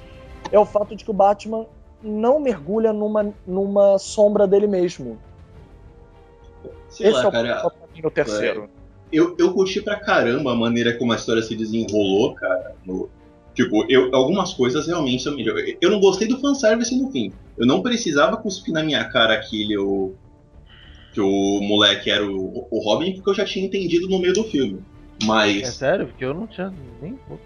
[0.52, 1.66] é o fato de que o Batman
[2.02, 5.18] não mergulha numa, numa sombra dele mesmo.
[6.88, 7.72] Sei Esse lá, é o cara.
[8.00, 8.68] Mim no terceiro.
[9.12, 12.74] Eu, eu curti pra caramba a maneira como a história se desenrolou, cara.
[12.84, 13.08] no-
[13.54, 15.56] tipo, eu, algumas coisas realmente são melhor.
[15.80, 17.32] Eu não gostei do fanservice no fim.
[17.58, 20.14] Eu não precisava cuspir na minha cara que ele, o,
[21.12, 24.44] que o moleque era o, o Robin, porque eu já tinha entendido no meio do
[24.44, 24.80] filme.
[25.20, 26.06] É Mas, sério?
[26.06, 26.72] Porque eu não tinha
[27.02, 27.42] nem pouco.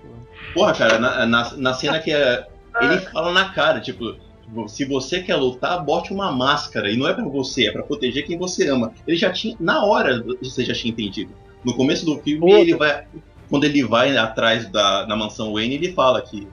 [0.52, 2.46] porra, cara, na, na, na cena que é,
[2.80, 4.14] ele fala na cara, tipo,
[4.68, 6.90] se você quer lutar, bote uma máscara.
[6.90, 8.92] E não é pra você, é pra proteger quem você ama.
[9.06, 11.32] Ele já tinha, na hora, você já tinha entendido.
[11.64, 12.56] No começo do filme, Tudo.
[12.60, 13.04] ele vai.
[13.48, 16.46] Quando ele vai atrás da, da mansão Wayne, ele fala que.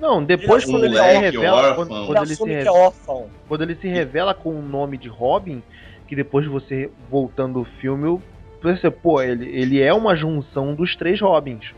[0.00, 1.56] Não, depois Ele quando ele revela.
[1.70, 1.74] órfão.
[1.86, 3.26] Quando, Ele quando ele se assume re- que é órfão.
[3.48, 5.62] quando ele se revela com o nome de Robin,
[6.06, 8.18] que depois você voltando o filme,
[8.62, 11.72] você, pô, ele, ele é uma junção dos três Robins.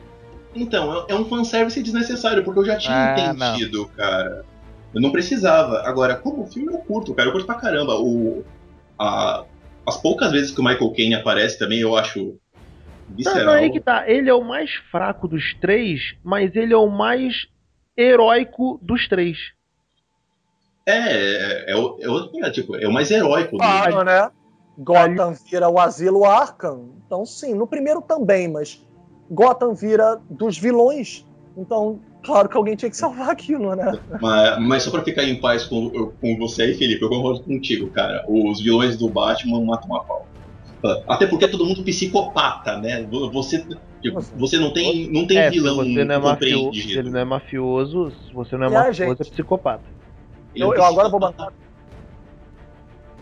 [0.55, 4.45] Então, é é um fanservice desnecessário, porque eu já tinha Ah, entendido, cara.
[4.95, 5.83] Eu não precisava.
[5.85, 7.29] Agora, como filme eu curto, cara.
[7.29, 7.95] Eu curto pra caramba.
[7.99, 8.45] O,
[8.99, 9.45] a-
[9.87, 13.45] as poucas vezes que o Michael Caine aparece também, eu acho Tá, visceral.
[13.47, 14.09] não, aí que tá.
[14.09, 17.47] Ele é o mais fraco dos três, mas ele é o mais
[17.97, 19.39] heróico dos três.
[20.87, 24.31] É, é, é, o- é, o- é, tipo, é o mais heróico do Ah, né?
[24.79, 26.91] Gotham vira o asilo Arkham.
[27.07, 28.83] Então, sim, no primeiro também, mas
[29.31, 31.27] Gotham vira dos vilões.
[31.57, 33.93] Então, claro que alguém tinha que salvar aquilo, né?
[34.21, 37.91] Mas, mas só pra ficar em paz com, com você aí, Felipe, eu concordo contigo,
[37.91, 38.25] cara.
[38.29, 40.27] Os vilões do Batman matam a pau.
[41.09, 43.07] Até porque é todo mundo psicopata, né?
[43.33, 43.67] Você,
[44.01, 47.11] tipo, você não tem, não tem é, vilão se você não é mafioso, se ele
[47.11, 49.23] não é mafioso, se você não é E mafioso, gente?
[49.23, 49.85] é psicopata.
[50.57, 51.53] É um Eu, eu agora vou bancar.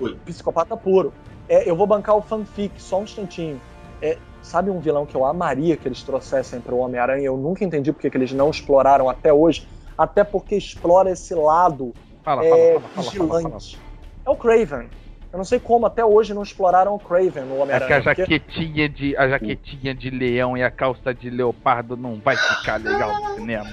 [0.01, 0.17] Oi.
[0.25, 1.13] Psicopata puro.
[1.49, 3.61] É, eu vou bancar o fanfic, só um instantinho.
[4.01, 4.17] É,
[4.49, 7.25] sabe um vilão que eu amaria que eles trouxessem para o Homem-Aranha?
[7.27, 9.67] Eu nunca entendi porque que eles não exploraram até hoje.
[9.97, 11.93] Até porque explora esse lado
[12.25, 13.41] Fala, é, fala, fala, fala, fala, fala.
[13.43, 13.79] vigilante.
[14.27, 14.89] É o Craven.
[15.31, 18.03] Eu não sei como até hoje não exploraram o Craven no É que a Homem-Aranha.
[18.03, 22.81] porque- jaquetinha de a jaquetinha de leão e a calça de leopardo não vai ficar
[22.81, 23.67] legal no cinema.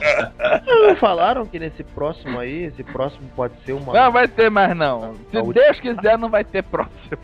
[0.66, 3.94] Não falaram que nesse próximo aí, esse próximo pode ser uma.
[3.94, 5.14] Não vai ter mais não.
[5.32, 7.18] Se Deus quiser, não vai ter próximo.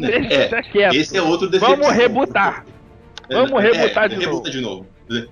[0.00, 0.94] Deixa É, quieto.
[0.94, 1.76] esse é outro decepção.
[1.76, 2.64] Vamos rebutar.
[3.30, 4.86] Vamos rebutar de rebuta de novo.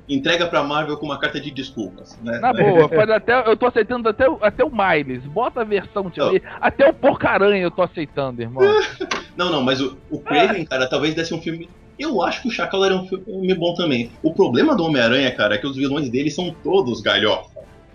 [0.09, 2.17] Entrega pra Marvel com uma carta de desculpas.
[2.23, 2.39] Né?
[2.39, 5.25] Na boa, faz até, eu tô aceitando até, o- até o Miles.
[5.25, 6.33] Bota a versão de Não.
[6.61, 8.63] Até o Porcaranha eu tô aceitando, irmão.
[9.37, 11.69] Não, não, mas o, o Craven, cara, talvez desse um filme.
[11.99, 14.13] Eu acho que o Chacal era um filme bom também.
[14.23, 17.51] O problema do Homem-Aranha, cara, é que os vilões dele são todos galhofa.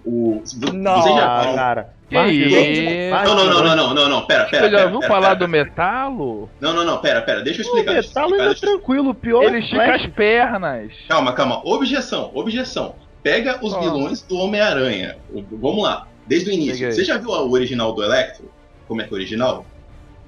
[0.05, 0.41] O,
[0.73, 1.01] Não.
[1.01, 1.93] Você já cara.
[2.11, 4.83] Não, não, não, não, não, não, não, pera, pera.
[4.85, 5.35] Ouviu pera, falar pera.
[5.35, 6.49] do metalo?
[6.59, 7.91] Não, não, não, pera, pera, deixa eu O explicar.
[7.91, 10.01] eu Metalo explicar, ainda é tranquilo, o pior Ele é estica Flash.
[10.05, 10.91] as pernas.
[11.07, 11.61] Calma, calma.
[11.63, 12.95] Objeção, objeção.
[13.21, 15.17] Pega os vilões do Homem-Aranha.
[15.31, 16.91] O- Vamos lá, desde o início.
[16.91, 18.49] Você já viu o original do Electro?
[18.87, 19.65] Como é que é o original?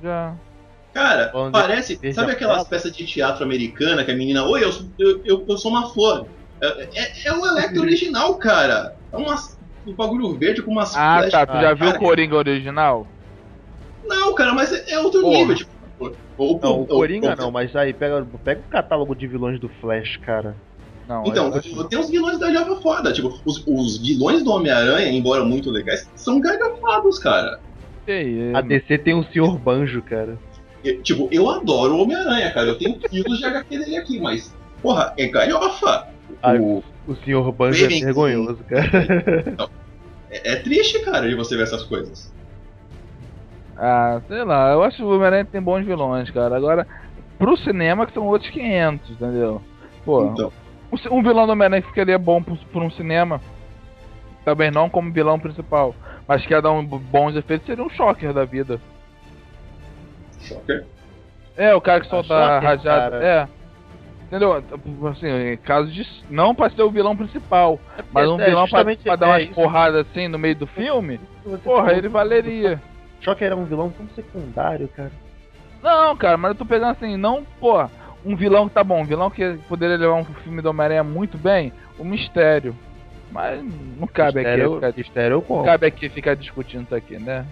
[0.04, 0.36] Já.
[0.94, 2.00] Cara, Onde- parece.
[2.14, 4.44] Sabe aquelas peças de teatro americana que a menina.
[4.46, 6.28] Oi, eu, sou- eu, eu, eu sou uma flor.
[6.62, 8.96] É, é- é o Electro original, cara.
[9.12, 11.32] É umas, um bagulho verde com umas Ah, flechas.
[11.32, 11.46] tá.
[11.46, 12.00] Tu já Ah, viu o cara.
[12.00, 13.08] Coringa original?
[14.06, 15.38] Não, cara, mas é, outro Porra.
[15.38, 15.72] nível, tipo.
[16.38, 19.70] O, o, Não, o Coringa não, mas aí pega, pega o catálogo de vilões do
[19.70, 20.56] Flash, cara.
[21.08, 23.12] Não, Então, acho- tem uns vilões da Java foda.
[23.14, 27.60] Tipo, os, os vilões do Homem-Aranha, embora muito legais, são galhofados, cara.
[28.08, 29.58] isso, A DC tem o Sr.
[29.60, 30.40] Banjo, cara.
[30.84, 32.68] Eu- tipo, eu adoro o Homem-Aranha, cara.
[32.70, 36.08] Eu tenho quilos de HQ dele aqui, mas, porra, é galhofa.
[36.42, 37.52] Ah, O- O Sr.
[37.52, 38.88] Banjo é vergonhoso, cara.
[40.30, 42.32] é, é triste, cara, de você ver essas coisas.
[43.78, 46.56] Ah, sei lá, eu acho que o Homem-Aranha tem bons vilões, cara.
[46.56, 46.86] Agora,
[47.40, 49.62] pro cinema que são outros 500, entendeu?
[50.06, 50.52] Pô, Então,
[50.92, 53.42] um, um vilão do Homem-Aranha que ficaria bom por, por um cinema,
[54.46, 55.96] talvez não como vilão principal,
[56.28, 58.80] mas que ia dar um bons efeitos, seria um Shocker da vida.
[60.42, 60.86] Shocker.
[61.58, 63.10] É, o cara que solta a Shocker, rajada.
[63.20, 63.26] cara.
[63.26, 63.61] É.
[64.32, 64.64] Entendeu?
[65.10, 66.08] Assim, caso de.
[66.30, 67.78] Não pra ser o vilão principal,
[68.14, 69.54] mas um É, vilão pra, pra dar é umas isso.
[69.54, 72.82] porradas assim no meio do filme, Você porra, falou ele valeria.
[73.20, 75.12] Shocker era um vilão tão secundário, cara.
[75.84, 77.84] Não, cara, mas eu tô pegando assim, não, pô,
[78.26, 81.38] um vilão que tá bom, um vilão que poderia levar um filme do Homem-Aranha muito
[81.38, 82.74] bem, o mistério.
[83.34, 83.62] Mas
[83.98, 87.46] não cabe Mistério, aqui, ficar, Mistério eu não cabe aqui ficar discutindo isso aqui, né?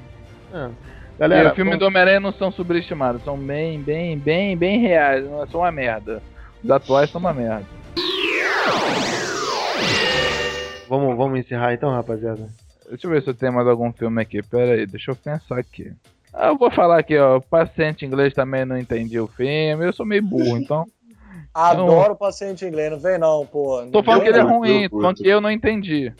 [0.53, 4.79] E Galera, o filme vamos- do Homem-Aranha não são subestimados, são bem, bem, bem, bem
[4.79, 6.21] reais, não são uma merda.
[6.63, 7.65] Os atuais são uma merda.
[10.87, 12.47] vamos, vamos encerrar então, rapaziada.
[12.89, 14.41] Deixa eu ver se eu tenho mais algum filme aqui.
[14.41, 15.91] Pera aí, deixa eu pensar aqui.
[16.33, 17.39] Ah, eu vou falar aqui, ó.
[17.39, 19.85] Paciente inglês também não entendi o filme.
[19.85, 20.85] Eu sou meio burro, então.
[21.53, 23.83] Adoro o paciente inglês, não vem não, pô.
[23.91, 26.13] Tô falando que ele é ruim, tô falando que eu não entendi.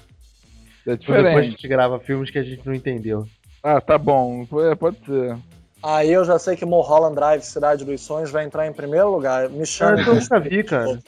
[0.87, 1.51] É Depois a diferente.
[1.51, 3.25] gente grava filmes que a gente não entendeu.
[3.61, 4.45] Ah, tá bom.
[4.79, 5.37] Pode ser.
[5.81, 9.49] Aí eu já sei que Mulholland Drive, Cidade dos Sonhos, vai entrar em primeiro lugar.
[9.49, 10.99] Me chamem, esse eu nunca vi, cara.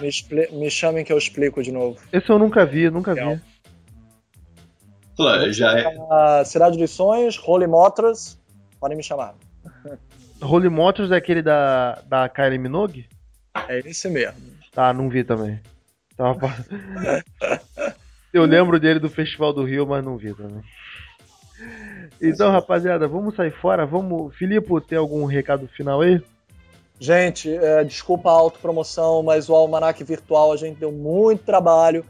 [0.00, 1.98] me, expli- me chamem que eu explico de novo.
[2.12, 3.40] Esse eu nunca vi, nunca vi.
[5.16, 6.44] Claro, já é.
[6.44, 8.38] Cidade dos Sonhos, Holy Motors,
[8.80, 9.34] podem me chamar.
[10.42, 13.06] Holy Motors é aquele da, da Kylie Minogue?
[13.68, 14.38] É esse mesmo.
[14.72, 15.60] Tá, não vi também.
[16.16, 16.54] Tava
[18.32, 20.62] Eu lembro dele do Festival do Rio, mas não vi também.
[22.20, 23.84] Então, rapaziada, vamos sair fora.
[23.84, 24.34] Vamos.
[24.34, 26.20] Filipe, tem algum recado final aí?
[26.98, 32.04] Gente, é, desculpa a autopromoção, mas o Almanac Virtual a gente deu muito trabalho,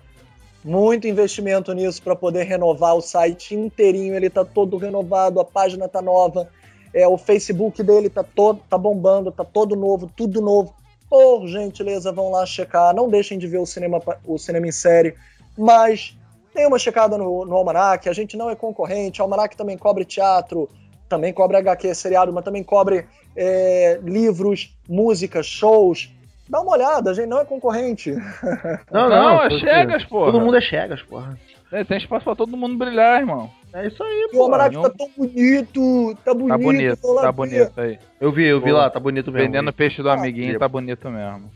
[0.64, 4.14] muito investimento nisso para poder renovar o site inteirinho.
[4.14, 6.48] Ele tá todo renovado, a página tá nova,
[6.94, 10.72] é, o Facebook dele tá todo tá bombando, tá todo novo, tudo novo.
[11.10, 12.94] Por gentileza, vão lá checar.
[12.94, 15.14] Não deixem de ver o cinema, o cinema em série,
[15.58, 16.15] mas
[16.56, 18.08] dê uma checada no, no Almanac.
[18.08, 19.20] A gente não é concorrente.
[19.20, 20.68] O Almanac também cobre teatro,
[21.08, 23.06] também cobre HQ, seriado, mas também cobre
[23.36, 26.10] é, livros, músicas, shows.
[26.48, 28.12] Dá uma olhada, a gente não é concorrente.
[28.90, 30.30] Não, Não, é pô, Chegas, porra.
[30.32, 31.36] Todo mundo é Chegas, porra.
[31.72, 33.50] É, tem espaço pra todo mundo brilhar, irmão.
[33.74, 34.42] É isso aí, E o pô.
[34.44, 36.48] Almanac tá tão bonito, tá bonito.
[36.48, 37.98] Tá bonito, tá bonito aí.
[38.20, 39.44] Eu vi, eu vi Pô, lá, tá bonito mesmo.
[39.44, 41.50] Vendendo peixe do Ah, amiguinho, tá bonito mesmo.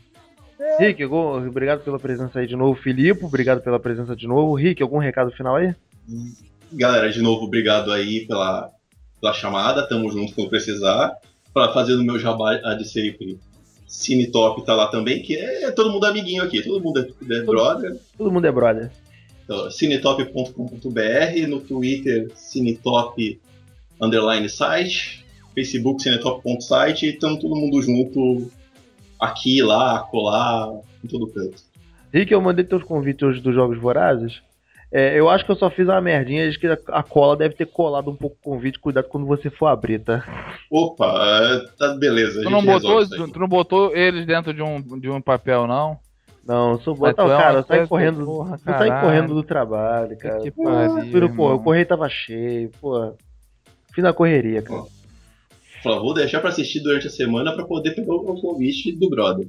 [0.79, 2.79] Rick, algum- obrigado pela presença aí de novo.
[2.79, 4.53] Filipe, obrigado pela presença de novo.
[4.55, 5.73] Rick, algum recado final aí?
[6.71, 8.69] Galera, de novo, obrigado aí pela,
[9.19, 9.87] pela chamada.
[9.87, 11.13] Tamo junto quando precisar.
[11.53, 13.37] Pra fazer o meu jabá a de sempre.
[13.87, 17.41] Cine Top tá lá também, que é todo mundo amiguinho aqui, todo mundo é, é
[17.41, 17.97] brother.
[18.17, 18.89] Todo mundo é brother.
[19.43, 23.39] Então, cinetop.com.br, no Twitter, cinetop
[24.01, 28.49] underline site, Facebook, cinetop.site, e estamos todo mundo junto
[29.21, 30.67] aqui, lá, colar,
[31.03, 31.61] em todo canto.
[32.13, 34.41] Rick, eu mandei teus convites hoje dos Jogos Vorazes.
[34.91, 37.65] É, eu acho que eu só fiz uma merdinha, acho que a- cola deve ter
[37.67, 38.77] colado um pouco o convite.
[38.79, 40.25] Cuidado quando você for abrir, tá?
[40.69, 42.41] Opa, é, tá beleza.
[42.41, 43.31] a Tu não, gente botou, resolve isso aí.
[43.31, 45.97] tu não botou eles dentro de um, de um papel, não?
[46.45, 47.07] Não, eu sou bom.
[47.07, 48.25] É uma cara, eu saí coisa, correndo.
[48.25, 49.01] porra, eu saí caralho.
[49.05, 50.41] correndo do trabalho, cara.
[50.41, 53.13] Que Pô, pariu, pô, o correio tava cheio, pô.
[53.93, 54.83] Fui na correria, cara.
[55.83, 59.47] Falei, vou deixar pra assistir durante a semana pra poder pegar o convite do brother.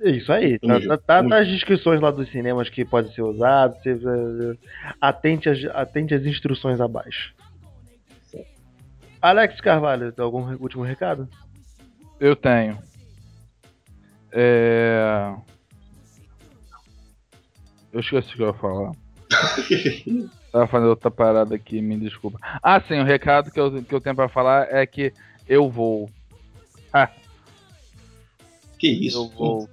[0.00, 0.58] É isso aí.
[0.58, 3.74] Tamo Tá, tá, tá nas descrições lá dos cinemas que pode ser usado.
[3.82, 4.58] Você,
[5.00, 7.34] atente, as, atente as instruções abaixo.
[9.20, 11.28] Alex Carvalho, tem algum re- último recado?
[12.18, 12.78] Eu tenho.
[14.32, 15.34] É...
[17.92, 18.92] Eu esqueci o que eu ia falar.
[20.52, 22.38] Tava fazendo outra parada aqui, me desculpa.
[22.62, 25.12] Ah, sim, o recado que eu, que eu tenho pra falar é que
[25.50, 26.08] eu vou.
[28.78, 29.18] que isso?
[29.18, 29.68] Eu vou.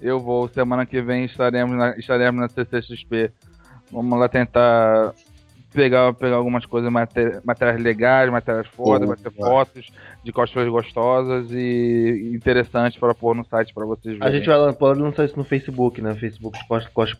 [0.00, 0.48] Eu vou.
[0.48, 3.32] Semana que vem estaremos na, estaremos na CCXP.
[3.90, 5.12] Vamos lá tentar
[5.72, 9.48] pegar, pegar algumas coisas, maté- matérias legais, matérias fodas, vai ter Boa.
[9.48, 9.88] fotos
[10.24, 14.38] de cosplays gostosas e interessantes para pôr no site para vocês A verem.
[14.42, 14.46] gente
[14.78, 16.14] vai lançar isso no Facebook, né?
[16.14, 17.14] Facebook cos, cos,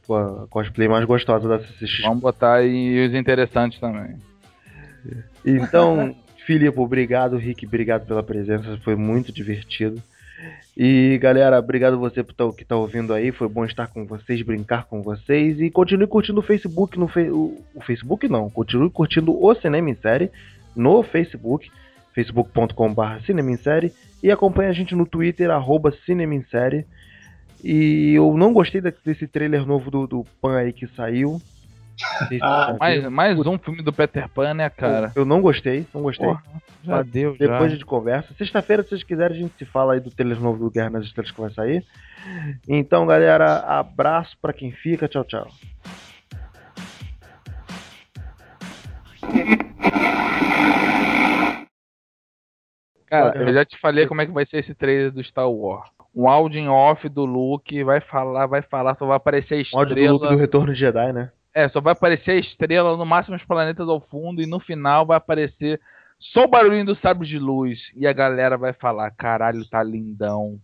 [0.51, 2.03] cosplay mais gostosa da CCXP.
[2.03, 4.17] Vamos botar aí os interessantes também.
[5.45, 6.15] Então,
[6.47, 7.37] Filipe, obrigado.
[7.37, 8.79] Rick, obrigado pela presença.
[8.85, 10.01] Foi muito divertido.
[10.77, 13.33] E galera, obrigado você tá, que tá ouvindo aí.
[13.33, 15.61] Foi bom estar com vocês, brincar com vocês.
[15.61, 16.97] E continue curtindo o Facebook.
[16.97, 17.31] No fe...
[17.31, 20.31] o, Facebook não, continue curtindo o Cinema em Série
[20.77, 21.69] no Facebook,
[22.15, 23.93] facebook.com.br Cinema em Série.
[24.23, 26.87] E acompanhe a gente no Twitter, arroba Cinema em Série.
[27.65, 31.41] E eu não gostei desse trailer novo do, do Pan aí que saiu.
[32.43, 35.13] Ah, Mais, mais um filme do Peter Pan, né, cara?
[35.15, 36.27] Eu não gostei, não gostei.
[36.27, 36.43] Porra,
[36.85, 37.69] já Mas deu, Depois a já.
[37.69, 38.35] gente conversa.
[38.35, 41.05] Sexta-feira, se vocês quiserem, a gente se fala aí do trailer novo do Guerra nas
[41.05, 41.85] Estrelas que vai sair.
[42.69, 45.09] Então, galera, abraço pra quem fica.
[45.09, 45.49] Tchau, tchau.
[53.09, 55.89] Cara, eu já te falei como é que vai ser esse trailer do Star Wars.
[56.15, 59.79] Um áudio em off do Luke, vai falar, vai falar, só vai aparecer a Um
[59.81, 60.13] áudio do estrela.
[60.19, 61.31] Luke do Retorno de Jedi, né?
[61.57, 65.07] É, só vai aparecer a estrela, no máximo os planetas ao fundo, e no final
[65.07, 65.81] vai aparecer
[66.19, 67.81] só o barulhinho do sabre de luz.
[67.95, 70.61] E a galera vai falar, caralho, tá lindão.